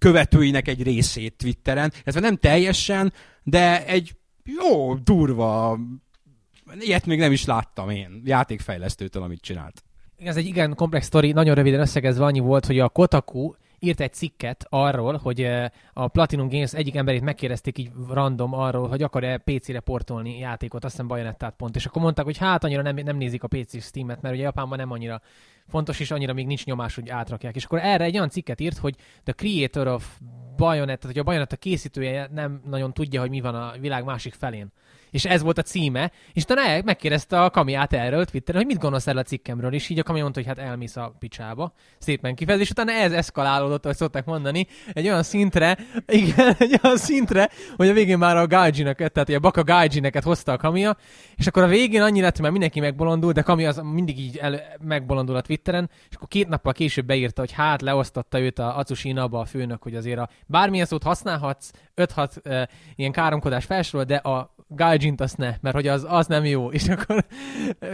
követőinek 0.00 0.68
egy 0.68 0.82
részét 0.82 1.36
Twitteren, 1.36 1.92
Ez 2.04 2.14
nem 2.14 2.36
teljesen, 2.36 3.12
de 3.42 3.86
egy 3.86 4.14
jó, 4.44 4.94
durva, 4.94 5.78
ilyet 6.78 7.06
még 7.06 7.18
nem 7.18 7.32
is 7.32 7.44
láttam 7.44 7.90
én, 7.90 8.22
játékfejlesztőtől, 8.24 9.22
amit 9.22 9.40
csinált. 9.40 9.82
Ez 10.16 10.36
egy 10.36 10.46
igen 10.46 10.74
komplex 10.74 11.06
sztori, 11.06 11.32
nagyon 11.32 11.54
röviden 11.54 11.80
összegezve 11.80 12.24
annyi 12.24 12.38
volt, 12.38 12.66
hogy 12.66 12.78
a 12.78 12.88
Kotaku 12.88 13.52
írt 13.80 14.00
egy 14.00 14.12
cikket 14.12 14.66
arról, 14.68 15.16
hogy 15.16 15.48
a 15.92 16.08
Platinum 16.08 16.48
Games 16.48 16.72
egyik 16.72 16.96
emberét 16.96 17.22
megkérdezték 17.22 17.78
így 17.78 17.90
random 18.08 18.54
arról, 18.54 18.88
hogy 18.88 19.02
akar-e 19.02 19.38
PC-re 19.38 19.80
portolni 19.80 20.38
játékot, 20.38 20.84
azt 20.84 20.92
hiszem 20.92 21.08
Bajonettát 21.08 21.54
pont, 21.56 21.76
és 21.76 21.86
akkor 21.86 22.02
mondták, 22.02 22.24
hogy 22.24 22.36
hát 22.36 22.64
annyira 22.64 22.82
nem, 22.82 22.96
nem 22.96 23.16
nézik 23.16 23.42
a 23.42 23.48
PC 23.48 23.82
Steam-et, 23.82 24.22
mert 24.22 24.34
ugye 24.34 24.44
Japánban 24.44 24.78
nem 24.78 24.90
annyira 24.90 25.20
fontos, 25.68 26.00
és 26.00 26.10
annyira 26.10 26.32
még 26.32 26.46
nincs 26.46 26.64
nyomás, 26.64 26.94
hogy 26.94 27.08
átrakják. 27.08 27.56
És 27.56 27.64
akkor 27.64 27.78
erre 27.78 28.04
egy 28.04 28.16
olyan 28.16 28.28
cikket 28.28 28.60
írt, 28.60 28.78
hogy 28.78 28.94
the 29.24 29.32
creator 29.32 29.86
of 29.86 30.18
Bayonetta, 30.56 31.00
tehát 31.00 31.16
hogy 31.16 31.18
a 31.18 31.22
Bayonetta 31.22 31.56
készítője 31.56 32.28
nem 32.32 32.62
nagyon 32.64 32.92
tudja, 32.92 33.20
hogy 33.20 33.30
mi 33.30 33.40
van 33.40 33.54
a 33.54 33.72
világ 33.80 34.04
másik 34.04 34.34
felén 34.34 34.72
és 35.10 35.24
ez 35.24 35.42
volt 35.42 35.58
a 35.58 35.62
címe, 35.62 36.10
és 36.32 36.42
utána 36.42 36.82
megkérdezte 36.84 37.42
a 37.42 37.50
kamiát 37.50 37.92
erről 37.92 38.24
Twitteren, 38.24 38.60
hogy 38.60 38.70
mit 38.70 38.80
gondolsz 38.80 39.06
erről 39.06 39.20
a 39.20 39.24
cikkemről, 39.24 39.74
és 39.74 39.88
így 39.88 39.98
a 39.98 40.02
kami 40.02 40.20
mondta, 40.20 40.40
hogy 40.40 40.48
hát 40.48 40.58
elmész 40.58 40.96
a 40.96 41.16
picsába, 41.18 41.72
szépen 41.98 42.34
kifejezés, 42.34 42.66
és 42.66 42.72
utána 42.72 42.92
ez 42.92 43.12
eszkalálódott, 43.12 43.84
ahogy 43.84 43.96
szokták 43.96 44.24
mondani, 44.24 44.66
egy 44.92 45.06
olyan 45.06 45.22
szintre, 45.22 45.78
igen, 46.06 46.54
egy 46.58 46.80
olyan 46.82 46.96
szintre, 46.96 47.50
hogy 47.76 47.88
a 47.88 47.92
végén 47.92 48.18
már 48.18 48.36
a 48.36 48.46
gaijineket, 48.46 49.12
tehát 49.12 49.28
a 49.28 49.38
baka 49.38 49.64
gaijineket 49.64 50.22
hozta 50.22 50.52
a 50.52 50.56
kamia, 50.56 50.96
és 51.36 51.46
akkor 51.46 51.62
a 51.62 51.66
végén 51.66 52.02
annyi 52.02 52.20
lett, 52.20 52.40
már 52.40 52.50
mindenki 52.50 52.80
megbolondult, 52.80 53.34
de 53.34 53.42
kami 53.42 53.66
az 53.66 53.80
mindig 53.82 54.18
így 54.18 54.36
el, 54.36 54.60
megbolondul 54.80 55.36
a 55.36 55.40
Twitteren, 55.40 55.90
és 56.08 56.16
akkor 56.16 56.28
két 56.28 56.48
nappal 56.48 56.72
később 56.72 57.06
beírta, 57.06 57.40
hogy 57.40 57.52
hát 57.52 57.82
leosztotta 57.82 58.40
őt 58.40 58.58
a 58.58 58.76
Atsushinaba 58.78 59.40
a 59.40 59.44
főnök, 59.44 59.82
hogy 59.82 59.94
azért 59.94 60.18
a 60.18 60.28
bármilyen 60.46 60.86
szót 60.86 61.02
használhatsz, 61.02 61.70
5-6 61.96 62.46
e, 62.46 62.68
ilyen 62.96 63.12
káromkodás 63.12 63.64
felsorol, 63.64 64.04
de 64.04 64.16
a 64.16 64.54
Gaijint 65.00 65.20
azt 65.20 65.36
ne, 65.36 65.56
mert 65.60 65.74
hogy 65.74 65.86
az, 65.86 66.06
az 66.08 66.26
nem 66.26 66.44
jó. 66.44 66.70
És 66.78 66.88
akkor 66.88 67.24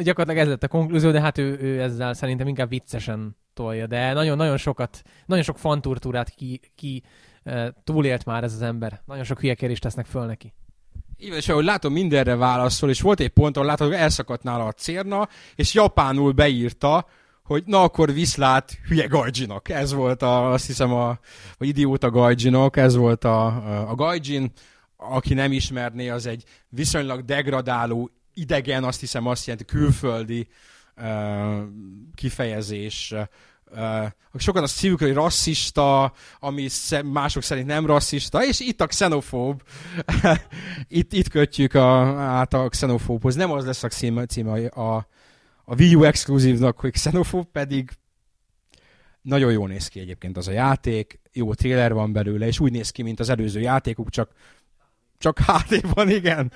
gyakorlatilag 0.02 0.38
ez 0.38 0.48
lett 0.48 0.62
a 0.62 0.68
konklúzió, 0.68 1.10
de 1.10 1.20
hát 1.20 1.38
ő, 1.38 1.58
ő 1.60 1.82
ezzel 1.82 2.14
szerintem 2.14 2.48
inkább 2.48 2.68
viccesen 2.68 3.36
tolja. 3.54 3.86
De 3.86 4.12
nagyon-nagyon 4.12 4.56
sokat, 4.56 5.02
nagyon 5.26 5.44
sok 5.44 5.58
fanturtúrát 5.58 6.30
ki, 6.30 6.60
ki 6.74 7.02
uh, 7.44 7.66
túlélt 7.84 8.24
már 8.24 8.44
ez 8.44 8.52
az 8.52 8.62
ember. 8.62 9.02
Nagyon 9.06 9.24
sok 9.24 9.40
hülye 9.40 9.54
kérdést 9.54 9.82
tesznek 9.82 10.06
föl 10.06 10.26
neki. 10.26 10.52
Igen, 11.16 11.36
és 11.36 11.48
ahogy 11.48 11.64
látom, 11.64 11.92
mindenre 11.92 12.34
válaszol, 12.34 12.90
és 12.90 13.00
volt 13.00 13.20
egy 13.20 13.28
pont, 13.28 13.56
ahol 13.56 13.68
látom, 13.68 13.86
hogy 13.86 13.96
elszakadt 13.96 14.42
nála 14.42 14.64
a 14.64 14.72
cérna, 14.72 15.28
és 15.54 15.74
japánul 15.74 16.32
beírta, 16.32 17.06
hogy 17.42 17.62
na 17.66 17.82
akkor 17.82 18.12
viszlát 18.12 18.78
hülye 18.88 19.06
gajdzsinak. 19.06 19.68
Ez 19.68 19.92
volt 19.92 20.22
a, 20.22 20.52
azt 20.52 20.66
hiszem 20.66 20.92
a, 20.92 21.18
vagy 21.58 21.68
idióta 21.68 22.10
gajdzsinok, 22.10 22.76
ez 22.76 22.96
volt 22.96 23.24
a, 23.24 23.46
a 23.90 23.94
gajdzsin 23.94 24.52
aki 24.96 25.34
nem 25.34 25.52
ismerné, 25.52 26.08
az 26.08 26.26
egy 26.26 26.44
viszonylag 26.68 27.24
degradáló 27.24 28.10
idegen, 28.34 28.84
azt 28.84 29.00
hiszem 29.00 29.26
azt 29.26 29.46
jelenti, 29.46 29.64
külföldi 29.64 30.48
uh, 30.96 31.62
kifejezés. 32.14 33.14
Uh, 33.70 34.06
sokan 34.34 34.62
azt 34.62 34.74
szívjuk, 34.74 35.00
hogy 35.00 35.12
rasszista, 35.12 36.12
ami 36.38 36.68
mások 37.04 37.42
szerint 37.42 37.66
nem 37.66 37.86
rasszista, 37.86 38.44
és 38.44 38.60
itt 38.60 38.80
a 38.80 38.86
xenofób. 38.86 39.62
itt, 40.88 41.12
itt 41.12 41.28
kötjük 41.28 41.74
a, 41.74 42.20
át 42.20 42.54
a 42.54 42.68
xenofóbhoz. 42.68 43.34
Nem 43.34 43.50
az 43.50 43.64
lesz 43.64 43.82
a 43.82 43.88
címe, 43.88 44.26
címe 44.26 44.66
a, 44.66 44.96
a 45.64 45.74
Wii 45.74 45.94
U 45.94 46.04
exkluzívnak, 46.04 46.80
hogy 46.80 46.90
xenofób, 46.90 47.50
pedig 47.50 47.90
nagyon 49.22 49.52
jól 49.52 49.68
néz 49.68 49.88
ki 49.88 50.00
egyébként 50.00 50.36
az 50.36 50.48
a 50.48 50.52
játék, 50.52 51.20
jó 51.32 51.54
trailer 51.54 51.92
van 51.92 52.12
belőle, 52.12 52.46
és 52.46 52.60
úgy 52.60 52.72
néz 52.72 52.90
ki, 52.90 53.02
mint 53.02 53.20
az 53.20 53.28
előző 53.28 53.60
játékuk, 53.60 54.10
csak 54.10 54.30
csak 55.18 55.38
HD 55.38 55.94
van, 55.94 56.10
igen. 56.10 56.52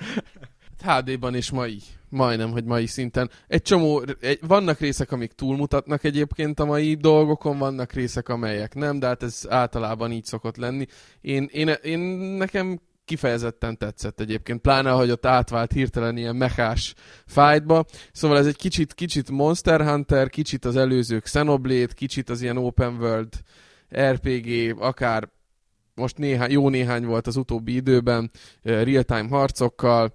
HD-ban 0.83 1.35
és 1.35 1.51
mai. 1.51 1.81
Majdnem, 2.09 2.51
hogy 2.51 2.63
mai 2.63 2.85
szinten. 2.85 3.29
Egy 3.47 3.61
csomó, 3.61 4.03
egy, 4.19 4.39
vannak 4.47 4.79
részek, 4.79 5.11
amik 5.11 5.31
túlmutatnak 5.31 6.03
egyébként 6.03 6.59
a 6.59 6.65
mai 6.65 6.93
dolgokon, 6.95 7.57
vannak 7.57 7.93
részek, 7.93 8.29
amelyek 8.29 8.75
nem, 8.75 8.99
de 8.99 9.07
hát 9.07 9.23
ez 9.23 9.45
általában 9.49 10.11
így 10.11 10.25
szokott 10.25 10.57
lenni. 10.57 10.85
Én, 11.21 11.49
én, 11.51 11.67
én 11.67 11.99
nekem 12.37 12.79
kifejezetten 13.05 13.77
tetszett 13.77 14.19
egyébként, 14.19 14.61
pláne, 14.61 14.89
hogy 14.89 15.11
ott 15.11 15.25
átvált 15.25 15.71
hirtelen 15.71 16.17
ilyen 16.17 16.35
mechás 16.35 16.93
fightba. 17.25 17.85
Szóval 18.11 18.37
ez 18.37 18.45
egy 18.45 18.55
kicsit, 18.55 18.93
kicsit 18.93 19.29
Monster 19.29 19.81
Hunter, 19.81 20.29
kicsit 20.29 20.65
az 20.65 20.75
előző 20.75 21.19
Xenoblade, 21.19 21.93
kicsit 21.93 22.29
az 22.29 22.41
ilyen 22.41 22.57
open 22.57 22.95
world 22.95 23.33
RPG, 23.95 24.75
akár 24.79 25.29
most 25.95 26.17
néhány, 26.17 26.51
jó 26.51 26.69
néhány 26.69 27.05
volt 27.05 27.27
az 27.27 27.35
utóbbi 27.35 27.75
időben, 27.75 28.31
eh, 28.61 28.83
real-time 28.83 29.27
harcokkal, 29.29 30.13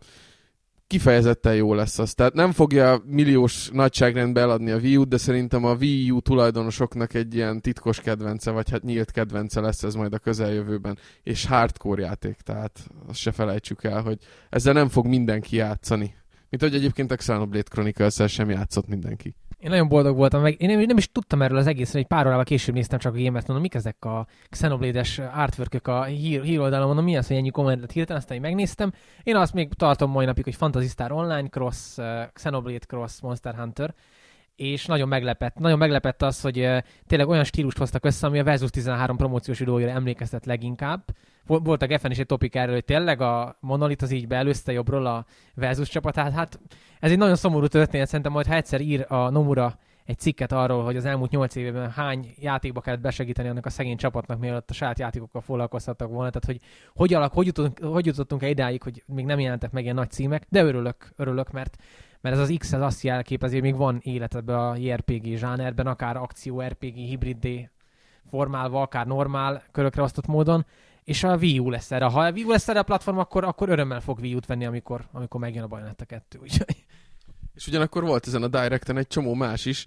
kifejezetten 0.86 1.54
jó 1.54 1.74
lesz 1.74 1.98
az. 1.98 2.14
Tehát 2.14 2.34
nem 2.34 2.52
fogja 2.52 3.02
milliós 3.04 3.70
nagyságrendbe 3.72 4.40
eladni 4.40 4.70
a 4.70 4.76
Wii 4.76 4.96
U, 4.96 5.04
de 5.04 5.16
szerintem 5.16 5.64
a 5.64 5.74
Wii 5.74 6.10
U 6.10 6.20
tulajdonosoknak 6.20 7.14
egy 7.14 7.34
ilyen 7.34 7.60
titkos 7.60 8.00
kedvence, 8.00 8.50
vagy 8.50 8.70
hát 8.70 8.82
nyílt 8.82 9.10
kedvence 9.10 9.60
lesz 9.60 9.82
ez 9.82 9.94
majd 9.94 10.12
a 10.12 10.18
közeljövőben. 10.18 10.98
És 11.22 11.46
hardcore 11.46 12.02
játék, 12.02 12.36
tehát 12.36 12.90
azt 13.06 13.18
se 13.18 13.32
felejtsük 13.32 13.84
el, 13.84 14.02
hogy 14.02 14.18
ezzel 14.50 14.72
nem 14.72 14.88
fog 14.88 15.06
mindenki 15.06 15.56
játszani. 15.56 16.14
Mint 16.50 16.62
hogy 16.62 16.74
egyébként 16.74 17.10
a 17.10 17.16
Xenoblade 17.16 17.68
chronicles 17.70 18.32
sem 18.32 18.50
játszott 18.50 18.86
mindenki. 18.86 19.34
Én 19.66 19.72
nagyon 19.72 19.88
boldog 19.88 20.16
voltam, 20.16 20.42
meg 20.42 20.60
én 20.60 20.68
nem, 20.68 20.80
nem 20.80 20.96
is 20.96 21.12
tudtam 21.12 21.42
erről 21.42 21.58
az 21.58 21.66
egészről, 21.66 22.02
egy 22.02 22.08
pár 22.08 22.26
órával 22.26 22.44
később 22.44 22.74
néztem 22.74 22.98
csak 22.98 23.14
a 23.14 23.16
gémet, 23.16 23.46
mondom, 23.46 23.60
mik 23.60 23.74
ezek 23.74 24.04
a 24.04 24.26
Xenoblade-es 24.50 25.18
artwork 25.18 25.86
a 25.86 26.04
hír, 26.04 26.42
hír 26.42 26.60
oldalon, 26.60 26.86
mondom, 26.86 27.04
mi 27.04 27.16
az, 27.16 27.26
hogy 27.26 27.36
ennyi 27.36 27.50
kommentet 27.50 27.92
hirtelen, 27.92 28.20
aztán 28.20 28.36
én 28.36 28.42
megnéztem. 28.42 28.92
Én 29.22 29.36
azt 29.36 29.52
még 29.52 29.72
tartom 29.74 30.10
mai 30.10 30.24
napig, 30.24 30.44
hogy 30.44 30.54
Fantasy 30.54 30.88
Star 30.88 31.12
Online, 31.12 31.48
Cross, 31.48 31.96
Xenoblade 32.32 32.84
Cross, 32.86 33.20
Monster 33.20 33.54
Hunter, 33.54 33.94
és 34.56 34.86
nagyon 34.86 35.08
meglepett, 35.08 35.54
nagyon 35.54 35.78
meglepett 35.78 36.22
az, 36.22 36.40
hogy 36.40 36.68
tényleg 37.06 37.28
olyan 37.28 37.44
stílust 37.44 37.78
hoztak 37.78 38.04
össze, 38.04 38.26
ami 38.26 38.38
a 38.38 38.44
Versus 38.44 38.70
13 38.70 39.16
promóciós 39.16 39.60
időjére 39.60 39.92
emlékeztet 39.92 40.46
leginkább. 40.46 41.04
Volt 41.46 41.82
a 41.82 41.86
Geffen 41.86 42.10
is 42.10 42.18
egy 42.18 42.26
topik 42.26 42.54
erről, 42.54 42.74
hogy 42.74 42.84
tényleg 42.84 43.20
a 43.20 43.56
Monolith 43.60 44.02
az 44.02 44.10
így 44.10 44.26
beelőzte 44.26 44.72
jobbról 44.72 45.06
a 45.06 45.26
Versus 45.54 45.88
csapatát. 45.88 46.32
Hát 46.32 46.60
ez 47.00 47.10
egy 47.10 47.18
nagyon 47.18 47.36
szomorú 47.36 47.66
történet, 47.66 48.06
szerintem 48.06 48.32
majd 48.32 48.46
ha 48.46 48.54
egyszer 48.54 48.80
ír 48.80 49.04
a 49.08 49.30
Nomura 49.30 49.78
egy 50.04 50.18
cikket 50.18 50.52
arról, 50.52 50.84
hogy 50.84 50.96
az 50.96 51.04
elmúlt 51.04 51.30
nyolc 51.30 51.54
évben 51.54 51.90
hány 51.90 52.34
játékba 52.38 52.80
kellett 52.80 53.00
besegíteni 53.00 53.48
annak 53.48 53.66
a 53.66 53.70
szegény 53.70 53.96
csapatnak, 53.96 54.38
mielőtt 54.38 54.70
a 54.70 54.74
saját 54.74 54.98
játékokkal 54.98 55.40
foglalkozhattak 55.40 56.08
volna. 56.08 56.30
Tehát, 56.30 56.44
hogy 56.44 56.60
hogy, 56.94 57.14
alak, 57.14 57.32
hogy, 57.32 57.46
jutottunk, 57.46 57.92
hogy 57.92 58.06
jutottunk 58.06 58.42
el 58.42 58.48
idáig, 58.48 58.82
hogy 58.82 59.02
még 59.06 59.24
nem 59.24 59.38
jelentek 59.38 59.70
meg 59.70 59.82
ilyen 59.82 59.94
nagy 59.94 60.10
címek, 60.10 60.46
de 60.48 60.64
örülök, 60.64 61.12
örülök, 61.16 61.50
mert 61.50 61.76
mert 62.20 62.38
ez 62.38 62.40
az 62.40 62.54
X 62.58 62.72
ez 62.72 62.80
azt 62.80 63.02
jelképezi, 63.02 63.54
hogy 63.54 63.62
még 63.62 63.76
van 63.76 63.98
élet 64.02 64.34
ebbe 64.34 64.58
a 64.58 64.76
JRPG 64.76 65.36
zsánerben, 65.36 65.86
akár 65.86 66.16
akció 66.16 66.60
RPG 66.60 66.94
hibriddé 66.94 67.70
formálva, 68.30 68.82
akár 68.82 69.06
normál 69.06 69.62
körökre 69.72 70.02
osztott 70.02 70.26
módon, 70.26 70.66
és 71.06 71.24
a 71.24 71.36
Wii 71.36 71.58
U 71.58 71.70
lesz 71.70 71.90
erre. 71.90 72.04
Ha 72.04 72.20
a 72.20 72.30
Wii 72.30 72.44
U 72.44 72.50
lesz 72.50 72.68
erre 72.68 72.78
a 72.78 72.82
platform, 72.82 73.18
akkor, 73.18 73.44
akkor 73.44 73.68
örömmel 73.68 74.00
fog 74.00 74.18
Wii 74.18 74.34
U-t 74.34 74.46
venni, 74.46 74.66
amikor, 74.66 75.06
amikor 75.12 75.40
megjön 75.40 75.62
a 75.62 75.66
Bayonetta 75.66 76.04
2. 76.04 76.38
Úgyhogy... 76.42 76.85
És 77.56 77.66
ugyanakkor 77.66 78.04
volt 78.04 78.26
ezen 78.26 78.42
a 78.42 78.48
Directen 78.48 78.96
egy 78.96 79.06
csomó 79.06 79.34
más 79.34 79.64
is. 79.64 79.84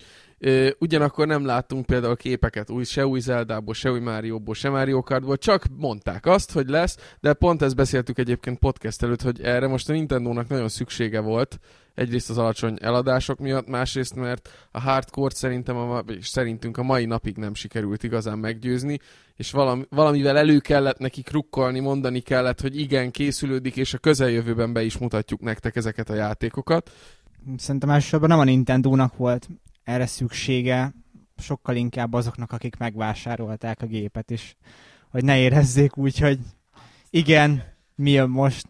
Ugyanakkor 0.79 1.27
nem 1.27 1.45
láttunk 1.45 1.85
például 1.85 2.15
képeket 2.15 2.69
új, 2.69 2.83
se 2.83 3.05
új 3.05 3.19
Zeldából, 3.19 3.73
se 3.73 3.91
új 3.91 3.99
Márióból, 3.99 4.53
se 4.53 4.69
Mario 4.69 5.01
Kartból, 5.01 5.37
csak 5.37 5.63
mondták 5.77 6.25
azt, 6.25 6.51
hogy 6.51 6.69
lesz, 6.69 6.97
de 7.19 7.33
pont 7.33 7.61
ezt 7.61 7.75
beszéltük 7.75 8.17
egyébként 8.17 8.59
podcast 8.59 9.03
előtt, 9.03 9.21
hogy 9.21 9.41
erre 9.41 9.67
most 9.67 9.89
a 9.89 9.93
Nintendo-nak 9.93 10.47
nagyon 10.47 10.69
szüksége 10.69 11.19
volt, 11.19 11.59
egyrészt 11.99 12.29
az 12.29 12.37
alacsony 12.37 12.77
eladások 12.81 13.39
miatt, 13.39 13.67
másrészt 13.67 14.15
mert 14.15 14.49
a 14.71 14.79
hardcore 14.79 15.33
szerintem 15.33 15.77
a, 15.77 16.03
és 16.07 16.27
szerintünk 16.27 16.77
a 16.77 16.83
mai 16.83 17.05
napig 17.05 17.37
nem 17.37 17.53
sikerült 17.53 18.03
igazán 18.03 18.37
meggyőzni, 18.37 18.99
és 19.35 19.51
valami, 19.51 19.85
valamivel 19.89 20.37
elő 20.37 20.59
kellett 20.59 20.97
neki 20.97 21.21
krukkolni, 21.21 21.79
mondani 21.79 22.19
kellett, 22.19 22.61
hogy 22.61 22.79
igen, 22.79 23.11
készülődik, 23.11 23.75
és 23.75 23.93
a 23.93 23.97
közeljövőben 23.97 24.73
be 24.73 24.83
is 24.83 24.97
mutatjuk 24.97 25.41
nektek 25.41 25.75
ezeket 25.75 26.09
a 26.09 26.13
játékokat. 26.15 26.91
Szerintem 27.57 27.89
elsősorban 27.89 28.29
nem 28.29 28.39
a 28.39 28.43
Nintendo-nak 28.43 29.17
volt 29.17 29.49
erre 29.83 30.05
szüksége, 30.05 30.93
sokkal 31.37 31.75
inkább 31.75 32.13
azoknak, 32.13 32.51
akik 32.51 32.77
megvásárolták 32.77 33.81
a 33.81 33.85
gépet, 33.85 34.31
és 34.31 34.55
hogy 35.09 35.23
ne 35.23 35.37
érezzék 35.37 35.97
úgy, 35.97 36.19
hogy 36.19 36.39
igen, 37.09 37.63
mi 37.95 38.11
jön 38.11 38.29
most. 38.29 38.67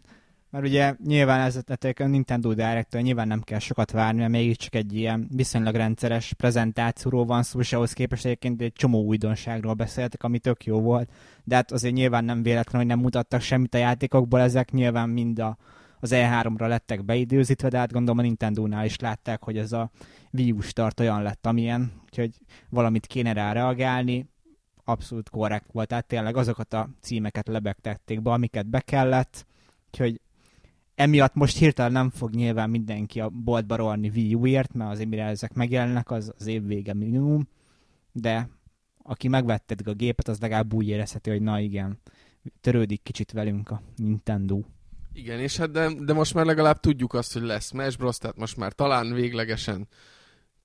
Mert 0.50 0.64
ugye 0.64 0.94
nyilván 1.04 1.40
ez 1.40 1.60
a 1.96 2.04
Nintendo 2.06 2.54
direct 2.54 3.02
nyilván 3.02 3.26
nem 3.26 3.40
kell 3.40 3.58
sokat 3.58 3.90
várni, 3.90 4.18
mert 4.18 4.30
mégiscsak 4.30 4.74
egy 4.74 4.94
ilyen 4.94 5.28
viszonylag 5.34 5.74
rendszeres 5.74 6.32
prezentációról 6.32 7.24
van 7.24 7.42
szó, 7.42 7.60
és 7.60 7.72
ahhoz 7.72 7.92
képest 7.92 8.24
egyébként 8.24 8.62
egy 8.62 8.72
csomó 8.72 9.04
újdonságról 9.04 9.74
beszéltek, 9.74 10.22
ami 10.22 10.38
tök 10.38 10.64
jó 10.64 10.80
volt. 10.80 11.10
De 11.44 11.54
hát 11.54 11.72
azért 11.72 11.94
nyilván 11.94 12.24
nem 12.24 12.42
véletlen, 12.42 12.80
hogy 12.80 12.90
nem 12.90 12.98
mutattak 12.98 13.40
semmit 13.40 13.74
a 13.74 13.78
játékokból, 13.78 14.40
ezek 14.40 14.70
nyilván 14.70 15.08
mind 15.08 15.38
a, 15.38 15.56
az 16.00 16.10
E3-ra 16.14 16.68
lettek 16.68 17.04
beidőzítve, 17.04 17.68
de 17.68 17.78
hát 17.78 17.92
gondolom 17.92 18.18
a 18.18 18.22
Nintendo-nál 18.22 18.84
is 18.84 18.98
látták, 18.98 19.44
hogy 19.44 19.58
ez 19.58 19.72
a 19.72 19.90
Wii 20.32 20.52
U 20.52 20.60
start 20.60 21.00
olyan 21.00 21.22
lett, 21.22 21.46
amilyen, 21.46 21.92
úgyhogy 22.04 22.34
valamit 22.68 23.06
kéne 23.06 23.32
rá 23.32 23.52
reagálni, 23.52 24.28
abszolút 24.84 25.28
korrekt 25.28 25.72
volt, 25.72 25.88
tehát 25.88 26.06
tényleg 26.06 26.36
azokat 26.36 26.72
a 26.74 26.88
címeket 27.00 27.48
lebegtették 27.48 28.22
be, 28.22 28.30
amiket 28.30 28.66
be 28.66 28.80
kellett, 28.80 29.46
úgyhogy 29.86 30.20
emiatt 30.94 31.34
most 31.34 31.58
hirtelen 31.58 31.92
nem 31.92 32.10
fog 32.10 32.34
nyilván 32.34 32.70
mindenki 32.70 33.20
a 33.20 33.28
boltba 33.28 33.76
rohanni 33.76 34.08
Wii 34.08 34.34
U-ért, 34.34 34.72
mert 34.72 34.90
azért 34.90 35.08
mire 35.08 35.24
ezek 35.24 35.52
megjelennek, 35.52 36.10
az 36.10 36.32
az 36.38 36.46
év 36.46 36.66
vége 36.66 36.94
minimum, 36.94 37.48
de 38.12 38.48
aki 39.02 39.28
megvette 39.28 39.74
a 39.84 39.92
gépet, 39.92 40.28
az 40.28 40.40
legalább 40.40 40.72
úgy 40.72 40.88
érezheti, 40.88 41.30
hogy 41.30 41.42
na 41.42 41.60
igen, 41.60 41.98
törődik 42.60 43.02
kicsit 43.02 43.32
velünk 43.32 43.70
a 43.70 43.82
Nintendo. 43.96 44.60
Igen, 45.20 45.38
és 45.38 45.56
hát 45.56 45.70
de, 45.70 45.90
de 45.98 46.12
most 46.12 46.34
már 46.34 46.44
legalább 46.44 46.80
tudjuk 46.80 47.14
azt, 47.14 47.32
hogy 47.32 47.42
lesz 47.42 47.66
Smash 47.66 47.98
Bros, 47.98 48.18
tehát 48.18 48.36
most 48.36 48.56
már 48.56 48.72
talán 48.72 49.12
véglegesen 49.12 49.88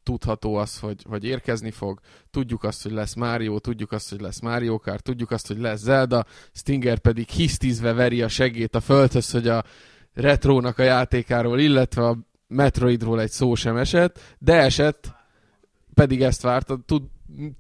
tudható 0.04 0.56
az, 0.56 0.80
hogy, 0.80 1.04
hogy 1.10 1.24
érkezni 1.24 1.72
fog, 1.72 2.00
tudjuk 2.32 2.64
azt, 2.64 2.84
hogy 2.84 2.92
lesz 2.92 3.14
Mario, 3.14 3.60
tudjuk 3.60 3.92
azt, 3.92 4.10
hogy 4.10 4.22
lesz 4.22 4.40
Mario 4.40 4.80
Kart, 4.80 5.04
tudjuk 5.04 5.32
azt, 5.32 5.48
hogy 5.48 5.60
lesz 5.60 5.80
Zelda, 5.80 6.26
Stinger 6.54 7.00
pedig 7.00 7.28
hisztizve 7.28 7.94
veri 7.94 8.22
a 8.22 8.28
segét 8.28 8.76
a 8.76 8.80
földhöz, 8.80 9.32
hogy 9.32 9.48
a 9.48 9.64
retrónak 10.14 10.80
a 10.80 10.84
játékáról, 10.84 11.60
illetve 11.60 12.08
a 12.08 12.18
Metroidról 12.48 13.22
egy 13.22 13.32
szó 13.32 13.56
sem 13.56 13.78
esett, 13.78 14.36
de 14.40 14.54
esett, 14.54 15.14
pedig 15.94 16.22
ezt 16.22 16.42
vártad, 16.42 16.86
tud, 16.86 17.04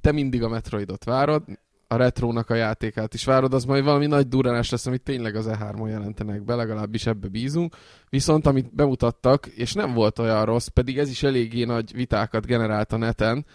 te 0.02 0.12
mindig 0.12 0.44
a 0.44 0.50
Metroidot 0.50 1.04
várod, 1.04 1.44
a 1.88 1.96
retrónak 1.96 2.50
a 2.50 2.56
játékát 2.56 3.14
is 3.14 3.26
várod, 3.26 3.54
az 3.54 3.66
majd 3.66 3.84
valami 3.84 4.06
nagy 4.06 4.28
durranás 4.28 4.70
lesz, 4.70 4.86
amit 4.86 5.02
tényleg 5.02 5.36
az 5.36 5.50
E3-on 5.50 5.90
jelentenek 5.90 6.44
be, 6.44 6.56
legalábbis 6.56 7.06
ebbe 7.06 7.28
bízunk. 7.28 7.76
Viszont 8.10 8.46
amit 8.46 8.76
bemutattak, 8.76 9.48
és 9.48 9.74
nem 9.74 9.94
volt 9.94 10.20
olyan 10.20 10.46
rossz, 10.46 10.68
pedig 10.68 10.98
ez 10.98 11.10
is 11.10 11.24
eléggé 11.24 11.64
nagy 11.64 11.94
vitákat 11.94 12.46
generált 12.46 12.94
a 12.94 12.98
neten, 12.98 13.46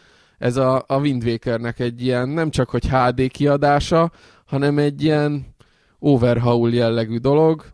ez 0.41 0.57
a, 0.57 0.85
a 0.87 0.99
Wind 0.99 1.25
Wakernek 1.25 1.79
egy 1.79 2.03
ilyen 2.03 2.29
nem 2.29 2.51
csak 2.51 2.71
hogy 2.71 2.89
HD 2.89 3.27
kiadása, 3.29 4.13
hanem 4.45 4.79
egy 4.79 5.03
ilyen 5.03 5.55
overhaul 5.99 6.73
jellegű 6.73 7.17
dolog, 7.17 7.65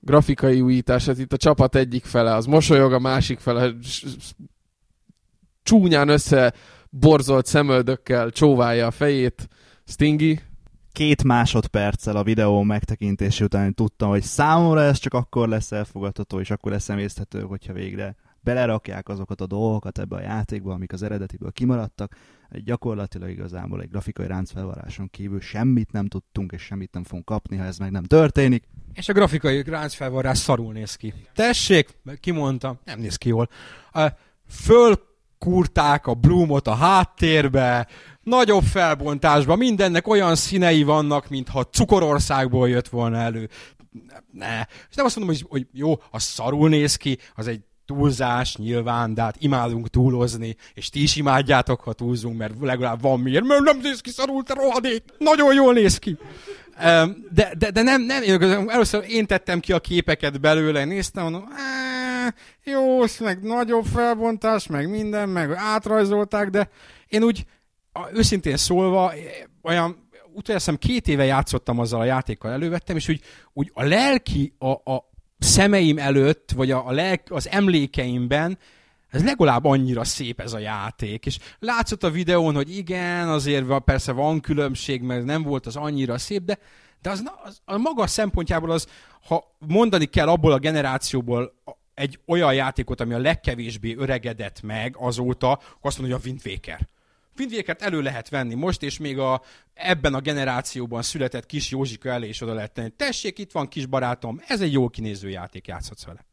grafikai 0.00 0.60
újítás, 0.60 1.06
hát 1.06 1.18
itt 1.18 1.32
a 1.32 1.36
csapat 1.36 1.74
egyik 1.74 2.04
fele 2.04 2.34
az 2.34 2.46
mosolyog, 2.46 2.92
a 2.92 2.98
másik 2.98 3.38
fele 3.38 3.72
csúnyán 5.62 6.08
össze 6.08 6.52
borzolt 6.90 7.46
szemöldökkel 7.46 8.30
csóválja 8.30 8.86
a 8.86 8.90
fejét, 8.90 9.48
Stingy. 9.92 10.42
Két 10.92 11.24
másodperccel 11.24 12.16
a 12.16 12.22
videó 12.22 12.62
megtekintési 12.62 13.44
után 13.44 13.74
tudtam, 13.74 14.08
hogy 14.08 14.22
számomra 14.22 14.80
ez 14.80 14.98
csak 14.98 15.14
akkor 15.14 15.48
lesz 15.48 15.72
elfogadható, 15.72 16.40
és 16.40 16.50
akkor 16.50 16.72
lesz 16.72 16.88
emészthető, 16.88 17.40
hogyha 17.40 17.72
végre 17.72 18.16
belerakják 18.40 19.08
azokat 19.08 19.40
a 19.40 19.46
dolgokat 19.46 19.98
ebbe 19.98 20.16
a 20.16 20.20
játékba, 20.20 20.72
amik 20.72 20.92
az 20.92 21.02
eredetiből 21.02 21.52
kimaradtak. 21.52 22.16
Gyakorlatilag 22.50 23.30
igazából 23.30 23.82
egy 23.82 23.88
grafikai 23.88 24.26
ráncfelvaráson 24.26 25.10
kívül 25.10 25.40
semmit 25.40 25.92
nem 25.92 26.06
tudtunk, 26.06 26.52
és 26.52 26.62
semmit 26.62 26.92
nem 26.92 27.04
fogunk 27.04 27.24
kapni, 27.24 27.56
ha 27.56 27.64
ez 27.64 27.78
meg 27.78 27.90
nem 27.90 28.04
történik. 28.04 28.68
És 28.92 29.08
a 29.08 29.12
grafikai 29.12 29.62
ráncfelvarrás 29.62 30.38
szarul 30.38 30.72
néz 30.72 30.94
ki. 30.94 31.14
Tessék, 31.34 31.98
kimondta, 32.20 32.80
nem 32.84 33.00
néz 33.00 33.16
ki 33.16 33.28
jól. 33.28 33.48
Fölkurták 34.48 36.06
a 36.06 36.14
Bloomot 36.14 36.66
a 36.66 36.74
háttérbe, 36.74 37.86
nagyobb 38.22 38.62
felbontásban, 38.62 39.58
mindennek 39.58 40.06
olyan 40.06 40.34
színei 40.34 40.82
vannak, 40.82 41.28
mintha 41.28 41.64
Cukorországból 41.64 42.68
jött 42.68 42.88
volna 42.88 43.16
elő. 43.16 43.48
Ne. 44.32 44.60
És 44.90 44.94
nem 44.94 45.04
azt 45.04 45.16
mondom, 45.16 45.34
hogy, 45.36 45.46
hogy 45.48 45.66
jó, 45.72 45.92
a 46.10 46.18
szarul 46.18 46.68
néz 46.68 46.96
ki, 46.96 47.18
az 47.34 47.46
egy 47.46 47.60
túlzás 47.86 48.56
nyilván, 48.56 49.14
de 49.14 49.22
hát 49.22 49.36
imádunk 49.38 49.88
túlozni, 49.88 50.56
és 50.74 50.88
ti 50.88 51.02
is 51.02 51.16
imádjátok, 51.16 51.80
ha 51.80 51.92
túlzunk, 51.92 52.38
mert 52.38 52.54
legalább 52.60 53.00
van 53.00 53.20
miért, 53.20 53.44
mert 53.44 53.60
nem 53.60 53.78
néz 53.82 54.00
ki 54.00 54.10
szarul, 54.10 54.42
te 54.42 54.54
rohadék, 54.54 55.02
nagyon 55.18 55.54
jól 55.54 55.72
néz 55.72 55.98
ki. 55.98 56.16
De, 57.30 57.52
de, 57.58 57.70
de 57.70 57.82
nem, 57.82 58.02
nem, 58.02 58.68
először 58.68 59.04
én 59.08 59.26
tettem 59.26 59.60
ki 59.60 59.72
a 59.72 59.80
képeket 59.80 60.40
belőle, 60.40 60.84
néztem, 60.84 61.22
mondom, 61.22 61.48
"Á, 61.50 62.34
jó, 62.64 63.04
meg 63.20 63.42
nagyobb 63.42 63.84
felbontás, 63.84 64.66
meg 64.66 64.90
minden, 64.90 65.28
meg 65.28 65.52
átrajzolták, 65.52 66.50
de 66.50 66.70
én 67.08 67.22
úgy, 67.22 67.44
a- 67.92 68.10
őszintén 68.12 68.56
szólva, 68.56 69.12
eh, 69.12 69.20
olyan, 69.62 70.08
utoljára 70.32 70.76
két 70.76 71.08
éve 71.08 71.24
játszottam 71.24 71.78
azzal 71.78 72.00
a 72.00 72.04
játékkal, 72.04 72.50
elővettem, 72.50 72.96
és 72.96 73.08
úgy, 73.08 73.20
úgy 73.52 73.70
a 73.74 73.82
lelki, 73.82 74.54
a, 74.58 74.92
a 74.92 75.10
szemeim 75.38 75.98
előtt, 75.98 76.50
vagy 76.50 76.70
a, 76.70 76.86
a 76.86 76.90
lelk, 76.90 77.22
az 77.28 77.48
emlékeimben 77.48 78.58
ez 79.12 79.24
legalább 79.24 79.64
annyira 79.64 80.04
szép 80.04 80.40
ez 80.40 80.52
a 80.52 80.58
játék, 80.58 81.26
és 81.26 81.38
látszott 81.58 82.02
a 82.02 82.10
videón, 82.10 82.54
hogy 82.54 82.76
igen, 82.76 83.28
azért 83.28 83.78
persze 83.84 84.12
van 84.12 84.40
különbség, 84.40 85.02
mert 85.02 85.24
nem 85.24 85.42
volt 85.42 85.66
az 85.66 85.76
annyira 85.76 86.18
szép, 86.18 86.42
de, 86.42 86.58
de 87.02 87.10
az, 87.10 87.22
az, 87.44 87.60
a 87.64 87.76
maga 87.76 88.06
szempontjából 88.06 88.70
az, 88.70 88.86
ha 89.26 89.56
mondani 89.58 90.04
kell 90.04 90.28
abból 90.28 90.52
a 90.52 90.58
generációból 90.58 91.52
egy 91.94 92.18
olyan 92.26 92.54
játékot, 92.54 93.00
ami 93.00 93.14
a 93.14 93.18
legkevésbé 93.18 93.94
öregedett 93.98 94.62
meg 94.62 94.96
azóta, 94.98 95.50
akkor 95.50 95.60
azt 95.80 95.98
mondja, 95.98 96.16
hogy 96.16 96.24
a 96.24 96.28
Wind 96.28 96.40
Waker. 96.46 96.88
Wind 97.42 97.54
Waker-t 97.54 97.82
elő 97.82 98.00
lehet 98.00 98.28
venni 98.28 98.54
most, 98.54 98.82
és 98.82 98.98
még 98.98 99.18
a, 99.18 99.42
ebben 99.74 100.14
a 100.14 100.20
generációban 100.20 101.02
született 101.02 101.46
kis 101.46 101.70
Józsika 101.70 102.08
elé 102.08 102.28
is 102.28 102.40
oda 102.40 102.54
lehet 102.54 102.72
tenni. 102.72 102.90
Tessék, 102.96 103.38
itt 103.38 103.52
van 103.52 103.68
kis 103.68 103.86
barátom, 103.86 104.40
ez 104.46 104.60
egy 104.60 104.72
jó 104.72 104.88
kinéző 104.88 105.28
játék, 105.28 105.66
játszhatsz 105.66 106.04
vele. 106.04 106.26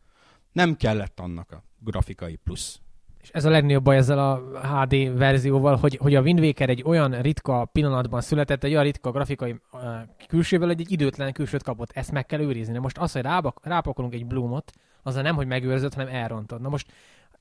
Nem 0.52 0.76
kellett 0.76 1.20
annak 1.20 1.52
a 1.52 1.64
grafikai 1.80 2.36
plusz. 2.36 2.80
És 3.22 3.30
ez 3.30 3.46
a 3.46 3.50
legnagyobb 3.50 3.84
baj 3.84 3.98
ezzel 3.98 4.20
a 4.20 4.60
HD 4.62 5.18
verzióval, 5.18 5.76
hogy, 5.76 5.98
hogy 6.02 6.16
a 6.16 6.22
Wind 6.22 6.40
Waker 6.40 6.70
egy 6.70 6.84
olyan 6.86 7.22
ritka 7.22 7.66
pillanatban 7.66 8.22
született, 8.22 8.64
egy 8.64 8.72
olyan 8.72 8.84
ritka 8.84 9.12
grafikai 9.12 9.56
uh, 9.72 9.82
külsővel, 10.28 10.68
hogy 10.68 10.80
egy 10.80 10.92
időtlen 10.92 11.34
külsőt 11.34 11.64
kapott. 11.64 11.92
Ezt 11.92 12.12
meg 12.12 12.26
kell 12.26 12.40
őrizni. 12.40 12.74
Na 12.74 12.80
most 12.80 12.98
az, 12.98 13.12
hogy 13.12 13.22
rábak, 13.22 13.60
rápakolunk 13.64 14.14
egy 14.14 14.26
Bloomot, 14.26 14.72
azzal 15.04 15.22
nem, 15.22 15.36
hogy 15.36 15.48
megőrzött, 15.48 15.94
hanem 15.94 16.14
elrontod. 16.14 16.62
Na 16.62 16.70
most 16.70 16.92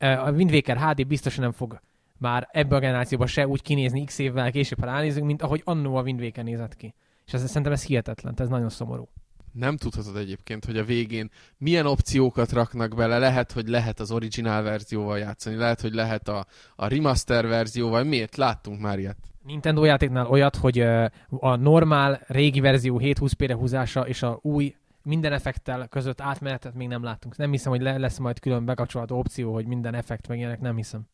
uh, 0.00 0.26
a 0.26 0.30
Wind 0.30 0.50
Waker 0.50 0.78
HD 0.78 1.06
biztosan 1.06 1.42
nem 1.42 1.52
fog 1.52 1.80
már 2.18 2.48
ebbe 2.52 2.76
a 2.76 2.78
generációban 2.78 3.26
se 3.26 3.46
úgy 3.46 3.62
kinézni 3.62 4.04
x 4.04 4.18
évvel 4.18 4.50
később, 4.50 4.80
ha 4.80 4.86
ránézünk, 4.86 5.26
mint 5.26 5.42
ahogy 5.42 5.62
annó 5.64 5.96
a 5.96 6.02
Wind 6.02 6.20
Waker 6.20 6.44
nézett 6.44 6.76
ki. 6.76 6.94
És 7.26 7.32
ez, 7.32 7.46
szerintem 7.46 7.72
ez 7.72 7.84
hihetetlen, 7.84 8.34
ez 8.36 8.48
nagyon 8.48 8.68
szomorú. 8.68 9.08
Nem 9.52 9.76
tudhatod 9.76 10.16
egyébként, 10.16 10.64
hogy 10.64 10.78
a 10.78 10.84
végén 10.84 11.30
milyen 11.56 11.86
opciókat 11.86 12.52
raknak 12.52 12.94
bele. 12.94 13.18
Lehet, 13.18 13.52
hogy 13.52 13.68
lehet 13.68 14.00
az 14.00 14.10
originál 14.10 14.62
verzióval 14.62 15.18
játszani, 15.18 15.56
lehet, 15.56 15.80
hogy 15.80 15.92
lehet 15.92 16.28
a, 16.28 16.46
a 16.76 16.88
remaster 16.88 17.46
verzióval. 17.46 18.04
Miért? 18.04 18.36
Láttunk 18.36 18.80
már 18.80 18.98
ilyet. 18.98 19.16
Nintendo 19.42 19.84
játéknál 19.84 20.26
olyat, 20.26 20.56
hogy 20.56 20.80
a 21.28 21.56
normál 21.56 22.20
régi 22.26 22.60
verzió 22.60 23.00
720p-re 23.02 23.54
húzása 23.54 24.08
és 24.08 24.22
a 24.22 24.38
új 24.42 24.74
minden 25.02 25.32
effekttel 25.32 25.88
között 25.88 26.20
átmenetet 26.20 26.74
még 26.74 26.88
nem 26.88 27.02
láttunk. 27.02 27.36
Nem 27.36 27.50
hiszem, 27.50 27.72
hogy 27.72 27.80
le- 27.80 27.98
lesz 27.98 28.18
majd 28.18 28.40
külön 28.40 28.64
bekapcsolható 28.64 29.18
opció, 29.18 29.52
hogy 29.52 29.66
minden 29.66 29.94
effekt 29.94 30.28
meg 30.28 30.38
ilyenek, 30.38 30.60
nem 30.60 30.76
hiszem. 30.76 31.06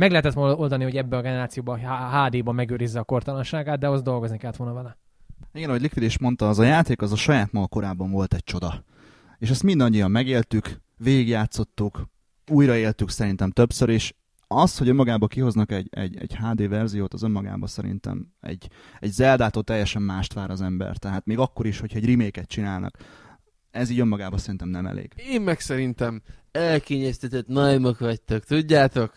Meg 0.00 0.10
lehetett 0.10 0.32
volna 0.32 0.56
oldani, 0.56 0.84
hogy 0.84 0.96
ebbe 0.96 1.16
a 1.16 1.20
generációban 1.20 1.78
HD-ban 1.78 2.54
megőrizze 2.54 2.98
a 2.98 3.04
kortalanságát, 3.04 3.78
de 3.78 3.88
az 3.88 4.02
dolgozni 4.02 4.38
kellett 4.38 4.56
volna 4.56 4.74
vele. 4.74 4.96
Igen, 5.52 5.68
ahogy 5.68 5.80
Liquid 5.80 6.04
is 6.04 6.18
mondta, 6.18 6.48
az 6.48 6.58
a 6.58 6.64
játék 6.64 7.02
az 7.02 7.12
a 7.12 7.16
saját 7.16 7.52
maga 7.52 7.66
korában 7.66 8.10
volt 8.10 8.34
egy 8.34 8.44
csoda. 8.44 8.84
És 9.38 9.50
ezt 9.50 9.62
mindannyian 9.62 10.10
megéltük, 10.10 10.80
végigjátszottuk, 10.96 12.08
újraéltük 12.50 13.10
szerintem 13.10 13.50
többször, 13.50 13.88
és 13.88 14.14
az, 14.46 14.78
hogy 14.78 14.88
önmagába 14.88 15.26
kihoznak 15.26 15.72
egy, 15.72 15.88
egy, 15.90 16.16
egy 16.16 16.36
HD 16.36 16.68
verziót, 16.68 17.14
az 17.14 17.22
önmagában 17.22 17.68
szerintem 17.68 18.26
egy, 18.40 18.68
egy 18.98 19.12
Zeldától 19.12 19.62
teljesen 19.62 20.02
mást 20.02 20.32
vár 20.32 20.50
az 20.50 20.60
ember. 20.60 20.96
Tehát 20.96 21.26
még 21.26 21.38
akkor 21.38 21.66
is, 21.66 21.80
hogyha 21.80 21.98
egy 21.98 22.06
remake 22.06 22.42
csinálnak, 22.42 22.96
ez 23.70 23.90
így 23.90 24.00
önmagában 24.00 24.38
szerintem 24.38 24.68
nem 24.68 24.86
elég. 24.86 25.12
Én 25.16 25.40
meg 25.40 25.60
szerintem 25.60 26.22
elkényeztetett 26.52 27.46
najmok 27.46 27.98
vagytok, 27.98 28.44
tudjátok? 28.44 29.12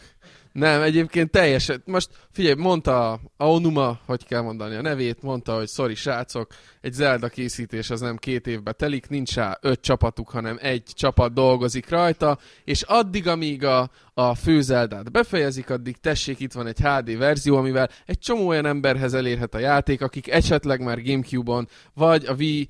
Nem, 0.54 0.82
egyébként 0.82 1.32
teljesen. 1.32 1.82
Most 1.86 2.10
figyelj, 2.32 2.56
mondta 2.56 3.12
a 3.12 3.20
Aonuma, 3.38 4.00
hogy 4.06 4.26
kell 4.26 4.42
mondani 4.42 4.76
a 4.76 4.82
nevét, 4.82 5.22
mondta, 5.22 5.56
hogy 5.56 5.68
sorry 5.68 5.96
srácok, 5.96 6.52
egy 6.82 6.94
Zelda 6.94 7.28
készítés 7.28 7.90
az 7.90 8.02
nem 8.02 8.18
két 8.18 8.48
évbe 8.48 8.72
telik, 8.72 9.10
nincs 9.10 9.36
rá 9.36 9.58
öt 9.62 9.82
csapatuk, 9.82 10.30
hanem 10.30 10.58
egy 10.62 10.84
csapat 10.84 11.34
dolgozik 11.34 11.90
rajta, 11.90 12.38
és 12.64 12.82
addig, 12.82 13.28
amíg 13.28 13.64
a, 13.64 13.90
a 14.14 14.36
fő 14.36 14.62
Zeldát 14.62 15.12
befejezik, 15.12 15.70
addig 15.70 15.98
tessék, 15.98 16.40
itt 16.40 16.54
van 16.54 16.68
egy 16.68 16.80
HD 16.80 17.18
verzió, 17.18 17.58
amivel 17.58 17.90
egy 18.06 18.20
csomó 18.20 18.48
olyan 18.48 18.66
emberhez 18.66 19.14
elérhet 19.14 19.54
a 19.54 19.60
játék, 19.60 20.02
akik 20.02 20.32
esetleg 20.32 20.82
már 20.82 21.04
Gamecube-on, 21.04 21.68
vagy 21.94 22.26
a 22.26 22.34
Wii 22.34 22.70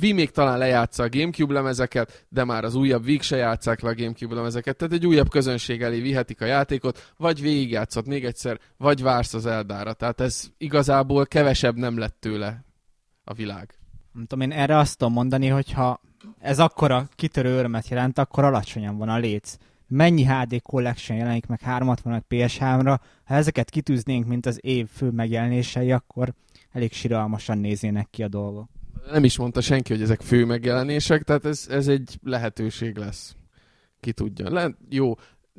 Wii 0.00 0.12
még 0.12 0.30
talán 0.30 0.58
lejátsza 0.58 1.02
a 1.02 1.08
Gamecube 1.08 1.52
lemezeket, 1.52 2.26
de 2.28 2.44
már 2.44 2.64
az 2.64 2.74
újabb 2.74 3.04
Wii 3.04 3.18
se 3.20 3.36
játszák 3.36 3.80
le 3.80 3.88
a 3.88 3.94
Gamecube 3.94 4.34
lemezeket, 4.34 4.76
tehát 4.76 4.94
egy 4.94 5.06
újabb 5.06 5.28
közönség 5.28 5.82
elé 5.82 6.00
vihetik 6.00 6.40
a 6.40 6.44
játékot, 6.44 7.12
vagy 7.16 7.40
végigjátszott 7.40 8.06
még 8.06 8.24
egyszer, 8.24 8.58
vagy 8.76 9.02
vársz 9.02 9.34
az 9.34 9.46
Eldára. 9.46 9.92
Tehát 9.92 10.20
ez 10.20 10.50
igazából 10.58 11.26
kevesebb 11.26 11.76
nem 11.76 11.98
lett 11.98 12.16
tőle 12.20 12.64
a 13.24 13.34
világ. 13.34 13.74
Nem 14.12 14.26
tudom, 14.26 14.50
én 14.50 14.58
erre 14.58 14.76
azt 14.76 14.98
tudom 14.98 15.12
mondani, 15.12 15.46
hogy 15.46 15.72
ha 15.72 16.00
ez 16.38 16.58
akkora 16.58 17.08
kitörő 17.14 17.56
örömet 17.56 17.88
jelent, 17.88 18.18
akkor 18.18 18.44
alacsonyan 18.44 18.96
van 18.96 19.08
a 19.08 19.18
léc. 19.18 19.56
Mennyi 19.88 20.24
HD 20.24 20.62
Collection 20.62 21.18
jelenik 21.18 21.46
meg 21.46 21.60
360 21.60 22.24
PS3-ra, 22.28 22.98
ha 23.24 23.34
ezeket 23.34 23.70
kitűznénk, 23.70 24.26
mint 24.26 24.46
az 24.46 24.58
év 24.64 24.88
fő 24.88 25.10
megjelenései, 25.10 25.92
akkor 25.92 26.32
elég 26.72 26.92
siralmasan 26.92 27.58
néznének 27.58 28.10
ki 28.10 28.22
a 28.22 28.28
dolgok. 28.28 28.68
Nem 29.10 29.24
is 29.24 29.38
mondta 29.38 29.60
senki, 29.60 29.92
hogy 29.92 30.02
ezek 30.02 30.20
fő 30.20 30.44
megjelenések, 30.44 31.22
tehát 31.22 31.44
ez, 31.44 31.66
ez 31.70 31.88
egy 31.88 32.18
lehetőség 32.22 32.96
lesz. 32.96 33.36
Ki 34.00 34.12
tudja. 34.12 34.52
Le, 34.52 34.76
jó, 34.88 35.14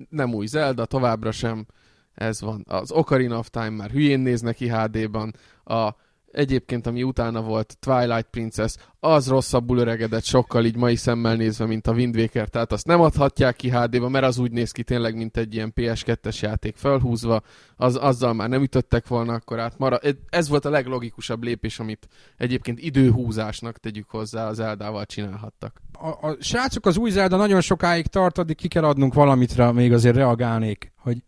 nem 0.10 0.34
új 0.34 0.46
Zelda, 0.46 0.86
továbbra 0.86 1.32
sem 1.32 1.66
ez 2.14 2.42
van. 2.42 2.64
Az 2.68 2.92
Ocarina 2.92 3.38
of 3.38 3.50
Time 3.50 3.70
már 3.70 3.92
hülyén 3.92 4.20
néz 4.20 4.42
neki 4.42 4.70
HD-ban. 4.70 5.36
A, 5.64 5.90
egyébként, 6.32 6.88
ami 6.88 7.04
utána 7.04 7.42
volt, 7.42 7.78
Twilight 7.80 8.28
Princess, 8.32 8.76
az 9.00 9.28
rosszabbul 9.28 9.78
öregedett 9.78 10.24
sokkal 10.24 10.66
így 10.66 10.76
mai 10.76 10.96
szemmel 10.96 11.36
nézve, 11.36 11.66
mint 11.66 11.88
a 11.88 11.92
Wind 11.92 12.16
Waker, 12.16 12.48
tehát 12.48 12.72
azt 12.72 12.88
nem 12.88 13.02
adhatják 13.02 13.56
ki 13.56 13.70
HD-ba, 13.70 14.10
mert 14.10 14.26
az 14.26 14.38
úgy 14.38 14.52
néz 14.52 14.72
ki 14.72 14.84
tényleg, 14.84 15.16
mint 15.16 15.38
egy 15.38 15.54
ilyen 15.54 15.74
PS2-es 15.76 16.40
játék 16.40 16.76
felhúzva, 16.76 17.42
az, 17.76 17.96
azzal 17.96 18.34
már 18.34 18.50
nem 18.50 18.62
ütöttek 18.62 19.08
volna 19.08 19.34
akkor 19.34 19.60
át. 19.60 19.78
Mara, 19.78 20.00
ez 20.30 20.50
volt 20.50 20.66
a 20.66 20.70
leglogikusabb 20.70 21.44
lépés, 21.44 21.80
amit 21.80 22.08
egyébként 22.38 22.80
időhúzásnak 22.80 23.78
tegyük 23.78 24.10
hozzá, 24.10 24.48
az 24.48 24.60
Eldával 24.60 25.06
csinálhattak. 25.06 25.82
A, 25.94 26.28
a 26.28 26.38
srácok, 26.40 26.86
az 26.86 26.98
új 26.98 27.10
Zelda 27.10 27.38
nagyon 27.38 27.62
sokáig 27.62 28.08
tart, 28.08 28.38
addig 28.38 28.56
ki 28.56 28.68
kell 28.68 28.84
adnunk 28.84 29.14
valamitre, 29.14 29.72
még 29.72 29.94
azért 29.94 30.16
reagálnék, 30.16 30.92
hogy 30.98 31.24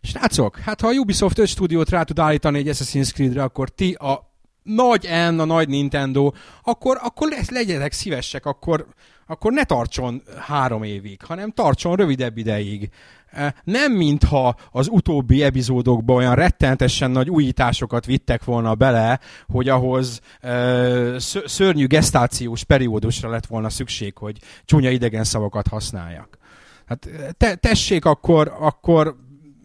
Srácok, 0.00 0.58
hát 0.58 0.80
ha 0.80 0.88
a 0.88 0.92
Ubisoft 0.92 1.38
5 1.38 1.46
stúdiót 1.46 1.90
rá 1.90 2.02
tud 2.02 2.18
állítani 2.18 2.58
egy 2.58 2.68
Assassin's 2.68 3.12
Creed-re, 3.12 3.42
akkor 3.42 3.68
ti 3.68 3.92
a 3.92 4.28
nagy 4.62 5.08
N, 5.30 5.38
a 5.38 5.44
nagy 5.44 5.68
Nintendo, 5.68 6.32
akkor, 6.62 6.98
akkor 7.02 7.28
lesz, 7.28 7.50
legyetek 7.50 7.92
szívesek, 7.92 8.46
akkor, 8.46 8.86
akkor 9.26 9.52
ne 9.52 9.64
tartson 9.64 10.22
három 10.38 10.82
évig, 10.82 11.22
hanem 11.22 11.50
tartson 11.50 11.96
rövidebb 11.96 12.38
ideig. 12.38 12.90
E, 13.30 13.54
Nem 13.64 13.92
mintha 13.92 14.56
az 14.70 14.88
utóbbi 14.90 15.42
epizódokban 15.42 16.16
olyan 16.16 16.34
rettenetesen 16.34 17.10
nagy 17.10 17.30
újításokat 17.30 18.06
vittek 18.06 18.44
volna 18.44 18.74
bele, 18.74 19.20
hogy 19.46 19.68
ahhoz 19.68 20.20
e, 20.40 21.18
szö- 21.18 21.48
szörnyű 21.48 21.86
gestációs 21.86 22.64
periódusra 22.64 23.30
lett 23.30 23.46
volna 23.46 23.70
szükség, 23.70 24.16
hogy 24.16 24.38
csúnya 24.64 24.90
idegen 24.90 25.24
szavakat 25.24 25.66
használjak. 25.66 26.38
Hát 26.86 27.08
te, 27.36 27.54
tessék 27.54 28.04
akkor, 28.04 28.56
akkor 28.58 29.16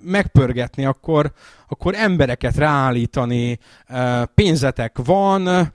megpörgetni, 0.04 0.86
akkor, 0.86 1.32
akkor 1.68 1.93
embereket 1.95 2.56
ráállítani, 2.56 3.60
pénzetek 4.34 4.97
van, 5.04 5.72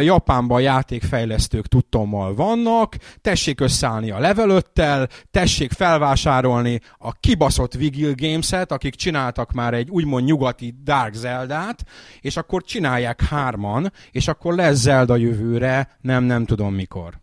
Japánban 0.00 0.60
játékfejlesztők 0.60 1.66
tudtommal 1.66 2.34
vannak, 2.34 2.96
tessék 3.20 3.60
összeállni 3.60 4.10
a 4.10 4.18
level 4.18 4.62
5-tel, 4.74 5.08
tessék 5.30 5.72
felvásárolni 5.72 6.80
a 6.98 7.12
kibaszott 7.12 7.74
Vigil 7.74 8.12
Games-et, 8.16 8.72
akik 8.72 8.94
csináltak 8.94 9.52
már 9.52 9.74
egy 9.74 9.90
úgymond 9.90 10.24
nyugati 10.24 10.74
Dark 10.84 11.14
Zeldát, 11.14 11.84
és 12.20 12.36
akkor 12.36 12.62
csinálják 12.62 13.22
hárman, 13.22 13.92
és 14.10 14.28
akkor 14.28 14.54
lesz 14.54 14.78
Zelda 14.78 15.16
jövőre, 15.16 15.96
nem, 16.00 16.24
nem 16.24 16.44
tudom 16.44 16.74
mikor. 16.74 17.21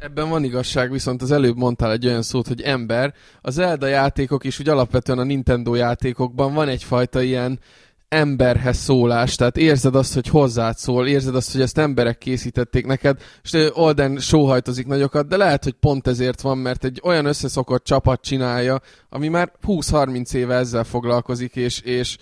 Ebben 0.00 0.28
van 0.28 0.44
igazság, 0.44 0.90
viszont 0.90 1.22
az 1.22 1.30
előbb 1.30 1.56
mondtál 1.56 1.92
egy 1.92 2.06
olyan 2.06 2.22
szót, 2.22 2.46
hogy 2.46 2.60
ember. 2.60 3.14
Az 3.40 3.54
Zelda 3.54 3.86
játékok 3.86 4.44
is 4.44 4.60
úgy 4.60 4.68
alapvetően 4.68 5.18
a 5.18 5.24
Nintendo 5.24 5.74
játékokban 5.74 6.54
van 6.54 6.68
egyfajta 6.68 7.22
ilyen 7.22 7.60
emberhez 8.08 8.76
szólás, 8.76 9.34
tehát 9.34 9.56
érzed 9.56 9.94
azt, 9.94 10.14
hogy 10.14 10.28
hozzád 10.28 10.76
szól, 10.76 11.06
érzed 11.06 11.34
azt, 11.34 11.52
hogy 11.52 11.60
ezt 11.60 11.78
emberek 11.78 12.18
készítették 12.18 12.86
neked, 12.86 13.20
és 13.42 13.68
Olden 13.72 14.18
sóhajtozik 14.18 14.86
nagyokat, 14.86 15.28
de 15.28 15.36
lehet, 15.36 15.64
hogy 15.64 15.72
pont 15.72 16.06
ezért 16.06 16.40
van, 16.40 16.58
mert 16.58 16.84
egy 16.84 17.00
olyan 17.04 17.24
összeszokott 17.24 17.84
csapat 17.84 18.20
csinálja, 18.20 18.80
ami 19.08 19.28
már 19.28 19.52
20-30 19.66 20.34
éve 20.34 20.54
ezzel 20.54 20.84
foglalkozik, 20.84 21.56
és, 21.56 21.80
és 21.80 22.16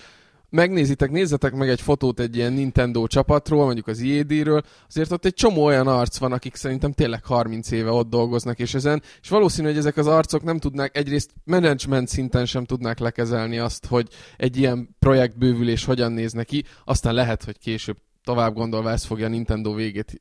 megnézitek, 0.50 1.10
nézzetek 1.10 1.52
meg 1.52 1.68
egy 1.68 1.80
fotót 1.80 2.20
egy 2.20 2.36
ilyen 2.36 2.52
Nintendo 2.52 3.06
csapatról, 3.06 3.64
mondjuk 3.64 3.86
az 3.86 4.00
IED-ről, 4.00 4.62
azért 4.88 5.12
ott 5.12 5.24
egy 5.24 5.34
csomó 5.34 5.64
olyan 5.64 5.86
arc 5.86 6.16
van, 6.18 6.32
akik 6.32 6.54
szerintem 6.54 6.92
tényleg 6.92 7.24
30 7.24 7.70
éve 7.70 7.90
ott 7.90 8.08
dolgoznak, 8.08 8.58
és 8.58 8.74
ezen, 8.74 9.02
és 9.22 9.28
valószínű, 9.28 9.68
hogy 9.68 9.76
ezek 9.76 9.96
az 9.96 10.06
arcok 10.06 10.42
nem 10.42 10.58
tudnák, 10.58 10.96
egyrészt 10.96 11.30
management 11.44 12.08
szinten 12.08 12.46
sem 12.46 12.64
tudnák 12.64 12.98
lekezelni 12.98 13.58
azt, 13.58 13.86
hogy 13.86 14.08
egy 14.36 14.56
ilyen 14.56 14.96
projektbővülés 14.98 15.84
hogyan 15.84 16.12
néz 16.12 16.32
neki, 16.32 16.64
aztán 16.84 17.14
lehet, 17.14 17.44
hogy 17.44 17.58
később 17.58 17.96
tovább 18.24 18.54
gondolva 18.54 18.90
ez 18.90 19.04
fogja 19.04 19.26
a 19.26 19.28
Nintendo 19.28 19.74
végét 19.74 20.20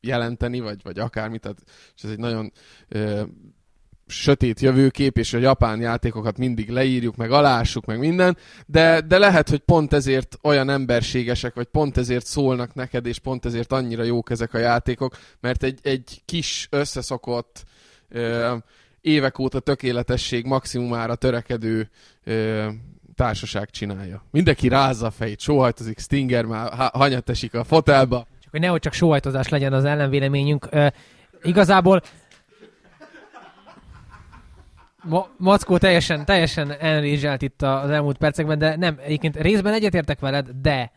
jelenteni, 0.00 0.60
vagy, 0.60 0.82
vagy 0.82 0.98
akármit, 0.98 1.40
tehát, 1.40 1.62
és 1.96 2.02
ez 2.02 2.10
egy 2.10 2.18
nagyon 2.18 2.52
ö, 2.88 3.22
sötét 4.06 4.60
jövőkép, 4.60 5.18
és 5.18 5.32
a 5.32 5.38
japán 5.38 5.80
játékokat 5.80 6.38
mindig 6.38 6.70
leírjuk, 6.70 7.16
meg 7.16 7.30
alássuk, 7.30 7.84
meg 7.84 7.98
minden, 7.98 8.36
de, 8.66 9.00
de 9.00 9.18
lehet, 9.18 9.48
hogy 9.48 9.58
pont 9.58 9.92
ezért 9.92 10.38
olyan 10.42 10.70
emberségesek, 10.70 11.54
vagy 11.54 11.66
pont 11.66 11.96
ezért 11.96 12.26
szólnak 12.26 12.74
neked, 12.74 13.06
és 13.06 13.18
pont 13.18 13.44
ezért 13.44 13.72
annyira 13.72 14.02
jók 14.02 14.30
ezek 14.30 14.54
a 14.54 14.58
játékok, 14.58 15.16
mert 15.40 15.62
egy, 15.62 15.78
egy 15.82 16.22
kis 16.24 16.68
összeszokott 16.70 17.64
ö, 18.08 18.54
évek 19.00 19.38
óta 19.38 19.60
tökéletesség 19.60 20.44
maximumára 20.44 21.14
törekedő 21.14 21.90
ö, 22.24 22.66
társaság 23.14 23.70
csinálja. 23.70 24.24
Mindenki 24.30 24.68
rázza 24.68 25.06
a 25.06 25.10
fejét, 25.10 25.40
sóhajtozik, 25.40 25.98
Stinger 25.98 26.44
már 26.44 26.72
ha- 26.72 26.90
hanyat 26.92 27.28
esik 27.28 27.54
a 27.54 27.64
fotelba. 27.64 28.26
Csak 28.42 28.50
hogy 28.50 28.60
nehogy 28.60 28.80
csak 28.80 28.92
sóhajtozás 28.92 29.48
legyen 29.48 29.72
az 29.72 29.84
ellenvéleményünk. 29.84 30.68
Ö, 30.70 30.86
igazából 31.42 32.02
Ma- 35.08 35.28
Mackó 35.36 35.78
teljesen, 35.78 36.24
teljesen 36.24 36.70
enragelt 36.70 37.42
itt 37.42 37.62
az 37.62 37.90
elmúlt 37.90 38.18
percekben, 38.18 38.58
de 38.58 38.76
nem, 38.76 38.98
egyébként 39.02 39.36
részben 39.36 39.72
egyetértek 39.72 40.20
veled, 40.20 40.50
de 40.50 40.92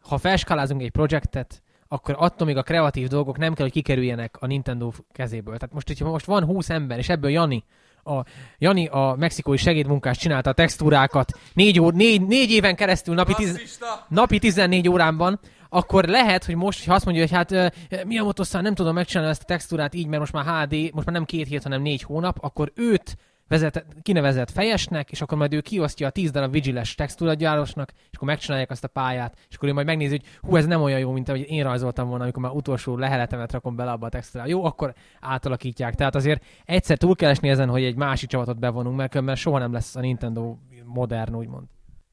ha 0.00 0.18
felskálázunk 0.18 0.82
egy 0.82 0.90
projektet, 0.90 1.62
akkor 1.88 2.14
attól 2.18 2.46
még 2.46 2.56
a 2.56 2.62
kreatív 2.62 3.08
dolgok 3.08 3.38
nem 3.38 3.54
kell, 3.54 3.64
hogy 3.64 3.74
kikerüljenek 3.74 4.36
a 4.40 4.46
Nintendo 4.46 4.90
kezéből. 5.12 5.56
Tehát 5.56 5.74
most, 5.74 5.86
hogyha 5.86 6.08
most 6.08 6.26
van 6.26 6.44
20 6.44 6.70
ember, 6.70 6.98
és 6.98 7.08
ebből 7.08 7.30
Jani, 7.30 7.64
a, 8.04 8.24
Jani 8.58 8.86
a 8.86 9.14
mexikói 9.18 9.56
segédmunkás 9.56 10.18
csinálta 10.18 10.50
a 10.50 10.52
textúrákat 10.52 11.38
négy, 11.52 11.80
ó, 11.80 11.90
négy, 11.90 12.26
négy 12.26 12.50
éven 12.50 12.76
keresztül 12.76 13.14
napi, 13.14 13.34
tiz, 13.34 13.78
napi 14.08 14.38
14 14.38 14.88
órában, 14.88 15.40
akkor 15.68 16.04
lehet, 16.04 16.44
hogy 16.44 16.54
most, 16.54 16.86
ha 16.86 16.94
azt 16.94 17.04
mondja, 17.04 17.22
hogy 17.22 17.32
hát 17.32 17.50
uh, 17.50 18.04
Miyamoto-san 18.04 18.62
nem 18.62 18.74
tudom 18.74 18.94
megcsinálni 18.94 19.30
ezt 19.30 19.42
a 19.42 19.46
textúrát 19.46 19.94
így, 19.94 20.06
mert 20.06 20.20
most 20.20 20.32
már 20.32 20.44
HD, 20.44 20.72
most 20.72 21.06
már 21.06 21.14
nem 21.14 21.24
két 21.24 21.48
hét, 21.48 21.62
hanem 21.62 21.82
négy 21.82 22.02
hónap, 22.02 22.36
akkor 22.40 22.72
őt 22.74 23.16
vezet, 23.48 23.86
kinevezett 24.02 24.50
fejesnek, 24.50 25.10
és 25.10 25.20
akkor 25.20 25.38
majd 25.38 25.52
ő 25.52 25.60
kiosztja 25.60 26.06
a 26.06 26.10
10 26.10 26.30
darab 26.30 26.52
vigiles 26.52 26.94
textúragyárosnak, 26.94 27.92
és 28.10 28.16
akkor 28.16 28.28
megcsinálják 28.28 28.70
azt 28.70 28.84
a 28.84 28.88
pályát, 28.88 29.38
és 29.48 29.56
akkor 29.56 29.68
ő 29.68 29.72
majd 29.72 29.86
megnézi, 29.86 30.10
hogy 30.10 30.24
hú, 30.50 30.56
ez 30.56 30.66
nem 30.66 30.82
olyan 30.82 30.98
jó, 30.98 31.12
mint 31.12 31.28
ahogy 31.28 31.44
én 31.48 31.62
rajzoltam 31.62 32.08
volna, 32.08 32.22
amikor 32.22 32.42
már 32.42 32.52
utolsó 32.52 32.96
leheletemet 32.96 33.52
rakom 33.52 33.76
bele 33.76 33.90
abba 33.90 34.06
a 34.06 34.08
textúrába. 34.08 34.50
Jó, 34.50 34.64
akkor 34.64 34.94
átalakítják. 35.20 35.94
Tehát 35.94 36.14
azért 36.14 36.44
egyszer 36.64 36.98
túl 36.98 37.16
kell 37.16 37.30
esni 37.30 37.48
ezen, 37.48 37.68
hogy 37.68 37.84
egy 37.84 37.96
másik 37.96 38.28
csapatot 38.28 38.58
bevonunk, 38.58 38.96
mert 38.96 39.10
különben 39.10 39.36
soha 39.36 39.58
nem 39.58 39.72
lesz 39.72 39.96
a 39.96 40.00
Nintendo 40.00 40.56
modern, 40.84 41.34
úgymond. 41.34 41.66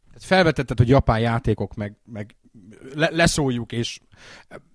Tehát 0.07 0.23
felvetetted, 0.23 0.77
hogy 0.77 0.89
japán 0.89 1.19
játékok, 1.19 1.75
meg, 1.75 1.95
meg 2.05 2.35
le, 2.93 3.09
leszóljuk, 3.11 3.71
és 3.71 3.99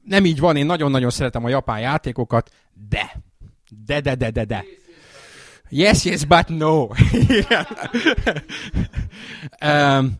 nem 0.02 0.24
így 0.24 0.40
van, 0.40 0.56
én 0.56 0.66
nagyon-nagyon 0.66 1.10
szeretem 1.10 1.44
a 1.44 1.48
japán 1.48 1.80
játékokat, 1.80 2.50
de, 2.88 3.22
de, 3.84 4.00
de, 4.00 4.14
de, 4.14 4.30
de, 4.30 4.44
de. 4.44 4.64
Yes, 5.68 6.04
yes, 6.04 6.24
but 6.24 6.48
no. 6.48 6.88
Um, 9.64 10.18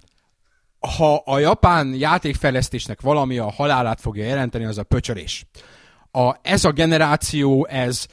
ha 0.81 1.23
a 1.25 1.39
japán 1.39 1.95
játékfejlesztésnek 1.95 3.01
valami 3.01 3.39
a 3.39 3.51
halálát 3.51 4.01
fogja 4.01 4.25
jelenteni, 4.25 4.65
az 4.65 4.79
a 4.79 4.83
pöcsörés. 4.83 5.47
A, 6.11 6.35
ez 6.43 6.65
a 6.65 6.71
generáció, 6.71 7.67
ez 7.67 8.07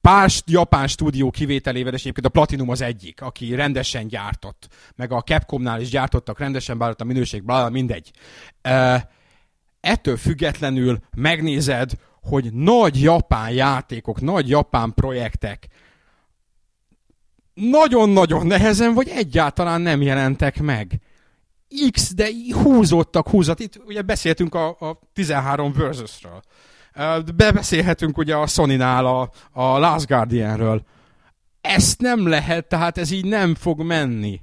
pár 0.00 0.30
japán 0.46 0.86
stúdió 0.86 1.30
kivételével, 1.30 1.92
és 1.92 2.00
egyébként 2.00 2.26
a 2.26 2.28
Platinum 2.28 2.68
az 2.68 2.80
egyik, 2.80 3.20
aki 3.20 3.54
rendesen 3.54 4.08
gyártott, 4.08 4.68
meg 4.96 5.12
a 5.12 5.22
Capcomnál 5.22 5.80
is 5.80 5.90
gyártottak 5.90 6.38
rendesen, 6.38 6.78
bár 6.78 6.94
a 6.98 7.04
minőség, 7.04 7.44
bla, 7.44 7.68
mindegy. 7.68 8.10
Uh, 8.68 9.00
ettől 9.80 10.16
függetlenül 10.16 10.98
megnézed, 11.16 11.92
hogy 12.22 12.52
nagy 12.52 13.02
japán 13.02 13.50
játékok, 13.50 14.20
nagy 14.20 14.48
japán 14.48 14.94
projektek 14.94 15.68
nagyon-nagyon 17.54 18.46
nehezen, 18.46 18.94
vagy 18.94 19.08
egyáltalán 19.08 19.80
nem 19.80 20.02
jelentek 20.02 20.60
meg. 20.60 21.00
X, 21.90 22.14
de 22.14 22.28
húzódtak, 22.62 23.28
húzat. 23.28 23.60
Itt 23.60 23.80
ugye 23.86 24.02
beszéltünk 24.02 24.54
a, 24.54 24.68
a 24.68 25.00
13 25.12 25.72
versus-ről. 25.72 26.42
Bebeszélhetünk 27.34 28.18
ugye 28.18 28.34
a 28.34 28.46
Sony-nál 28.46 29.06
a, 29.06 29.30
a 29.52 29.78
Last 29.78 30.06
Guardian-ről. 30.06 30.82
Ezt 31.60 32.00
nem 32.00 32.28
lehet, 32.28 32.68
tehát 32.68 32.98
ez 32.98 33.10
így 33.10 33.24
nem 33.24 33.54
fog 33.54 33.82
menni. 33.82 34.40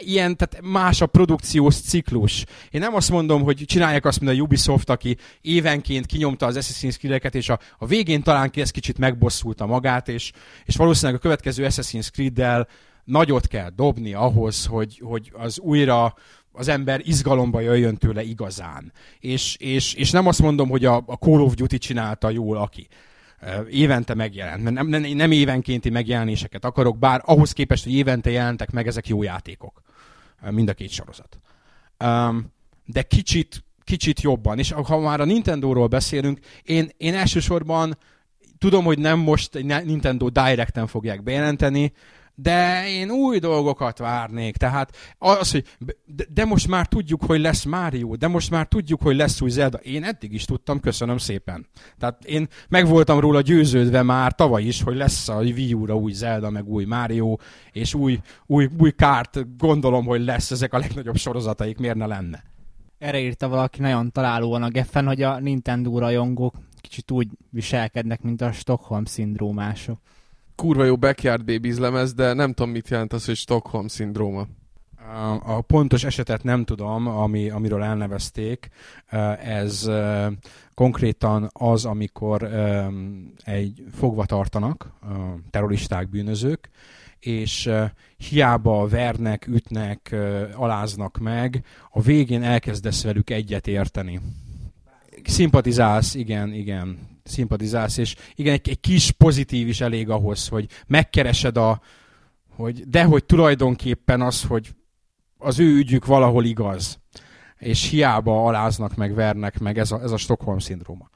Ilyen, 0.00 0.36
tehát 0.36 0.60
más 0.62 1.00
a 1.00 1.06
produkciós 1.06 1.74
ciklus. 1.74 2.44
Én 2.70 2.80
nem 2.80 2.94
azt 2.94 3.10
mondom, 3.10 3.42
hogy 3.42 3.62
csinálják 3.66 4.04
azt, 4.04 4.20
mint 4.20 4.38
a 4.38 4.42
Ubisoft, 4.42 4.90
aki 4.90 5.16
évenként 5.40 6.06
kinyomta 6.06 6.46
az 6.46 6.58
Assassin's 6.60 6.98
Creed-eket, 6.98 7.34
és 7.34 7.48
a, 7.48 7.58
a 7.78 7.86
végén 7.86 8.22
talán 8.22 8.50
ki 8.50 8.60
ez 8.60 8.70
kicsit 8.70 8.98
megbosszulta 8.98 9.66
magát, 9.66 10.08
és, 10.08 10.32
és 10.64 10.76
valószínűleg 10.76 11.16
a 11.16 11.22
következő 11.22 11.66
Assassin's 11.68 12.10
Creed-del 12.10 12.68
nagyot 13.04 13.46
kell 13.46 13.70
dobni 13.76 14.14
ahhoz, 14.14 14.66
hogy, 14.66 15.00
hogy 15.04 15.32
az 15.32 15.58
újra 15.58 16.14
az 16.52 16.68
ember 16.68 17.00
izgalomba 17.04 17.60
jöjjön 17.60 17.96
tőle 17.96 18.22
igazán. 18.22 18.92
És, 19.20 19.56
és, 19.58 19.94
és 19.94 20.10
nem 20.10 20.26
azt 20.26 20.42
mondom, 20.42 20.68
hogy 20.68 20.84
a, 20.84 20.96
a 21.06 21.14
Call 21.14 21.40
of 21.40 21.54
Duty 21.54 21.78
csinálta 21.78 22.30
jól, 22.30 22.56
aki 22.56 22.86
évente 23.70 24.14
megjelent. 24.14 24.62
Mert 24.62 24.74
nem, 24.74 24.86
nem, 24.86 25.02
nem 25.02 25.30
évenkénti 25.30 25.90
megjelenéseket 25.90 26.64
akarok, 26.64 26.98
bár 26.98 27.22
ahhoz 27.24 27.52
képest, 27.52 27.84
hogy 27.84 27.92
évente 27.92 28.30
jelentek 28.30 28.70
meg, 28.70 28.86
ezek 28.86 29.08
jó 29.08 29.22
játékok. 29.22 29.82
Mind 30.50 30.68
a 30.68 30.74
két 30.74 30.90
sorozat. 30.90 31.38
De 32.84 33.02
kicsit, 33.02 33.64
kicsit 33.84 34.20
jobban. 34.20 34.58
És 34.58 34.72
ha 34.72 34.98
már 34.98 35.20
a 35.20 35.24
Nintendo-ról 35.24 35.86
beszélünk, 35.86 36.38
én, 36.62 36.88
én 36.96 37.14
elsősorban 37.14 37.98
tudom, 38.58 38.84
hogy 38.84 38.98
nem 38.98 39.18
most 39.18 39.62
Nintendo 39.84 40.28
Direct-en 40.28 40.86
fogják 40.86 41.22
bejelenteni, 41.22 41.92
de 42.42 42.88
én 42.88 43.10
új 43.10 43.38
dolgokat 43.38 43.98
várnék. 43.98 44.56
Tehát 44.56 44.96
az, 45.18 45.50
hogy 45.50 45.64
de, 46.06 46.24
de 46.34 46.44
most 46.44 46.68
már 46.68 46.86
tudjuk, 46.86 47.24
hogy 47.24 47.40
lesz 47.40 47.64
Mario, 47.64 48.16
de 48.16 48.28
most 48.28 48.50
már 48.50 48.66
tudjuk, 48.66 49.02
hogy 49.02 49.16
lesz 49.16 49.40
új 49.40 49.50
Zelda. 49.50 49.78
Én 49.78 50.04
eddig 50.04 50.32
is 50.32 50.44
tudtam, 50.44 50.80
köszönöm 50.80 51.18
szépen. 51.18 51.66
Tehát 51.98 52.24
én 52.24 52.48
meg 52.68 52.86
voltam 52.86 53.20
róla 53.20 53.40
győződve 53.40 54.02
már 54.02 54.34
tavaly 54.34 54.62
is, 54.62 54.82
hogy 54.82 54.96
lesz 54.96 55.28
a 55.28 55.40
Wii 55.40 55.74
U-ra 55.74 55.96
új 55.96 56.12
Zelda, 56.12 56.50
meg 56.50 56.68
új 56.68 56.84
Mario, 56.84 57.36
és 57.72 57.94
új, 57.94 58.20
új, 58.46 58.68
új 58.78 58.90
kárt 58.90 59.56
gondolom, 59.56 60.04
hogy 60.04 60.24
lesz 60.24 60.50
ezek 60.50 60.72
a 60.72 60.78
legnagyobb 60.78 61.16
sorozataik, 61.16 61.78
miért 61.78 61.96
ne 61.96 62.06
lenne. 62.06 62.42
Erre 62.98 63.20
írta 63.20 63.48
valaki 63.48 63.80
nagyon 63.80 64.12
találóan 64.12 64.62
a 64.62 64.68
Geffen, 64.68 65.06
hogy 65.06 65.22
a 65.22 65.38
Nintendo 65.38 65.98
rajongók 65.98 66.54
kicsit 66.80 67.10
úgy 67.10 67.28
viselkednek, 67.50 68.22
mint 68.22 68.40
a 68.40 68.52
Stockholm 68.52 69.04
szindrómások 69.04 69.98
kurva 70.60 70.84
jó 70.84 70.96
Backyard 70.96 71.44
Babies 71.44 71.76
lemez, 71.76 72.14
de 72.14 72.32
nem 72.32 72.52
tudom, 72.52 72.72
mit 72.72 72.88
jelent 72.88 73.12
az, 73.12 73.24
hogy 73.24 73.36
Stockholm 73.36 73.86
szindróma. 73.88 74.46
A 75.42 75.60
pontos 75.60 76.04
esetet 76.04 76.42
nem 76.42 76.64
tudom, 76.64 77.06
ami, 77.06 77.50
amiről 77.50 77.82
elnevezték. 77.82 78.68
Ez 79.44 79.90
konkrétan 80.74 81.50
az, 81.52 81.84
amikor 81.84 82.42
egy 83.44 83.84
fogva 83.92 84.24
tartanak 84.26 84.92
terroristák, 85.50 86.08
bűnözők, 86.08 86.70
és 87.18 87.70
hiába 88.16 88.88
vernek, 88.88 89.46
ütnek, 89.46 90.16
aláznak 90.54 91.18
meg, 91.18 91.64
a 91.90 92.00
végén 92.00 92.42
elkezdesz 92.42 93.04
velük 93.04 93.30
egyet 93.30 93.66
érteni. 93.66 94.20
Szimpatizálsz, 95.24 96.14
igen, 96.14 96.52
igen 96.52 97.09
szimpatizálsz, 97.24 97.96
és 97.96 98.14
igen, 98.34 98.52
egy, 98.52 98.68
egy 98.68 98.80
kis 98.80 99.10
pozitív 99.10 99.68
is 99.68 99.80
elég 99.80 100.08
ahhoz, 100.08 100.48
hogy 100.48 100.66
megkeresed 100.86 101.56
a, 101.56 101.80
hogy 102.56 102.88
de 102.88 103.04
hogy 103.04 103.24
tulajdonképpen 103.24 104.20
az, 104.20 104.42
hogy 104.42 104.74
az 105.38 105.58
ő 105.58 105.76
ügyük 105.76 106.06
valahol 106.06 106.44
igaz, 106.44 106.98
és 107.58 107.88
hiába 107.88 108.46
aláznak 108.46 108.94
meg, 108.94 109.14
vernek 109.14 109.58
meg, 109.58 109.78
ez 109.78 109.92
a, 109.92 110.02
ez 110.02 110.10
a 110.10 110.16
Stockholm 110.16 110.58
szindróma. 110.58 111.10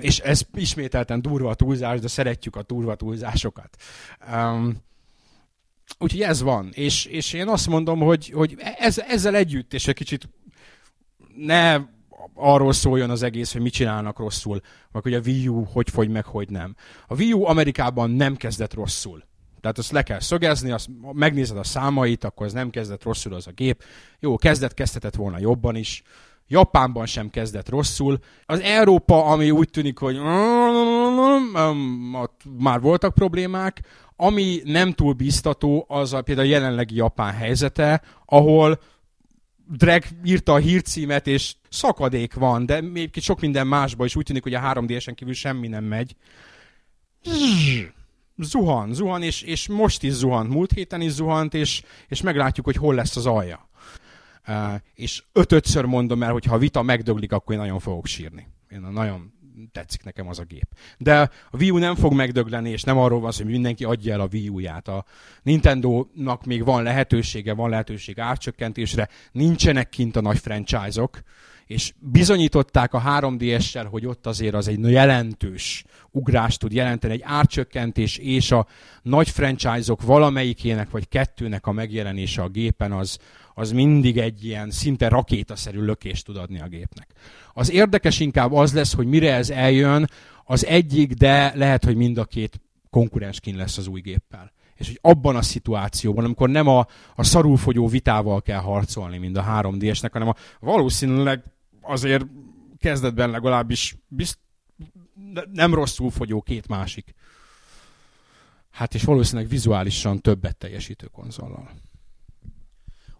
És 0.00 0.18
ez 0.18 0.42
ismételten 0.54 1.22
durva 1.22 1.50
a 1.50 1.54
túlzás, 1.54 2.00
de 2.00 2.08
szeretjük 2.08 2.56
a 2.56 2.62
durva 2.62 2.94
túlzásokat. 2.94 3.76
Úgyhogy 5.98 6.22
ez 6.22 6.42
van. 6.42 6.70
És, 6.72 7.04
és 7.04 7.32
én 7.32 7.48
azt 7.48 7.66
mondom, 7.66 8.00
hogy, 8.00 8.30
hogy 8.30 8.56
ez, 8.78 8.98
ezzel 8.98 9.34
együtt, 9.34 9.74
és 9.74 9.88
egy 9.88 9.94
kicsit 9.94 10.28
ne 11.36 11.78
arról 12.34 12.72
szóljon 12.72 13.10
az 13.10 13.22
egész, 13.22 13.52
hogy 13.52 13.62
mit 13.62 13.72
csinálnak 13.72 14.18
rosszul, 14.18 14.60
vagy 14.92 15.02
hogy 15.02 15.14
a 15.14 15.20
Wii 15.24 15.48
U 15.48 15.64
hogy 15.64 15.90
fogy 15.90 16.08
meg, 16.08 16.24
hogy 16.24 16.48
nem. 16.48 16.74
A 17.06 17.14
Wii 17.14 17.32
U 17.32 17.44
Amerikában 17.44 18.10
nem 18.10 18.36
kezdett 18.36 18.74
rosszul. 18.74 19.22
Tehát 19.60 19.78
azt 19.78 19.90
le 19.90 20.02
kell 20.02 20.20
szögezni, 20.20 20.70
azt 20.70 20.88
megnézed 21.12 21.56
a 21.56 21.64
számait, 21.64 22.24
akkor 22.24 22.46
ez 22.46 22.52
nem 22.52 22.70
kezdett 22.70 23.02
rosszul 23.02 23.34
az 23.34 23.46
a 23.46 23.50
gép. 23.50 23.82
Jó, 24.18 24.36
kezdett, 24.36 24.74
kezdhetett 24.74 25.14
volna 25.14 25.38
jobban 25.38 25.76
is. 25.76 26.02
Japánban 26.48 27.06
sem 27.06 27.30
kezdett 27.30 27.68
rosszul. 27.68 28.18
Az 28.46 28.60
Európa, 28.60 29.24
ami 29.24 29.50
úgy 29.50 29.70
tűnik, 29.70 29.98
hogy 29.98 30.18
ott 32.12 32.42
már 32.58 32.80
voltak 32.80 33.14
problémák, 33.14 33.80
ami 34.16 34.60
nem 34.64 34.92
túl 34.92 35.12
biztató, 35.12 35.84
az 35.88 36.12
a, 36.12 36.22
például 36.22 36.46
a 36.46 36.50
jelenlegi 36.50 36.94
japán 36.94 37.32
helyzete, 37.32 38.02
ahol 38.24 38.80
Drag 39.76 40.04
írta 40.24 40.52
a 40.52 40.58
hírcímet, 40.58 41.26
és 41.26 41.54
szakadék 41.68 42.34
van, 42.34 42.66
de 42.66 42.80
még 42.80 43.10
sok 43.20 43.40
minden 43.40 43.66
másban 43.66 44.06
is 44.06 44.16
úgy 44.16 44.24
tűnik, 44.24 44.42
hogy 44.42 44.54
a 44.54 44.60
3D-esen 44.60 45.12
kívül 45.14 45.34
semmi 45.34 45.68
nem 45.68 45.84
megy. 45.84 46.16
Zuhan, 48.36 48.94
zuhan, 48.94 49.22
és, 49.22 49.42
és 49.42 49.68
most 49.68 50.02
is 50.02 50.12
zuhant, 50.12 50.48
múlt 50.48 50.72
héten 50.72 51.00
is 51.00 51.10
zuhant, 51.10 51.54
és, 51.54 51.82
és 52.08 52.22
meglátjuk, 52.22 52.66
hogy 52.66 52.76
hol 52.76 52.94
lesz 52.94 53.16
az 53.16 53.26
alja. 53.26 53.68
Uh, 54.48 54.74
és 54.94 55.22
ötötször 55.32 55.84
mondom 55.84 56.22
el, 56.22 56.32
hogy 56.32 56.44
ha 56.44 56.54
a 56.54 56.58
vita 56.58 56.82
megdöglik, 56.82 57.32
akkor 57.32 57.54
én 57.54 57.60
nagyon 57.60 57.78
fogok 57.78 58.06
sírni. 58.06 58.46
Én 58.68 58.80
nagyon 58.80 59.32
tetszik 59.72 60.02
nekem 60.04 60.28
az 60.28 60.38
a 60.38 60.44
gép. 60.44 60.66
De 60.98 61.20
a 61.50 61.56
Wii 61.56 61.70
U 61.70 61.78
nem 61.78 61.94
fog 61.94 62.12
megdögleni, 62.12 62.70
és 62.70 62.82
nem 62.82 62.98
arról 62.98 63.20
van 63.20 63.32
szó, 63.32 63.42
hogy 63.42 63.52
mindenki 63.52 63.84
adja 63.84 64.12
el 64.12 64.20
a 64.20 64.28
Wii 64.32 64.48
U-ját. 64.48 64.88
A 64.88 65.04
Nintendo-nak 65.42 66.44
még 66.44 66.64
van 66.64 66.82
lehetősége, 66.82 67.54
van 67.54 67.70
lehetőség 67.70 68.18
árcsökkentésre, 68.18 69.08
nincsenek 69.32 69.88
kint 69.88 70.16
a 70.16 70.20
nagy 70.20 70.38
franchise-ok, 70.38 71.22
és 71.70 71.92
bizonyították 71.98 72.94
a 72.94 73.02
3DS-sel, 73.06 73.86
hogy 73.90 74.06
ott 74.06 74.26
azért 74.26 74.54
az 74.54 74.68
egy 74.68 74.90
jelentős 74.90 75.84
ugrást 76.10 76.58
tud 76.58 76.72
jelenteni, 76.72 77.12
egy 77.12 77.22
árcsökkentés 77.24 78.16
és 78.16 78.50
a 78.50 78.66
nagy 79.02 79.28
franchise-ok 79.30 80.02
valamelyikének 80.02 80.90
vagy 80.90 81.08
kettőnek 81.08 81.66
a 81.66 81.72
megjelenése 81.72 82.42
a 82.42 82.48
gépen 82.48 82.92
az, 82.92 83.18
az 83.60 83.72
mindig 83.72 84.18
egy 84.18 84.44
ilyen 84.44 84.70
szinte 84.70 85.08
rakétaszerű 85.08 85.80
lökést 85.80 86.24
tud 86.24 86.36
adni 86.36 86.60
a 86.60 86.68
gépnek. 86.68 87.08
Az 87.52 87.70
érdekes 87.70 88.20
inkább 88.20 88.52
az 88.52 88.72
lesz, 88.72 88.94
hogy 88.94 89.06
mire 89.06 89.34
ez 89.34 89.50
eljön, 89.50 90.10
az 90.44 90.66
egyik, 90.66 91.12
de 91.12 91.52
lehet, 91.54 91.84
hogy 91.84 91.96
mind 91.96 92.18
a 92.18 92.24
két 92.24 92.60
konkurensként 92.90 93.56
lesz 93.56 93.78
az 93.78 93.86
új 93.86 94.00
géppel. 94.00 94.52
És 94.74 94.86
hogy 94.86 94.98
abban 95.02 95.36
a 95.36 95.42
szituációban, 95.42 96.24
amikor 96.24 96.48
nem 96.48 96.66
a, 96.66 96.86
a 97.14 97.22
szarulfogyó 97.22 97.86
vitával 97.86 98.42
kell 98.42 98.60
harcolni, 98.60 99.18
mint 99.18 99.36
a 99.36 99.44
3D-esnek, 99.44 100.08
hanem 100.12 100.28
a 100.28 100.34
valószínűleg 100.60 101.42
azért 101.80 102.26
kezdetben 102.78 103.30
legalábbis 103.30 103.96
bizt, 104.08 104.38
nem 105.52 105.74
rosszul 105.74 106.10
fogyó 106.10 106.40
két 106.40 106.68
másik. 106.68 107.14
Hát 108.70 108.94
és 108.94 109.04
valószínűleg 109.04 109.50
vizuálisan 109.50 110.20
többet 110.20 110.56
teljesítő 110.56 111.06
konzollal. 111.06 111.70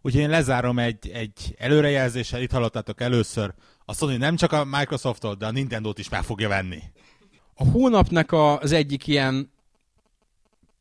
Úgyhogy 0.03 0.23
én 0.23 0.31
lezárom 0.31 0.79
egy, 0.79 1.11
egy 1.13 1.55
előrejelzéssel, 1.59 2.43
itt 2.43 2.51
hallottátok 2.51 3.01
először, 3.01 3.55
a 3.85 3.95
Sony 3.95 4.19
nem 4.19 4.37
csak 4.37 4.53
a 4.53 4.65
Microsoftot, 4.65 5.39
de 5.39 5.47
a 5.47 5.51
Nintendo-t 5.51 5.99
is 5.99 6.09
meg 6.09 6.23
fogja 6.23 6.49
venni. 6.49 6.83
A 7.55 7.65
hónapnak 7.65 8.33
az 8.33 8.73
egyik 8.73 9.07
ilyen 9.07 9.51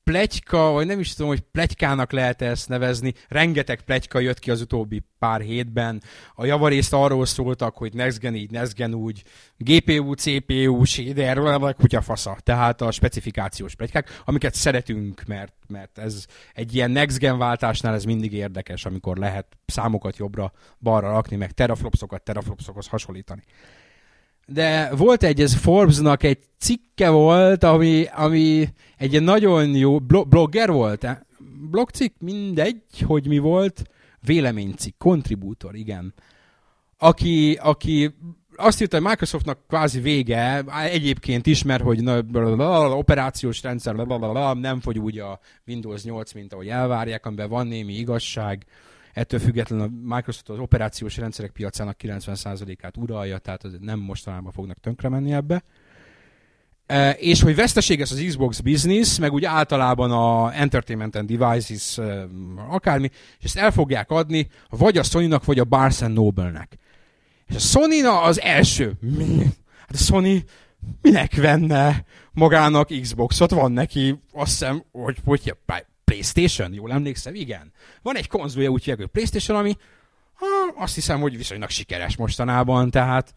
plegyka, 0.09 0.71
vagy 0.71 0.85
nem 0.85 0.99
is 0.99 1.13
tudom, 1.13 1.31
hogy 1.31 1.39
plegykának 1.39 2.11
lehet 2.11 2.41
ezt 2.41 2.69
nevezni, 2.69 3.13
rengeteg 3.27 3.81
plegyka 3.81 4.19
jött 4.19 4.39
ki 4.39 4.51
az 4.51 4.61
utóbbi 4.61 5.03
pár 5.19 5.41
hétben. 5.41 6.01
A 6.35 6.45
javarészt 6.45 6.93
arról 6.93 7.25
szóltak, 7.25 7.77
hogy 7.77 7.93
Next 7.93 8.19
Gen 8.19 8.35
így, 8.35 8.51
Next 8.51 8.87
úgy, 8.93 9.23
GPU, 9.57 10.13
CPU, 10.13 10.83
shader, 10.83 11.39
kutyafasza. 11.75 12.37
Tehát 12.43 12.81
a 12.81 12.91
specifikációs 12.91 13.75
plegykák, 13.75 14.21
amiket 14.25 14.55
szeretünk, 14.55 15.23
mert, 15.27 15.53
mert 15.67 15.97
ez 15.97 16.25
egy 16.53 16.75
ilyen 16.75 16.91
Next 16.91 17.19
Gen 17.19 17.37
váltásnál 17.37 17.93
ez 17.93 18.03
mindig 18.03 18.33
érdekes, 18.33 18.85
amikor 18.85 19.17
lehet 19.17 19.57
számokat 19.65 20.17
jobbra-balra 20.17 21.11
rakni, 21.11 21.35
meg 21.35 21.51
teraflopsokat 21.51 22.21
teraflopsokhoz 22.21 22.87
hasonlítani 22.87 23.41
de 24.53 24.95
volt 24.95 25.23
egy, 25.23 25.41
ez 25.41 25.53
Forbesnak 25.55 26.23
egy 26.23 26.37
cikke 26.57 27.09
volt, 27.09 27.63
ami, 27.63 28.05
ami 28.15 28.67
egy 28.97 29.21
nagyon 29.21 29.75
jó 29.75 29.99
blogger 29.99 30.71
volt, 30.71 31.03
eh? 31.03 31.17
blogcikk, 31.69 32.15
mindegy, 32.19 32.81
hogy 33.05 33.27
mi 33.27 33.37
volt, 33.37 33.83
véleménycikk, 34.21 34.97
kontribútor, 34.97 35.75
igen. 35.75 36.13
Aki, 36.97 37.57
aki 37.61 38.15
azt 38.55 38.81
írta, 38.81 38.97
hogy 38.97 39.05
Microsoftnak 39.05 39.59
kvázi 39.67 39.99
vége, 39.99 40.63
egyébként 40.91 41.45
is, 41.45 41.63
mert 41.63 41.83
hogy 41.83 42.03
na, 42.03 42.97
operációs 42.97 43.61
rendszer 43.61 43.95
nem 43.95 44.79
fogy 44.79 44.99
úgy 44.99 45.19
a 45.19 45.39
Windows 45.67 46.03
8, 46.03 46.33
mint 46.33 46.53
ahogy 46.53 46.67
elvárják, 46.67 47.25
amiben 47.25 47.49
van 47.49 47.67
némi 47.67 47.93
igazság, 47.93 48.65
Ettől 49.19 49.39
függetlenül 49.39 49.85
a 49.85 50.15
Microsoft 50.15 50.49
az 50.49 50.59
operációs 50.59 51.17
rendszerek 51.17 51.51
piacának 51.51 51.97
90%-át 52.03 52.97
uralja, 52.97 53.37
tehát 53.37 53.65
nem 53.79 53.99
mostanában 53.99 54.51
fognak 54.51 54.77
tönkre 54.79 55.09
menni 55.09 55.33
ebbe. 55.33 55.63
E, 56.85 57.11
és 57.11 57.41
hogy 57.41 57.55
veszteséges 57.55 58.11
az 58.11 58.23
Xbox 58.27 58.59
business, 58.59 59.17
meg 59.17 59.33
úgy 59.33 59.45
általában 59.45 60.11
a 60.11 60.53
Entertainment 60.53 61.15
and 61.15 61.31
Devices 61.31 61.97
e, 61.97 62.27
akármi, 62.69 63.09
és 63.39 63.45
ezt 63.45 63.57
el 63.57 63.71
fogják 63.71 64.09
adni 64.09 64.47
vagy 64.69 64.97
a 64.97 65.03
Sony-nak, 65.03 65.45
vagy 65.45 65.59
a 65.59 65.63
Barnes 65.63 65.99
Noble-nek. 65.99 66.77
És 67.47 67.55
a 67.55 67.59
sony 67.59 68.05
az 68.05 68.41
első. 68.41 68.97
Hát 69.79 69.91
a 69.91 69.97
Sony 69.97 70.43
minek 71.01 71.35
venne 71.35 72.05
magának 72.31 72.89
Xboxot? 73.01 73.51
Van 73.51 73.71
neki, 73.71 74.19
azt 74.33 74.49
hiszem, 74.49 74.83
hogy, 74.91 75.17
hogy 75.25 75.55
PlayStation, 76.09 76.73
jól 76.73 76.91
emlékszem, 76.91 77.35
igen. 77.35 77.71
Van 78.01 78.15
egy 78.15 78.27
konzolja, 78.27 78.69
úgy 78.69 78.85
hogy 78.85 79.07
PlayStation, 79.07 79.57
ami 79.57 79.75
ha, 80.33 80.45
azt 80.83 80.95
hiszem, 80.95 81.21
hogy 81.21 81.37
viszonylag 81.37 81.69
sikeres 81.69 82.17
mostanában, 82.17 82.91
tehát 82.91 83.33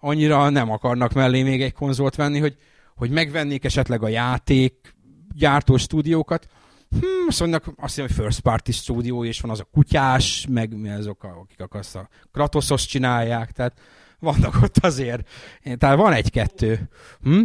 annyira 0.00 0.48
nem 0.48 0.70
akarnak 0.70 1.12
mellé 1.12 1.42
még 1.42 1.62
egy 1.62 1.72
konzolt 1.72 2.14
venni, 2.14 2.38
hogy, 2.38 2.56
hogy 2.96 3.10
megvennék 3.10 3.64
esetleg 3.64 4.02
a 4.02 4.08
játék 4.08 4.94
gyártó 5.34 5.76
stúdiókat. 5.76 6.48
Hmm, 6.90 7.26
azt 7.28 7.40
mondnak, 7.40 7.64
azt 7.76 7.94
hiszem, 7.94 8.06
hogy 8.06 8.24
first 8.24 8.40
party 8.40 8.70
stúdió, 8.70 9.24
és 9.24 9.40
van 9.40 9.50
az 9.50 9.60
a 9.60 9.68
kutyás, 9.72 10.46
meg 10.48 10.76
mi 10.76 10.90
azok, 10.90 11.24
akik 11.24 11.74
azt 11.74 11.96
a 11.96 12.08
Kratosos 12.32 12.86
csinálják, 12.86 13.50
tehát 13.50 13.80
vannak 14.18 14.62
ott 14.62 14.76
azért. 14.76 15.28
Tehát 15.78 15.96
van 15.96 16.12
egy-kettő. 16.12 16.88
Hm? 17.22 17.42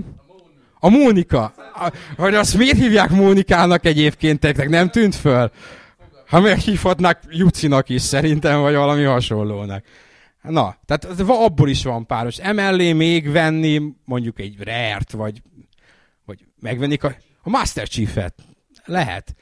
A 0.84 0.90
Mónika. 0.90 1.44
A, 1.74 1.92
hogy 2.18 2.36
azt 2.36 2.58
miért 2.58 2.78
hívják 2.78 3.10
Mónikának 3.10 3.86
egyébként, 3.86 4.40
teknek 4.40 4.70
nem 4.70 4.90
tűnt 4.90 5.16
föl? 5.16 5.52
Ha 6.28 6.40
meghívhatnák 6.40 7.24
Jucinak 7.30 7.90
is 7.90 8.02
szerintem, 8.02 8.62
vagy 8.62 8.76
valami 8.76 9.04
hasonlónak. 9.04 9.84
Na, 10.42 10.76
tehát 10.86 11.20
abból 11.28 11.70
is 11.70 11.84
van 11.84 12.06
páros. 12.06 12.38
Emellé 12.38 12.94
még 12.94 13.32
venni 13.32 13.82
mondjuk 14.06 14.40
egy 14.40 14.56
Rare-t, 14.58 15.12
vagy, 15.12 15.42
vagy 16.26 16.46
megvennék 16.60 17.04
a, 17.04 17.16
a 17.42 17.50
Master 17.50 17.88
Chief-et. 17.88 18.36
Lehet. 18.86 19.36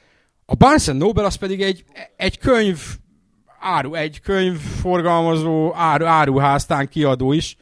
A 0.46 0.54
Barnes 0.54 0.84
Noble 0.84 1.24
az 1.24 1.34
pedig 1.34 1.62
egy, 1.62 1.84
egy 2.16 2.38
könyv, 2.38 2.80
áru, 3.60 3.94
egy 3.94 4.20
könyv 4.20 4.58
forgalmazó, 4.58 5.74
áru, 5.74 6.04
áruháztán 6.04 6.88
kiadó 6.88 7.32
is, 7.32 7.56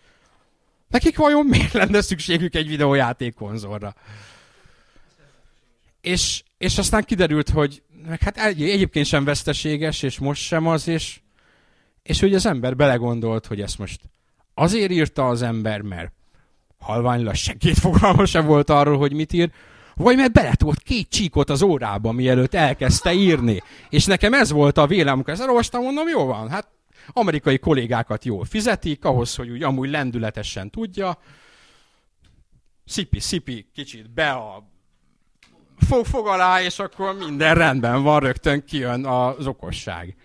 Nekik 0.89 1.17
vajon 1.17 1.47
miért 1.47 1.73
lenne 1.73 2.01
szükségük 2.01 2.55
egy 2.55 2.69
videójáték 2.69 3.35
konzolra? 3.35 3.95
És, 6.01 6.43
és 6.59 6.79
aztán 6.79 7.05
kiderült, 7.05 7.49
hogy 7.49 7.83
meg 8.07 8.23
hát 8.23 8.39
egy, 8.39 8.63
egyébként 8.63 9.07
sem 9.07 9.25
veszteséges, 9.25 10.03
és 10.03 10.19
most 10.19 10.43
sem 10.43 10.67
az, 10.67 10.89
és, 10.89 11.21
és 12.03 12.21
hogy 12.21 12.35
az 12.35 12.47
ember 12.47 12.77
belegondolt, 12.77 13.47
hogy 13.47 13.61
ezt 13.61 13.79
most 13.79 14.01
azért 14.55 14.91
írta 14.91 15.27
az 15.27 15.43
ember, 15.43 15.81
mert 15.81 16.13
halvány 16.79 17.23
lassenkét 17.23 17.79
fogalma 17.79 18.25
sem 18.25 18.47
volt 18.47 18.71
arról, 18.71 18.99
hogy 18.99 19.13
mit 19.13 19.33
ír, 19.33 19.51
vagy 19.95 20.17
mert 20.17 20.33
beletolt 20.33 20.79
két 20.79 21.09
csíkot 21.09 21.51
az 21.51 21.63
órába, 21.63 22.13
mielőtt 22.13 22.55
elkezdte 22.55 23.13
írni. 23.13 23.63
És 23.89 24.05
nekem 24.05 24.35
ez 24.35 24.51
volt 24.51 24.79
a 24.79 24.87
vélem, 24.87 25.15
amikor 25.15 25.33
ezt 25.33 25.43
elolvastam, 25.43 25.83
mondom, 25.83 26.09
jó 26.09 26.25
van, 26.25 26.49
hát 26.49 26.69
amerikai 27.13 27.59
kollégákat 27.59 28.25
jól 28.25 28.45
fizetik, 28.45 29.05
ahhoz, 29.05 29.35
hogy 29.35 29.51
úgy 29.51 29.63
amúgy 29.63 29.91
lendületesen 29.91 30.71
tudja. 30.71 31.19
Szipi-szipi 32.85 33.69
kicsit 33.75 34.11
be 34.11 34.31
a 34.31 34.69
fog, 35.77 36.05
fog 36.05 36.27
alá, 36.27 36.63
és 36.63 36.79
akkor 36.79 37.17
minden 37.17 37.55
rendben 37.55 38.03
van, 38.03 38.21
rögtön 38.21 38.65
kijön 38.65 39.05
az 39.05 39.47
okosság. 39.47 40.17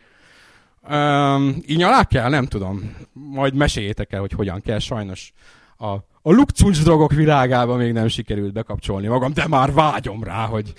Um, 0.90 1.56
így 1.66 1.82
alá 1.82 2.04
kell? 2.04 2.30
Nem 2.30 2.46
tudom. 2.46 2.96
Majd 3.14 3.54
meséljétek 3.54 4.12
el, 4.12 4.20
hogy 4.20 4.32
hogyan 4.32 4.62
kell. 4.62 4.80
Sajnos 4.80 5.34
a, 5.78 5.92
a 6.22 6.32
lukcuncs 6.32 6.84
drogok 6.84 7.12
világába 7.14 7.76
még 7.76 7.92
nem 7.92 8.08
sikerült 8.08 8.54
bekapcsolni 8.54 9.08
magam, 9.08 9.34
de 9.34 9.48
már 9.48 9.74
vágyom 9.74 10.24
rá, 10.24 10.46
hogy 10.46 10.74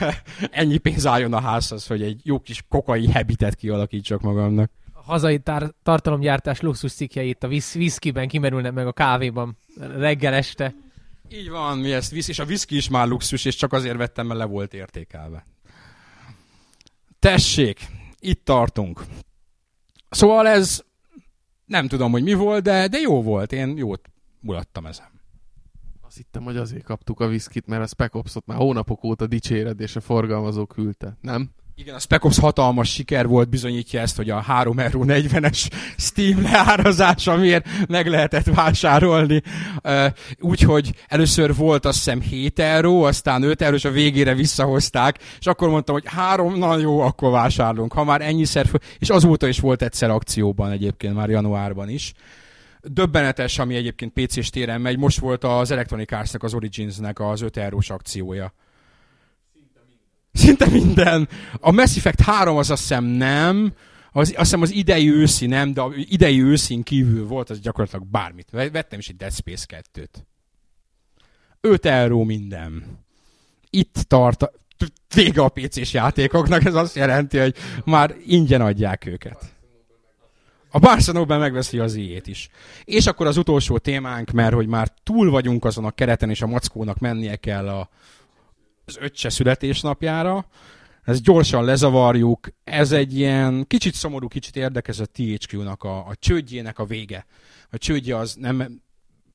ennyi 0.50 0.78
pénz 0.78 1.06
álljon 1.06 1.32
a 1.32 1.40
házhoz, 1.40 1.86
hogy 1.86 2.02
egy 2.02 2.20
jó 2.24 2.38
kis 2.38 2.64
kokai 2.68 3.12
habitet 3.12 3.54
kialakítsak 3.54 4.20
magamnak 4.20 4.70
hazai 5.10 5.38
tar- 5.38 5.74
tartalomgyártás 5.82 6.60
luxus 6.60 6.92
cikkjeit 6.92 7.44
a 7.44 7.48
visz- 7.48 7.74
viszkiben 7.74 8.28
kimerülnek 8.28 8.72
meg 8.72 8.86
a 8.86 8.92
kávéban 8.92 9.56
reggel 9.78 10.34
este. 10.34 10.74
Így 11.28 11.50
van, 11.50 11.78
mi 11.78 11.92
ezt 11.92 12.10
visz, 12.10 12.28
és 12.28 12.38
a 12.38 12.44
viszki 12.44 12.76
is 12.76 12.88
már 12.88 13.06
luxus, 13.08 13.44
és 13.44 13.56
csak 13.56 13.72
azért 13.72 13.96
vettem, 13.96 14.26
mert 14.26 14.38
le 14.38 14.44
volt 14.44 14.74
értékelve. 14.74 15.44
Tessék, 17.18 17.86
itt 18.18 18.44
tartunk. 18.44 19.04
Szóval 20.10 20.46
ez 20.46 20.82
nem 21.64 21.88
tudom, 21.88 22.12
hogy 22.12 22.22
mi 22.22 22.34
volt, 22.34 22.62
de, 22.62 22.88
de 22.88 22.98
jó 22.98 23.22
volt. 23.22 23.52
Én 23.52 23.76
jót 23.76 24.10
mulattam 24.40 24.86
ezen. 24.86 25.08
Azt 26.00 26.16
hittem, 26.16 26.42
hogy 26.42 26.56
azért 26.56 26.84
kaptuk 26.84 27.20
a 27.20 27.26
viszkit, 27.26 27.66
mert 27.66 27.82
a 27.82 27.86
Spec 27.86 28.14
Ops-ot 28.14 28.46
már 28.46 28.56
hónapok 28.56 29.04
óta 29.04 29.26
dicséred, 29.26 29.80
és 29.80 29.96
a 29.96 30.00
forgalmazó 30.00 30.66
küldte. 30.66 31.16
Nem? 31.20 31.50
Igen, 31.80 31.94
a 31.94 31.98
Spec 31.98 32.24
Ops 32.24 32.38
hatalmas 32.38 32.92
siker 32.92 33.26
volt, 33.26 33.48
bizonyítja 33.48 34.00
ezt, 34.00 34.16
hogy 34.16 34.30
a 34.30 34.44
3,40-es 34.48 35.70
Steam 35.96 36.42
leárazása 36.42 37.36
miért 37.36 37.66
meg 37.88 38.06
lehetett 38.06 38.44
vásárolni. 38.44 39.42
Úgyhogy 40.38 40.94
először 41.08 41.54
volt 41.54 41.84
azt 41.84 41.96
hiszem 41.96 42.20
7 42.20 42.58
euró, 42.58 43.02
aztán 43.02 43.42
5 43.42 43.62
euró, 43.62 43.74
és 43.74 43.84
a 43.84 43.90
végére 43.90 44.34
visszahozták, 44.34 45.18
és 45.38 45.46
akkor 45.46 45.68
mondtam, 45.68 45.94
hogy 45.94 46.04
három, 46.06 46.58
na 46.58 46.76
jó, 46.76 47.00
akkor 47.00 47.30
vásárolunk. 47.30 47.92
Ha 47.92 48.04
már 48.04 48.20
ennyiszer, 48.20 48.66
és 48.98 49.10
azóta 49.10 49.48
is 49.48 49.60
volt 49.60 49.82
egyszer 49.82 50.10
akcióban 50.10 50.70
egyébként, 50.70 51.14
már 51.14 51.28
januárban 51.28 51.88
is 51.88 52.12
döbbenetes, 52.82 53.58
ami 53.58 53.74
egyébként 53.74 54.12
PC-s 54.12 54.50
téren 54.50 54.80
megy. 54.80 54.98
Most 54.98 55.18
volt 55.18 55.44
az 55.44 55.70
Electronic 55.70 56.12
Arts-nak, 56.12 56.42
az 56.42 56.54
Origins-nek 56.54 57.20
az 57.20 57.40
5 57.40 57.56
eurós 57.56 57.90
akciója. 57.90 58.52
Szinte 60.32 60.66
minden. 60.66 61.28
A 61.60 61.70
Mass 61.70 61.96
Effect 61.96 62.20
3 62.20 62.56
az 62.56 62.70
azt 62.70 62.80
hiszem 62.80 63.04
nem, 63.04 63.72
az, 64.12 64.28
azt 64.28 64.36
hiszem 64.36 64.62
az 64.62 64.70
idei 64.70 65.10
őszi 65.10 65.46
nem, 65.46 65.72
de 65.72 65.82
idei 65.94 66.42
őszin 66.42 66.82
kívül 66.82 67.26
volt 67.26 67.50
az 67.50 67.60
gyakorlatilag 67.60 68.06
bármit. 68.06 68.50
Vettem 68.50 68.98
is 68.98 69.08
egy 69.08 69.16
Dead 69.16 69.32
Space 69.32 69.82
2-t. 69.94 70.08
5 71.60 71.86
euró 71.86 72.24
minden. 72.24 72.98
Itt 73.70 73.94
tart, 74.06 74.50
vége 75.14 75.42
a 75.42 75.48
PC-s 75.48 75.92
játékoknak, 75.92 76.64
ez 76.64 76.74
azt 76.74 76.94
jelenti, 76.94 77.38
hogy 77.38 77.54
már 77.84 78.14
ingyen 78.26 78.60
adják 78.60 79.06
őket. 79.06 79.54
A 80.70 80.78
Barcelona 80.78 81.38
megveszi 81.38 81.78
az 81.78 81.94
ilyét 81.94 82.26
is. 82.26 82.48
És 82.84 83.06
akkor 83.06 83.26
az 83.26 83.36
utolsó 83.36 83.78
témánk, 83.78 84.30
mert 84.30 84.54
hogy 84.54 84.66
már 84.66 84.92
túl 85.02 85.30
vagyunk 85.30 85.64
azon 85.64 85.84
a 85.84 85.90
kereten, 85.90 86.30
és 86.30 86.42
a 86.42 86.46
mackónak 86.46 86.98
mennie 86.98 87.36
kell 87.36 87.68
a, 87.68 87.88
az 88.90 88.98
öccse 89.00 89.28
születésnapjára. 89.28 90.46
Ezt 91.04 91.22
gyorsan 91.22 91.64
lezavarjuk. 91.64 92.48
Ez 92.64 92.92
egy 92.92 93.16
ilyen 93.16 93.64
kicsit 93.66 93.94
szomorú, 93.94 94.28
kicsit 94.28 94.56
érdekes 94.56 94.98
a 94.98 95.06
THQ-nak 95.06 95.82
a, 95.82 95.96
a 96.06 96.14
csődjének 96.18 96.78
a 96.78 96.84
vége. 96.84 97.26
A 97.70 97.78
csődje 97.78 98.16
az 98.16 98.34
nem 98.34 98.82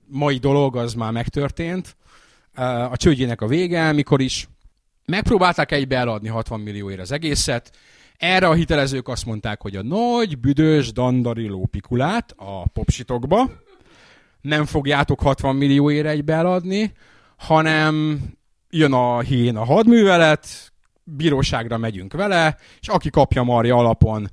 mai 0.08 0.38
dolog, 0.38 0.76
az 0.76 0.93
már 0.93 1.12
megtörtént. 1.12 1.95
A 2.89 2.97
csődjének 2.97 3.41
a 3.41 3.47
vége, 3.47 3.91
mikor 3.91 4.22
is 4.22 4.47
megpróbálták 5.06 5.72
egybe 5.72 5.97
eladni 5.97 6.28
60 6.28 6.60
millióért 6.60 6.99
az 6.99 7.12
egészet, 7.12 7.72
erre 8.18 8.47
a 8.47 8.53
hitelezők 8.53 9.08
azt 9.08 9.26
mondták, 9.26 9.62
hogy 9.62 9.76
a 9.76 9.84
nagy, 9.84 10.39
büdös, 10.39 10.91
dandari 10.91 11.47
lópikulát 11.47 12.34
a 12.38 12.68
popsitokba 12.68 13.51
nem 14.41 14.66
fogjátok 14.66 15.22
60 15.22 15.56
millióért 15.56 16.08
egybe 16.08 16.34
eladni, 16.34 16.91
hanem 17.38 18.20
jön 18.76 18.94
a 18.94 19.20
hén 19.20 19.56
a 19.56 19.66
hadművelet, 19.66 20.48
bíróságra 21.04 21.78
megyünk 21.78 22.14
vele, 22.14 22.58
és 22.80 22.88
aki 22.88 23.10
kapja 23.10 23.44
marja 23.44 23.76
alapon, 23.76 24.30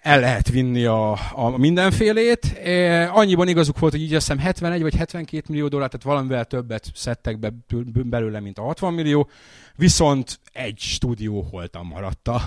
el 0.00 0.20
lehet 0.20 0.48
vinni 0.48 0.84
a, 0.84 1.18
a 1.32 1.56
mindenfélét. 1.56 2.58
E, 2.64 3.10
annyiban 3.12 3.48
igazuk 3.48 3.78
volt, 3.78 3.92
hogy 3.92 4.02
így 4.02 4.10
hiszem 4.10 4.38
71 4.38 4.82
vagy 4.82 4.96
72 4.96 5.44
millió 5.48 5.68
dollár, 5.68 5.88
tehát 5.88 6.06
valamivel 6.06 6.44
többet 6.44 6.90
szedtek 6.94 7.38
be 7.38 7.50
belőle, 7.92 8.40
mint 8.40 8.58
a 8.58 8.62
60 8.62 8.94
millió, 8.94 9.28
viszont 9.76 10.40
egy 10.52 10.78
stúdió 10.78 11.46
holtan 11.50 11.86
maradta. 11.86 12.42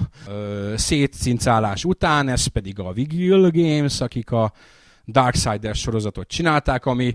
szétcincálás 0.76 1.86
után, 1.86 2.30
ez 2.30 2.46
pedig 2.46 2.80
a 2.80 2.92
Vigil 2.92 3.50
Games, 3.52 4.02
akik 4.02 4.32
a 4.32 4.52
Darksiders 5.08 5.80
sorozatot 5.80 6.28
csinálták, 6.28 6.86
ami 6.86 7.14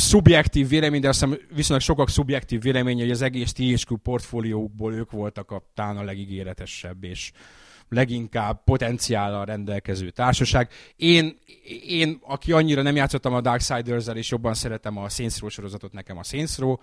szubjektív 0.00 0.68
vélemény, 0.68 1.00
de 1.00 1.08
azt 1.08 1.20
hiszem 1.20 1.38
viszonylag 1.54 1.84
sokak 1.84 2.08
szubjektív 2.08 2.60
véleménye, 2.60 3.02
hogy 3.02 3.10
az 3.10 3.22
egész 3.22 3.52
THQ 3.52 3.96
portfóliókból 3.96 4.94
ők 4.94 5.10
voltak 5.10 5.50
a, 5.50 5.70
talán 5.74 5.96
a 5.96 6.02
legígéretesebb, 6.02 7.04
és 7.04 7.32
leginkább 7.88 8.64
potenciállal 8.64 9.44
rendelkező 9.44 10.10
társaság. 10.10 10.70
Én, 10.96 11.38
én, 11.86 12.18
aki 12.22 12.52
annyira 12.52 12.82
nem 12.82 12.96
játszottam 12.96 13.34
a 13.34 13.40
Darksiders-el, 13.40 14.16
és 14.16 14.30
jobban 14.30 14.54
szeretem 14.54 14.96
a 14.96 15.08
Saints 15.08 15.38
Row 15.38 15.48
sorozatot, 15.48 15.92
nekem 15.92 16.18
a 16.18 16.22
Saints 16.22 16.56
Row, 16.56 16.76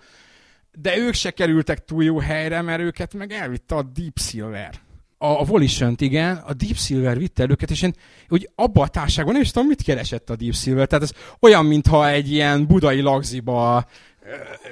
de 0.72 0.96
ők 0.96 1.14
se 1.14 1.30
kerültek 1.30 1.84
túl 1.84 2.04
jó 2.04 2.18
helyre, 2.18 2.62
mert 2.62 2.80
őket 2.80 3.14
meg 3.14 3.32
elvitte 3.32 3.74
a 3.74 3.82
Deep 3.82 4.18
Silver. 4.18 4.83
A, 5.24 5.44
volition 5.44 5.94
igen, 5.98 6.36
a 6.36 6.52
Deep 6.52 6.76
Silver 6.76 7.18
vitte 7.18 7.42
el 7.42 7.50
őket, 7.50 7.70
és 7.70 7.82
én 7.82 7.94
úgy 8.28 8.48
abba 8.54 8.82
a 8.82 8.88
társágban 8.88 9.32
nem 9.32 9.42
is 9.42 9.50
tudom, 9.50 9.68
mit 9.68 9.82
keresett 9.82 10.30
a 10.30 10.36
Deep 10.36 10.54
Silver. 10.54 10.86
Tehát 10.86 11.04
ez 11.04 11.12
olyan, 11.40 11.66
mintha 11.66 12.08
egy 12.08 12.32
ilyen 12.32 12.66
budai 12.66 13.00
lagziba 13.00 13.86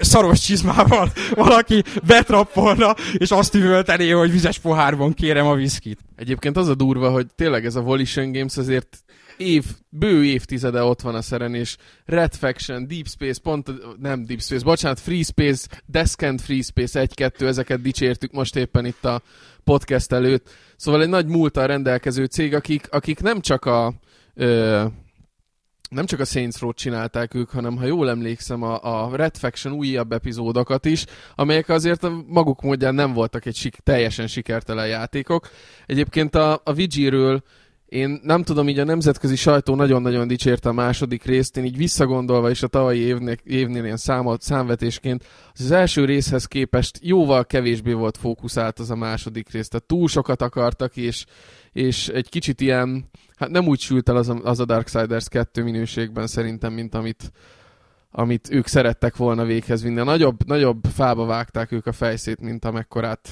szaros 0.00 0.40
csizmával 0.40 1.12
valaki 1.34 1.82
betrappolna, 2.06 2.94
és 3.12 3.30
azt 3.30 3.54
üvöltené, 3.54 4.10
hogy 4.10 4.30
vizes 4.30 4.58
pohárban 4.58 5.14
kérem 5.14 5.46
a 5.46 5.54
viszkit. 5.54 5.98
Egyébként 6.16 6.56
az 6.56 6.68
a 6.68 6.74
durva, 6.74 7.10
hogy 7.10 7.26
tényleg 7.34 7.64
ez 7.64 7.74
a 7.74 7.80
Volition 7.80 8.32
Games 8.32 8.56
azért 8.56 9.04
év, 9.36 9.64
bő 9.88 10.24
évtizede 10.24 10.82
ott 10.82 11.00
van 11.00 11.14
a 11.14 11.22
szeren, 11.22 11.54
és 11.54 11.76
Red 12.04 12.34
Faction, 12.34 12.86
Deep 12.86 13.08
Space, 13.08 13.40
pont, 13.42 13.70
nem 13.98 14.24
Deep 14.24 14.40
Space, 14.40 14.64
bocsánat, 14.64 15.00
Free 15.00 15.22
Space, 15.22 15.68
Descent 15.86 16.40
Free 16.40 16.62
Space 16.62 17.08
1-2, 17.16 17.40
ezeket 17.40 17.82
dicsértük 17.82 18.32
most 18.32 18.56
éppen 18.56 18.84
itt 18.84 19.04
a 19.04 19.22
podcast 19.64 20.12
előtt. 20.12 20.50
Szóval 20.76 21.02
egy 21.02 21.08
nagy 21.08 21.26
múltal 21.26 21.66
rendelkező 21.66 22.24
cég, 22.24 22.54
akik, 22.54 22.86
akik 22.90 23.20
nem 23.20 23.40
csak 23.40 23.64
a 23.64 23.94
ö, 24.34 24.84
nem 25.92 26.06
csak 26.06 26.20
a 26.20 26.24
Saints 26.24 26.58
Row 26.58 26.72
csinálták 26.72 27.34
ők, 27.34 27.50
hanem 27.50 27.76
ha 27.76 27.84
jól 27.84 28.10
emlékszem, 28.10 28.62
a, 28.62 28.78
a 28.82 29.16
Red 29.16 29.36
Faction 29.36 29.72
újabb 29.72 30.12
epizódokat 30.12 30.84
is, 30.84 31.04
amelyek 31.34 31.68
azért 31.68 32.04
a 32.04 32.24
maguk 32.26 32.62
módján 32.62 32.94
nem 32.94 33.12
voltak 33.12 33.46
egy 33.46 33.54
sik, 33.54 33.76
teljesen 33.76 34.26
sikertelen 34.26 34.86
játékok. 34.86 35.48
Egyébként 35.86 36.34
a, 36.34 36.60
a 36.64 36.72
Vigil-ről 36.72 37.42
én 37.92 38.20
nem 38.22 38.42
tudom, 38.42 38.68
így 38.68 38.78
a 38.78 38.84
nemzetközi 38.84 39.36
sajtó 39.36 39.74
nagyon-nagyon 39.74 40.28
dicsérte 40.28 40.68
a 40.68 40.72
második 40.72 41.24
részt, 41.24 41.56
én 41.56 41.64
így 41.64 41.76
visszagondolva 41.76 42.50
is 42.50 42.62
a 42.62 42.66
tavalyi 42.66 42.98
évnél, 42.98 43.36
évnél 43.44 43.84
ilyen 43.84 43.96
számolt, 43.96 44.42
számvetésként, 44.42 45.24
az, 45.52 45.60
az 45.60 45.70
első 45.70 46.04
részhez 46.04 46.44
képest 46.44 46.98
jóval 47.02 47.44
kevésbé 47.44 47.92
volt 47.92 48.16
fókuszált 48.16 48.78
az 48.78 48.90
a 48.90 48.96
második 48.96 49.50
rész, 49.50 49.68
tehát 49.68 49.86
túl 49.86 50.08
sokat 50.08 50.42
akartak, 50.42 50.96
és, 50.96 51.24
és 51.72 52.08
egy 52.08 52.28
kicsit 52.28 52.60
ilyen, 52.60 53.10
hát 53.36 53.50
nem 53.50 53.66
úgy 53.66 53.80
sült 53.80 54.08
el 54.08 54.16
az 54.16 54.28
a, 54.28 54.40
az 54.42 54.60
a 54.60 54.64
Darksiders 54.64 55.28
2 55.28 55.62
minőségben 55.62 56.26
szerintem, 56.26 56.72
mint 56.72 56.94
amit, 56.94 57.32
amit 58.10 58.48
ők 58.50 58.66
szerettek 58.66 59.16
volna 59.16 59.44
véghez 59.44 59.82
vinni. 59.82 60.00
A 60.00 60.04
nagyobb, 60.04 60.46
nagyobb 60.46 60.84
fába 60.94 61.24
vágták 61.24 61.72
ők 61.72 61.86
a 61.86 61.92
fejszét, 61.92 62.40
mint 62.40 62.64
amekkorát 62.64 63.28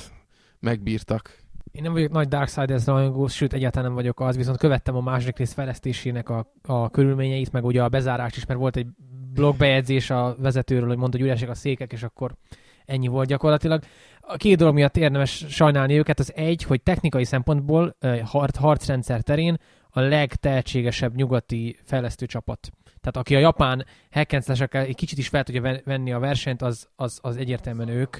megbírtak. 0.58 1.39
Én 1.73 1.83
nem 1.83 1.93
vagyok 1.93 2.12
nagy 2.12 2.29
Darksiders 2.29 2.87
rajongó, 2.87 3.27
sőt 3.27 3.53
egyáltalán 3.53 3.87
nem 3.87 3.95
vagyok 3.95 4.21
az, 4.21 4.37
viszont 4.37 4.59
követtem 4.59 4.97
a 4.97 5.01
második 5.01 5.37
rész 5.37 5.53
fejlesztésének 5.53 6.29
a, 6.29 6.53
a 6.62 6.91
körülményeit, 6.91 7.53
meg 7.53 7.64
ugye 7.64 7.83
a 7.83 7.89
bezárást 7.89 8.37
is, 8.37 8.47
mert 8.47 8.61
volt 8.61 8.77
egy 8.77 8.87
blogbejegyzés 9.33 10.11
a 10.11 10.37
vezetőről, 10.39 10.89
hogy 10.89 10.97
mondta, 10.97 11.18
hogy 11.18 11.27
üresek 11.27 11.49
a 11.49 11.55
székek, 11.55 11.93
és 11.93 12.03
akkor 12.03 12.35
ennyi 12.85 13.07
volt 13.07 13.29
gyakorlatilag. 13.29 13.83
A 14.21 14.37
két 14.37 14.57
dolog 14.57 14.75
miatt 14.75 14.97
érdemes 14.97 15.45
sajnálni 15.49 15.99
őket, 15.99 16.18
az 16.18 16.33
egy, 16.35 16.62
hogy 16.62 16.83
technikai 16.83 17.25
szempontból 17.25 17.97
harc, 18.25 18.57
harcrendszer 18.57 19.21
terén 19.21 19.57
a 19.91 20.01
legtehetségesebb 20.01 21.14
nyugati 21.14 21.77
fejlesztő 21.85 22.27
csapat. 22.27 22.71
Tehát 22.85 23.16
aki 23.16 23.35
a 23.35 23.39
japán 23.39 23.87
hackenszlesekkel 24.11 24.85
egy 24.85 24.97
kicsit 24.97 25.18
is 25.18 25.29
fel 25.29 25.45
tudja 25.45 25.81
venni 25.85 26.12
a 26.12 26.18
versenyt, 26.18 26.62
az, 26.62 26.89
az, 26.97 27.18
az 27.23 27.37
egyértelműen 27.37 27.89
ők. 27.89 28.16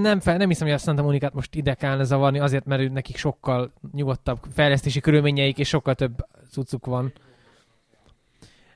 Nem, 0.00 0.20
fel, 0.20 0.36
nem 0.36 0.48
hiszem, 0.48 0.66
hogy 0.66 0.76
a 0.76 0.78
Santa 0.78 1.02
Monikát 1.02 1.34
most 1.34 1.54
ide 1.54 1.74
kellene 1.74 2.04
zavarni, 2.04 2.38
azért, 2.38 2.64
mert 2.64 2.92
nekik 2.92 3.16
sokkal 3.16 3.72
nyugodtabb 3.92 4.38
fejlesztési 4.52 5.00
körülményeik, 5.00 5.58
és 5.58 5.68
sokkal 5.68 5.94
több 5.94 6.26
cuccuk 6.50 6.86
van. 6.86 7.12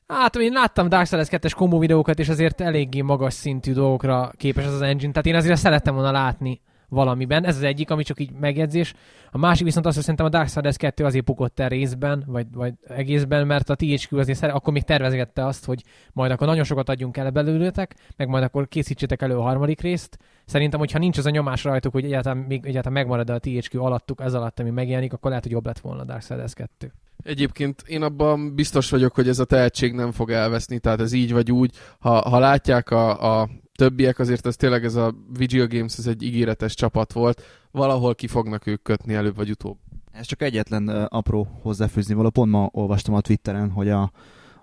Hát 0.07 0.37
én 0.37 0.53
láttam 0.53 0.89
Darksiders 0.89 1.29
2-es 1.31 1.53
kombó 1.57 1.79
videókat, 1.79 2.19
és 2.19 2.29
azért 2.29 2.61
eléggé 2.61 3.01
magas 3.01 3.35
szintű 3.35 3.73
dolgokra 3.73 4.33
képes 4.37 4.65
az 4.65 4.73
az 4.73 4.83
engine, 4.83 5.13
tehát 5.13 5.27
én 5.27 5.35
azért 5.35 5.59
szerettem 5.59 5.95
volna 5.95 6.11
látni 6.11 6.61
valamiben. 6.89 7.45
Ez 7.45 7.57
az 7.57 7.62
egyik, 7.62 7.91
ami 7.91 8.03
csak 8.03 8.20
így 8.20 8.30
megjegyzés. 8.32 8.95
A 9.30 9.39
másik 9.39 9.64
viszont 9.64 9.86
az, 9.86 9.95
hogy 9.95 10.03
szerintem 10.03 10.26
a 10.26 10.28
Darksiders 10.28 10.76
2 10.76 11.05
azért 11.05 11.24
pukott 11.24 11.61
el 11.61 11.68
részben, 11.68 12.24
vagy, 12.26 12.47
vagy 12.53 12.74
egészben, 12.86 13.47
mert 13.47 13.70
a 13.70 13.74
THQ 13.74 14.18
azért 14.18 14.39
szere, 14.39 14.53
akkor 14.53 14.72
még 14.72 14.82
tervezgette 14.82 15.47
azt, 15.47 15.64
hogy 15.64 15.82
majd 16.12 16.30
akkor 16.30 16.47
nagyon 16.47 16.64
sokat 16.64 16.89
adjunk 16.89 17.16
el 17.16 17.30
belőletek, 17.30 17.95
meg 18.16 18.28
majd 18.28 18.45
akkor 18.45 18.68
készítsétek 18.68 19.22
elő 19.22 19.36
a 19.36 19.43
harmadik 19.43 19.80
részt. 19.80 20.18
Szerintem, 20.45 20.78
hogyha 20.78 20.99
nincs 20.99 21.18
az 21.18 21.26
a 21.26 21.30
nyomás 21.30 21.64
rajtuk, 21.64 21.93
hogy 21.93 22.05
egyáltalán, 22.05 22.39
még, 22.39 22.66
egyáltalán 22.66 22.99
megmarad 22.99 23.30
a 23.30 23.39
THQ 23.39 23.82
alattuk, 23.82 24.20
ez 24.20 24.34
alatt, 24.34 24.61
ami 24.61 24.70
megjelenik, 24.70 25.12
akkor 25.12 25.28
lehet, 25.28 25.45
hogy 25.45 25.53
jobb 25.53 25.66
lett 25.66 25.78
volna 25.78 26.01
a 26.01 26.05
Darksiders 26.05 26.55
2. 26.55 26.93
Egyébként 27.24 27.82
én 27.86 28.03
abban 28.03 28.55
biztos 28.55 28.91
vagyok, 28.91 29.14
hogy 29.14 29.28
ez 29.28 29.39
a 29.39 29.45
tehetség 29.45 29.93
nem 29.93 30.12
fog 30.12 30.30
elveszni, 30.30 30.78
tehát 30.78 31.01
ez 31.01 31.12
így 31.12 31.32
vagy 31.32 31.53
úgy. 31.53 31.76
Ha, 31.99 32.28
ha 32.28 32.39
látják 32.39 32.91
a, 32.91 33.41
a 33.41 33.49
többiek, 33.79 34.18
azért 34.18 34.47
ez 34.47 34.57
tényleg 34.57 34.85
ez 34.85 34.95
a 34.95 35.14
Vigil 35.37 35.66
Games, 35.66 35.99
ez 35.99 36.07
egy 36.07 36.22
ígéretes 36.22 36.74
csapat 36.74 37.12
volt. 37.12 37.43
Valahol 37.70 38.14
ki 38.14 38.26
fognak 38.26 38.66
ők 38.66 38.83
kötni 38.83 39.14
előbb 39.14 39.37
vagy 39.37 39.51
utóbb. 39.51 39.79
Ez 40.12 40.26
csak 40.26 40.43
egyetlen 40.43 40.89
uh, 40.89 41.05
apró 41.09 41.49
hozzáfűzni 41.62 42.14
való. 42.14 42.31
Pont 42.31 42.51
ma 42.51 42.68
olvastam 42.72 43.14
a 43.14 43.20
Twitteren, 43.20 43.70
hogy 43.70 43.89
a, 43.89 44.12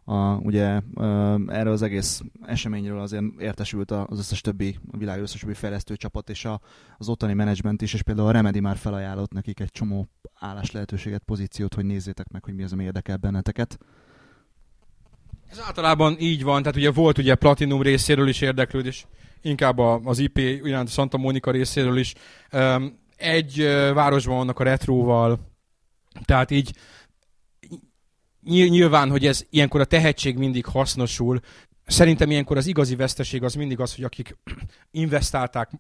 a, 0.04 0.36
ugye 0.36 0.82
uh, 0.94 1.42
erről 1.48 1.72
az 1.72 1.82
egész 1.82 2.22
eseményről 2.42 3.00
azért 3.00 3.24
értesült 3.40 3.92
az 3.92 4.20
összes 4.20 4.42
többi, 4.42 4.80
a 4.92 4.98
világ 4.98 5.22
összes 5.22 5.42
többi 5.42 5.54
fejlesztő 5.54 5.96
csapat 5.96 6.30
és 6.30 6.46
a, 6.46 6.62
az 6.98 7.10
ottani 7.10 7.34
menedzsment 7.34 7.82
is, 7.82 7.94
és 7.94 8.04
például 8.04 8.28
a 8.28 8.32
Remedy 8.32 8.60
már 8.60 8.78
felajánlott 8.78 9.32
nekik 9.32 9.60
egy 9.60 9.72
csomó 9.72 10.08
állás 10.40 10.72
lehetőséget, 10.72 11.24
pozíciót, 11.24 11.74
hogy 11.74 11.86
nézzétek 11.86 12.30
meg, 12.30 12.44
hogy 12.44 12.56
mi 12.56 12.64
az, 12.64 12.74
ami 12.74 12.84
érdekel 12.84 13.18
benneteket. 13.18 13.78
Ez 15.52 15.60
általában 15.66 16.16
így 16.20 16.44
van, 16.44 16.62
tehát 16.62 16.78
ugye 16.78 16.92
volt 16.92 17.18
ugye 17.18 17.36
Platinum 17.36 17.82
részéről 17.82 18.28
is 18.28 18.42
érdeklődés, 18.42 19.06
inkább 19.42 19.78
az 19.80 20.20
IP 20.20 20.38
iránt 20.38 20.90
Santa 20.90 21.18
Monica 21.18 21.52
részéről 21.52 21.98
is. 21.98 22.14
Egy 23.16 23.64
városban 23.94 24.38
vannak 24.38 24.60
a 24.60 24.64
retróval, 24.64 25.40
tehát 26.26 26.52
így 26.52 26.76
nyilván, 28.44 29.10
hogy 29.10 29.26
ez 29.26 29.46
ilyenkor 29.50 29.82
a 29.82 29.86
tehetség 29.86 30.38
mindig 30.38 30.66
hasznosul. 30.66 31.40
Szerintem 31.86 32.32
ilyenkor 32.32 32.58
az 32.58 32.68
igazi 32.68 32.96
veszteség 32.96 33.44
az 33.44 33.54
mindig 33.54 33.80
az, 33.80 33.96
hogy 33.96 34.04
akik 34.04 34.38
investálták 34.92 35.72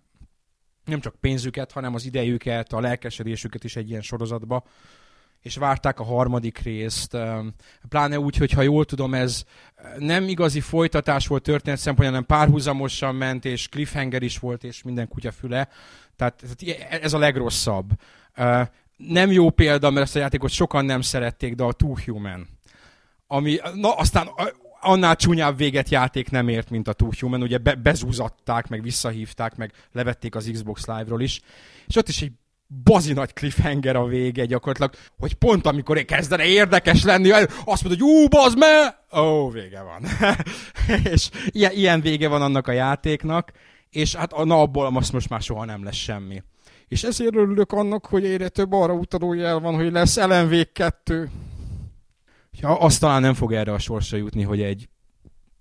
nem 0.86 0.99
csak 0.99 1.16
pénzüket, 1.20 1.72
hanem 1.72 1.93
az 1.93 2.05
idejüket, 2.05 2.74
a 2.74 2.80
lelkesedésüket 2.80 3.63
is 3.63 3.76
egy 3.76 3.89
ilyen 3.89 4.01
sorozatba, 4.01 4.63
és 5.45 5.55
várták 5.55 5.99
a 5.99 6.03
harmadik 6.03 6.57
részt. 6.57 7.17
Pláne 7.89 8.19
úgy, 8.19 8.37
hogy 8.37 8.51
ha 8.51 8.61
jól 8.61 8.85
tudom, 8.85 9.13
ez 9.13 9.43
nem 9.97 10.27
igazi 10.27 10.59
folytatás 10.59 11.27
volt 11.27 11.43
történet 11.43 11.79
szempontjából, 11.79 12.21
hanem 12.21 12.39
párhuzamosan 12.39 13.15
ment, 13.15 13.45
és 13.45 13.69
cliffhanger 13.69 14.23
is 14.23 14.39
volt, 14.39 14.63
és 14.63 14.83
minden 14.83 15.07
kutya 15.07 15.31
füle. 15.31 15.69
Tehát 16.15 16.43
ez 17.01 17.13
a 17.13 17.17
legrosszabb. 17.17 17.89
Nem 18.97 19.31
jó 19.31 19.49
példa, 19.49 19.89
mert 19.89 20.05
ezt 20.05 20.15
a 20.15 20.19
játékot 20.19 20.49
sokan 20.49 20.85
nem 20.85 21.01
szerették, 21.01 21.55
de 21.55 21.63
a 21.63 21.73
Too 21.73 21.95
Human. 22.05 22.47
Ami, 23.27 23.57
na 23.73 23.95
aztán 23.95 24.29
annál 24.81 25.15
csúnyább 25.15 25.57
véget 25.57 25.89
játék 25.89 26.29
nem 26.29 26.47
ért, 26.47 26.69
mint 26.69 26.87
a 26.87 26.93
Too 26.93 27.09
Human. 27.19 27.41
Ugye 27.41 27.57
be, 27.57 27.75
bezúzatták, 27.75 28.67
meg 28.67 28.81
visszahívták, 28.81 29.55
meg 29.55 29.73
levették 29.91 30.35
az 30.35 30.49
Xbox 30.53 30.85
Live-ról 30.85 31.21
is. 31.21 31.41
És 31.87 31.95
ott 31.95 32.07
is 32.07 32.21
egy 32.21 32.31
bazi 32.68 33.13
nagy 33.13 33.34
cliffhanger 33.34 33.95
a 33.95 34.05
vége 34.05 34.45
gyakorlatilag, 34.45 34.93
hogy 35.18 35.34
pont 35.34 35.66
amikor 35.66 36.05
kezdene 36.05 36.45
érdekes 36.45 37.03
lenni, 37.03 37.32
azt 37.66 37.84
mondod, 37.84 37.99
hogy 37.99 38.01
ú, 38.01 38.28
bazd 38.28 38.57
me! 38.57 39.03
Ó, 39.22 39.49
vége 39.49 39.82
van. 39.82 40.05
és 41.13 41.30
ilyen, 41.45 41.72
ilyen 41.72 42.01
vége 42.01 42.28
van 42.28 42.41
annak 42.41 42.68
a 42.68 42.72
játéknak, 42.72 43.51
és 43.89 44.16
hát 44.16 44.43
na 44.43 44.59
abból 44.61 44.89
most, 44.89 45.11
most 45.11 45.30
már 45.30 45.41
soha 45.41 45.66
nem 45.66 45.84
lesz 45.84 45.95
semmi. 45.95 46.43
És 46.88 47.03
ezért 47.03 47.36
örülök 47.36 47.72
annak, 47.72 48.05
hogy 48.05 48.26
egyre 48.26 48.49
több 48.49 48.74
arra 48.74 48.93
utaló 48.93 49.34
jel 49.34 49.59
van, 49.59 49.76
hogy 49.76 49.91
lesz 49.91 50.18
LMV 50.18 50.53
2. 50.74 51.30
Ja, 52.51 52.80
azt 52.80 52.99
talán 52.99 53.22
nem 53.22 53.34
fog 53.34 53.53
erre 53.53 53.74
a 53.74 53.80
sorsra 53.80 54.18
jutni, 54.18 54.43
hogy 54.43 54.61
egy 54.61 54.89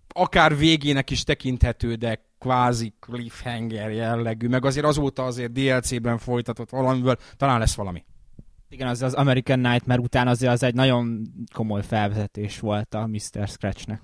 akár 0.09 0.57
végének 0.57 1.11
is 1.11 1.23
tekinthető, 1.23 1.95
de 1.95 2.34
kvázi 2.45 2.95
cliffhanger 3.01 3.91
jellegű, 3.91 4.49
meg 4.49 4.65
azért 4.65 4.87
azóta 4.87 5.25
azért 5.25 5.53
DLC-ben 5.53 6.19
folytatott 6.19 6.71
valamiből, 6.71 7.17
talán 7.37 7.59
lesz 7.59 7.75
valami. 7.75 8.05
Igen, 8.69 8.89
az 8.89 9.03
az 9.03 9.15
American 9.15 9.59
Nightmare 9.59 10.01
után 10.01 10.29
azért 10.29 10.53
az 10.53 10.63
egy 10.63 10.75
nagyon 10.75 11.27
komoly 11.53 11.83
felvezetés 11.83 12.61
volt 12.61 12.95
a 12.95 13.07
Mr. 13.07 13.49
Scratchnek. 13.49 14.01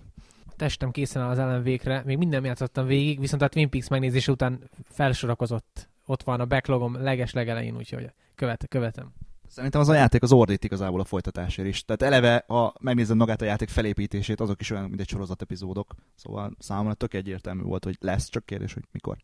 A 0.47 0.53
testem 0.57 0.91
készen 0.91 1.23
áll 1.23 1.31
az 1.31 1.39
ellenvékre, 1.39 2.03
még 2.05 2.19
minden 2.19 2.45
játszottam 2.45 2.87
végig, 2.87 3.21
viszont 3.21 3.43
a 3.43 3.49
Twin 3.49 3.71
Peaks 3.71 3.89
megnézése 3.89 4.33
után 4.33 4.61
felsorakozott. 4.85 5.89
Ott 6.07 6.23
van 6.23 6.41
a 6.41 6.47
backlogom 6.47 7.03
leges 7.03 7.33
legelején, 7.33 7.77
úgyhogy 7.77 8.13
követ, 8.35 8.69
követem. 8.69 9.13
Szerintem 9.51 9.81
az 9.81 9.89
a 9.89 9.95
játék 9.95 10.23
az 10.23 10.33
ordít 10.33 10.65
igazából 10.65 11.01
a 11.01 11.05
folytatásért 11.05 11.69
is. 11.69 11.85
Tehát 11.85 12.03
eleve, 12.03 12.45
ha 12.47 12.75
megnézed 12.81 13.17
magát 13.17 13.43
a 13.43 13.45
játék 13.45 13.69
felépítését, 13.69 14.41
azok 14.41 14.61
is 14.61 14.71
olyan, 14.71 14.85
mint 14.89 15.01
egy 15.01 15.09
sorozat 15.09 15.43
epizódok. 15.43 15.95
Szóval 16.15 16.57
számomra 16.59 16.95
tök 16.95 17.15
egyértelmű 17.15 17.63
volt, 17.63 17.85
hogy 17.85 17.97
lesz, 18.01 18.29
csak 18.29 18.47
kérdés, 18.47 18.73
hogy 18.73 18.83
mikor. 18.93 19.17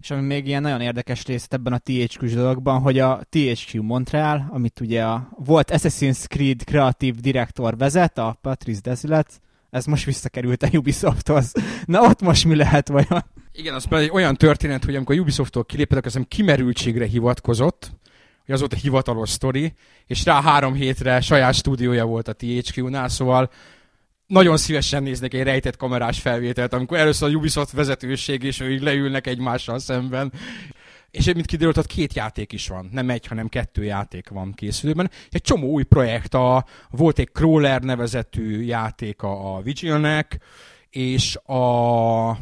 És 0.00 0.10
ami 0.10 0.20
még 0.20 0.46
ilyen 0.46 0.62
nagyon 0.62 0.80
érdekes 0.80 1.24
rész 1.24 1.46
ebben 1.50 1.72
a 1.72 1.78
THQ-s 1.78 2.32
dologban, 2.34 2.80
hogy 2.80 2.98
a 2.98 3.20
THQ 3.28 3.82
Montreal, 3.82 4.48
amit 4.50 4.80
ugye 4.80 5.04
a 5.04 5.28
volt 5.44 5.70
Assassin's 5.70 6.26
Creed 6.26 6.64
kreatív 6.64 7.14
direktor 7.14 7.76
vezet, 7.76 8.18
a 8.18 8.38
Patrice 8.40 8.80
Desilet, 8.80 9.40
ez 9.70 9.84
most 9.84 10.04
visszakerült 10.04 10.62
a 10.62 10.68
Ubisofthoz. 10.72 11.52
Na 11.84 12.00
ott 12.00 12.20
most 12.20 12.44
mi 12.44 12.54
lehet 12.54 12.88
vajon? 12.88 13.24
Igen, 13.52 13.74
az 13.74 13.84
pedig 13.84 14.12
olyan 14.12 14.34
történet, 14.34 14.84
hogy 14.84 14.94
amikor 14.94 15.16
a 15.16 15.20
Ubisofttól 15.20 15.64
kilépett, 15.64 16.06
akkor 16.06 16.26
kimerültségre 16.28 17.06
hivatkozott, 17.06 17.95
hogy 18.46 18.54
az 18.54 18.60
volt 18.60 18.72
a 18.72 18.76
hivatalos 18.76 19.30
sztori, 19.30 19.72
és 20.06 20.24
rá 20.24 20.42
három 20.42 20.74
hétre 20.74 21.20
saját 21.20 21.54
stúdiója 21.54 22.04
volt 22.04 22.28
a 22.28 22.32
THQ-nál, 22.32 23.08
szóval 23.08 23.50
nagyon 24.26 24.56
szívesen 24.56 25.02
néznek 25.02 25.34
egy 25.34 25.42
rejtett 25.42 25.76
kamerás 25.76 26.20
felvételt, 26.20 26.72
amikor 26.72 26.98
először 26.98 27.28
a 27.28 27.36
Ubisoft 27.36 27.72
vezetőség 27.72 28.42
és 28.42 28.60
ők 28.60 28.82
leülnek 28.82 29.26
egymással 29.26 29.78
szemben. 29.78 30.32
És 31.10 31.24
mint 31.24 31.46
kiderült, 31.46 31.76
ott 31.76 31.86
két 31.86 32.14
játék 32.14 32.52
is 32.52 32.68
van. 32.68 32.88
Nem 32.92 33.10
egy, 33.10 33.26
hanem 33.26 33.48
kettő 33.48 33.84
játék 33.84 34.28
van 34.28 34.52
készülőben. 34.52 35.10
Egy 35.30 35.42
csomó 35.42 35.68
új 35.68 35.82
projekt. 35.82 36.34
A, 36.34 36.64
volt 36.90 37.18
egy 37.18 37.30
Crawler 37.32 37.82
nevezetű 37.82 38.60
játék 38.60 39.22
a, 39.22 39.60
Vigilnek, 39.62 40.38
és 40.90 41.36
a 41.36 42.38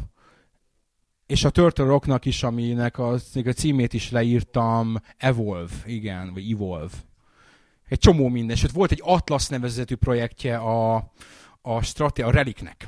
és 1.27 1.43
a 1.43 1.49
Turtle 1.49 1.85
Rocknak 1.85 2.25
is, 2.25 2.43
aminek 2.43 2.97
a, 2.97 3.11
a 3.45 3.51
címét 3.55 3.93
is 3.93 4.11
leírtam, 4.11 4.97
Evolve, 5.17 5.73
igen, 5.85 6.33
vagy 6.33 6.51
Evolve. 6.51 6.93
Egy 7.87 7.99
csomó 7.99 8.27
minden. 8.27 8.55
Sőt, 8.55 8.71
volt 8.71 8.91
egy 8.91 9.01
Atlas 9.03 9.47
nevezetű 9.47 9.95
projektje 9.95 10.57
a, 10.57 11.11
a, 11.61 11.81
strate, 11.81 12.25
a 12.25 12.31
Reliknek. 12.31 12.87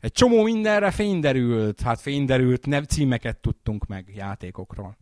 Egy 0.00 0.12
csomó 0.12 0.42
mindenre 0.42 0.90
fényderült, 0.90 1.80
hát 1.80 2.00
fényderült, 2.00 2.66
nev, 2.66 2.84
címeket 2.84 3.36
tudtunk 3.36 3.86
meg 3.86 4.12
játékokról. 4.16 4.96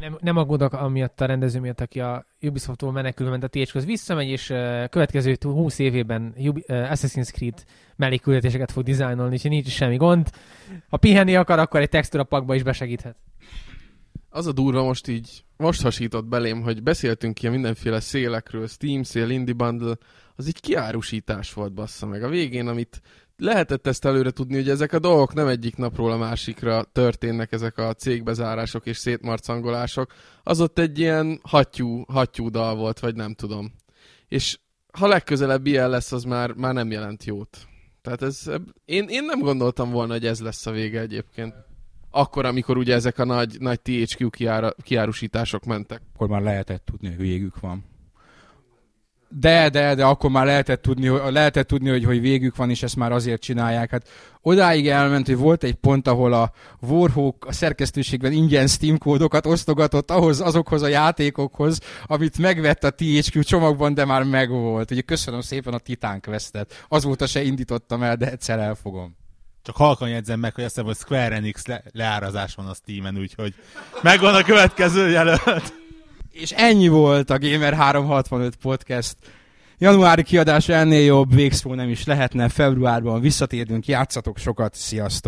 Nem, 0.00 0.18
nem 0.20 0.36
aggódok 0.36 0.72
amiatt 0.72 1.20
a 1.20 1.26
rendező 1.26 1.60
miatt, 1.60 1.80
aki 1.80 2.00
a 2.00 2.26
Ubisoft-tól 2.40 2.92
menekül, 2.92 3.28
ment 3.28 3.42
a 3.42 3.48
THQ-hoz 3.48 3.84
visszamegy, 3.84 4.28
és 4.28 4.50
uh, 4.50 4.88
következő 4.88 5.36
20 5.40 5.78
évében 5.78 6.34
Ubi, 6.36 6.64
uh, 6.68 6.92
Assassin's 6.92 7.30
Creed 7.32 7.64
mellékküldetéseket 7.96 8.72
fog 8.72 8.82
dizájnolni, 8.82 9.34
és 9.34 9.42
nincs 9.42 9.68
semmi 9.68 9.96
gond. 9.96 10.30
Ha 10.88 10.96
pihenni 10.96 11.36
akar, 11.36 11.58
akkor 11.58 11.80
egy 11.80 11.88
textúra 11.88 12.24
pakba 12.24 12.54
is 12.54 12.62
besegíthet. 12.62 13.16
Az 14.30 14.46
a 14.46 14.52
durva 14.52 14.82
most 14.82 15.08
így, 15.08 15.44
most 15.56 15.82
hasított 15.82 16.26
belém, 16.26 16.62
hogy 16.62 16.82
beszéltünk 16.82 17.42
ilyen 17.42 17.54
mindenféle 17.54 18.00
szélekről, 18.00 18.66
Steam 18.66 19.02
szél, 19.02 19.30
Indie 19.30 19.54
Bundle, 19.54 19.96
az 20.36 20.46
így 20.46 20.60
kiárusítás 20.60 21.52
volt 21.52 21.72
bassza 21.72 22.06
meg. 22.06 22.22
A 22.22 22.28
végén, 22.28 22.68
amit 22.68 23.00
lehetett 23.38 23.86
ezt 23.86 24.04
előre 24.04 24.30
tudni, 24.30 24.54
hogy 24.54 24.68
ezek 24.68 24.92
a 24.92 24.98
dolgok 24.98 25.34
nem 25.34 25.46
egyik 25.46 25.76
napról 25.76 26.12
a 26.12 26.16
másikra 26.16 26.82
történnek, 26.82 27.52
ezek 27.52 27.78
a 27.78 27.94
cégbezárások 27.94 28.86
és 28.86 28.96
szétmarcangolások, 28.96 30.12
az 30.42 30.60
ott 30.60 30.78
egy 30.78 30.98
ilyen 30.98 31.40
hattyú, 31.42 32.04
hattyú 32.08 32.48
dal 32.48 32.74
volt, 32.74 32.98
vagy 32.98 33.14
nem 33.14 33.34
tudom. 33.34 33.72
És 34.28 34.58
ha 34.92 35.06
legközelebb 35.06 35.66
ilyen 35.66 35.90
lesz, 35.90 36.12
az 36.12 36.24
már, 36.24 36.52
már 36.52 36.74
nem 36.74 36.90
jelent 36.90 37.24
jót. 37.24 37.58
Tehát 38.02 38.22
ez, 38.22 38.42
én, 38.84 39.08
én 39.08 39.24
nem 39.24 39.40
gondoltam 39.40 39.90
volna, 39.90 40.12
hogy 40.12 40.26
ez 40.26 40.40
lesz 40.40 40.66
a 40.66 40.70
vége 40.70 41.00
egyébként. 41.00 41.54
Akkor, 42.10 42.44
amikor 42.44 42.76
ugye 42.76 42.94
ezek 42.94 43.18
a 43.18 43.24
nagy, 43.24 43.56
nagy 43.60 43.80
THQ 43.80 44.30
kiára, 44.30 44.74
kiárusítások 44.82 45.64
mentek. 45.64 46.02
Akkor 46.14 46.28
már 46.28 46.42
lehetett 46.42 46.84
tudni, 46.84 47.08
hogy 47.08 47.16
végük 47.16 47.60
van. 47.60 47.84
De, 49.30 49.68
de, 49.68 49.94
de 49.94 50.04
akkor 50.04 50.30
már 50.30 50.46
lehetett 50.46 50.82
tudni, 50.82 51.08
lehetett 51.08 51.66
tudni 51.66 51.88
hogy, 51.88 52.04
hogy 52.04 52.20
végük 52.20 52.56
van, 52.56 52.70
és 52.70 52.82
ezt 52.82 52.96
már 52.96 53.12
azért 53.12 53.40
csinálják. 53.40 53.90
Hát 53.90 54.08
odáig 54.42 54.88
elment, 54.88 55.26
hogy 55.26 55.36
volt 55.36 55.64
egy 55.64 55.74
pont, 55.74 56.08
ahol 56.08 56.32
a 56.32 56.52
Warhawk 56.80 57.44
a 57.46 57.52
szerkesztőségben 57.52 58.32
ingyen 58.32 58.66
Steam 58.66 58.98
kódokat 58.98 59.46
osztogatott 59.46 60.10
ahhoz, 60.10 60.40
azokhoz 60.40 60.82
a 60.82 60.86
játékokhoz, 60.86 61.80
amit 62.06 62.38
megvett 62.38 62.84
a 62.84 62.90
THQ 62.90 63.42
csomagban, 63.42 63.94
de 63.94 64.04
már 64.04 64.22
megvolt. 64.22 64.90
Ugye 64.90 65.00
köszönöm 65.00 65.40
szépen 65.40 65.74
a 65.74 65.78
Titán 65.78 66.20
Questet. 66.20 66.84
Azóta 66.88 67.26
se 67.26 67.42
indítottam 67.42 68.02
el, 68.02 68.16
de 68.16 68.30
egyszer 68.30 68.58
elfogom. 68.58 69.16
Csak 69.62 69.76
halkan 69.76 70.08
jegyzem 70.08 70.40
meg, 70.40 70.54
hogy 70.54 70.64
azt 70.64 70.74
hiszem, 70.74 70.88
hogy 70.88 70.98
Square 70.98 71.34
Enix 71.34 71.66
le- 71.66 71.82
leárazás 71.92 72.54
van 72.54 72.66
a 72.66 72.74
Steam-en, 72.74 73.18
úgyhogy 73.18 73.54
megvan 74.02 74.34
a 74.34 74.42
következő 74.42 75.08
jelölt. 75.08 75.72
És 76.40 76.50
ennyi 76.50 76.88
volt 76.88 77.30
a 77.30 77.38
Gamer 77.38 77.74
365 77.74 78.56
podcast. 78.56 79.16
Januári 79.78 80.22
kiadás 80.22 80.68
ennél 80.68 81.04
jobb, 81.04 81.34
végszó 81.34 81.74
nem 81.74 81.88
is 81.88 82.04
lehetne, 82.04 82.48
februárban 82.48 83.20
visszatérünk, 83.20 83.86
játszatok 83.86 84.38
sokat, 84.38 84.74
sziasztok! 84.74 85.26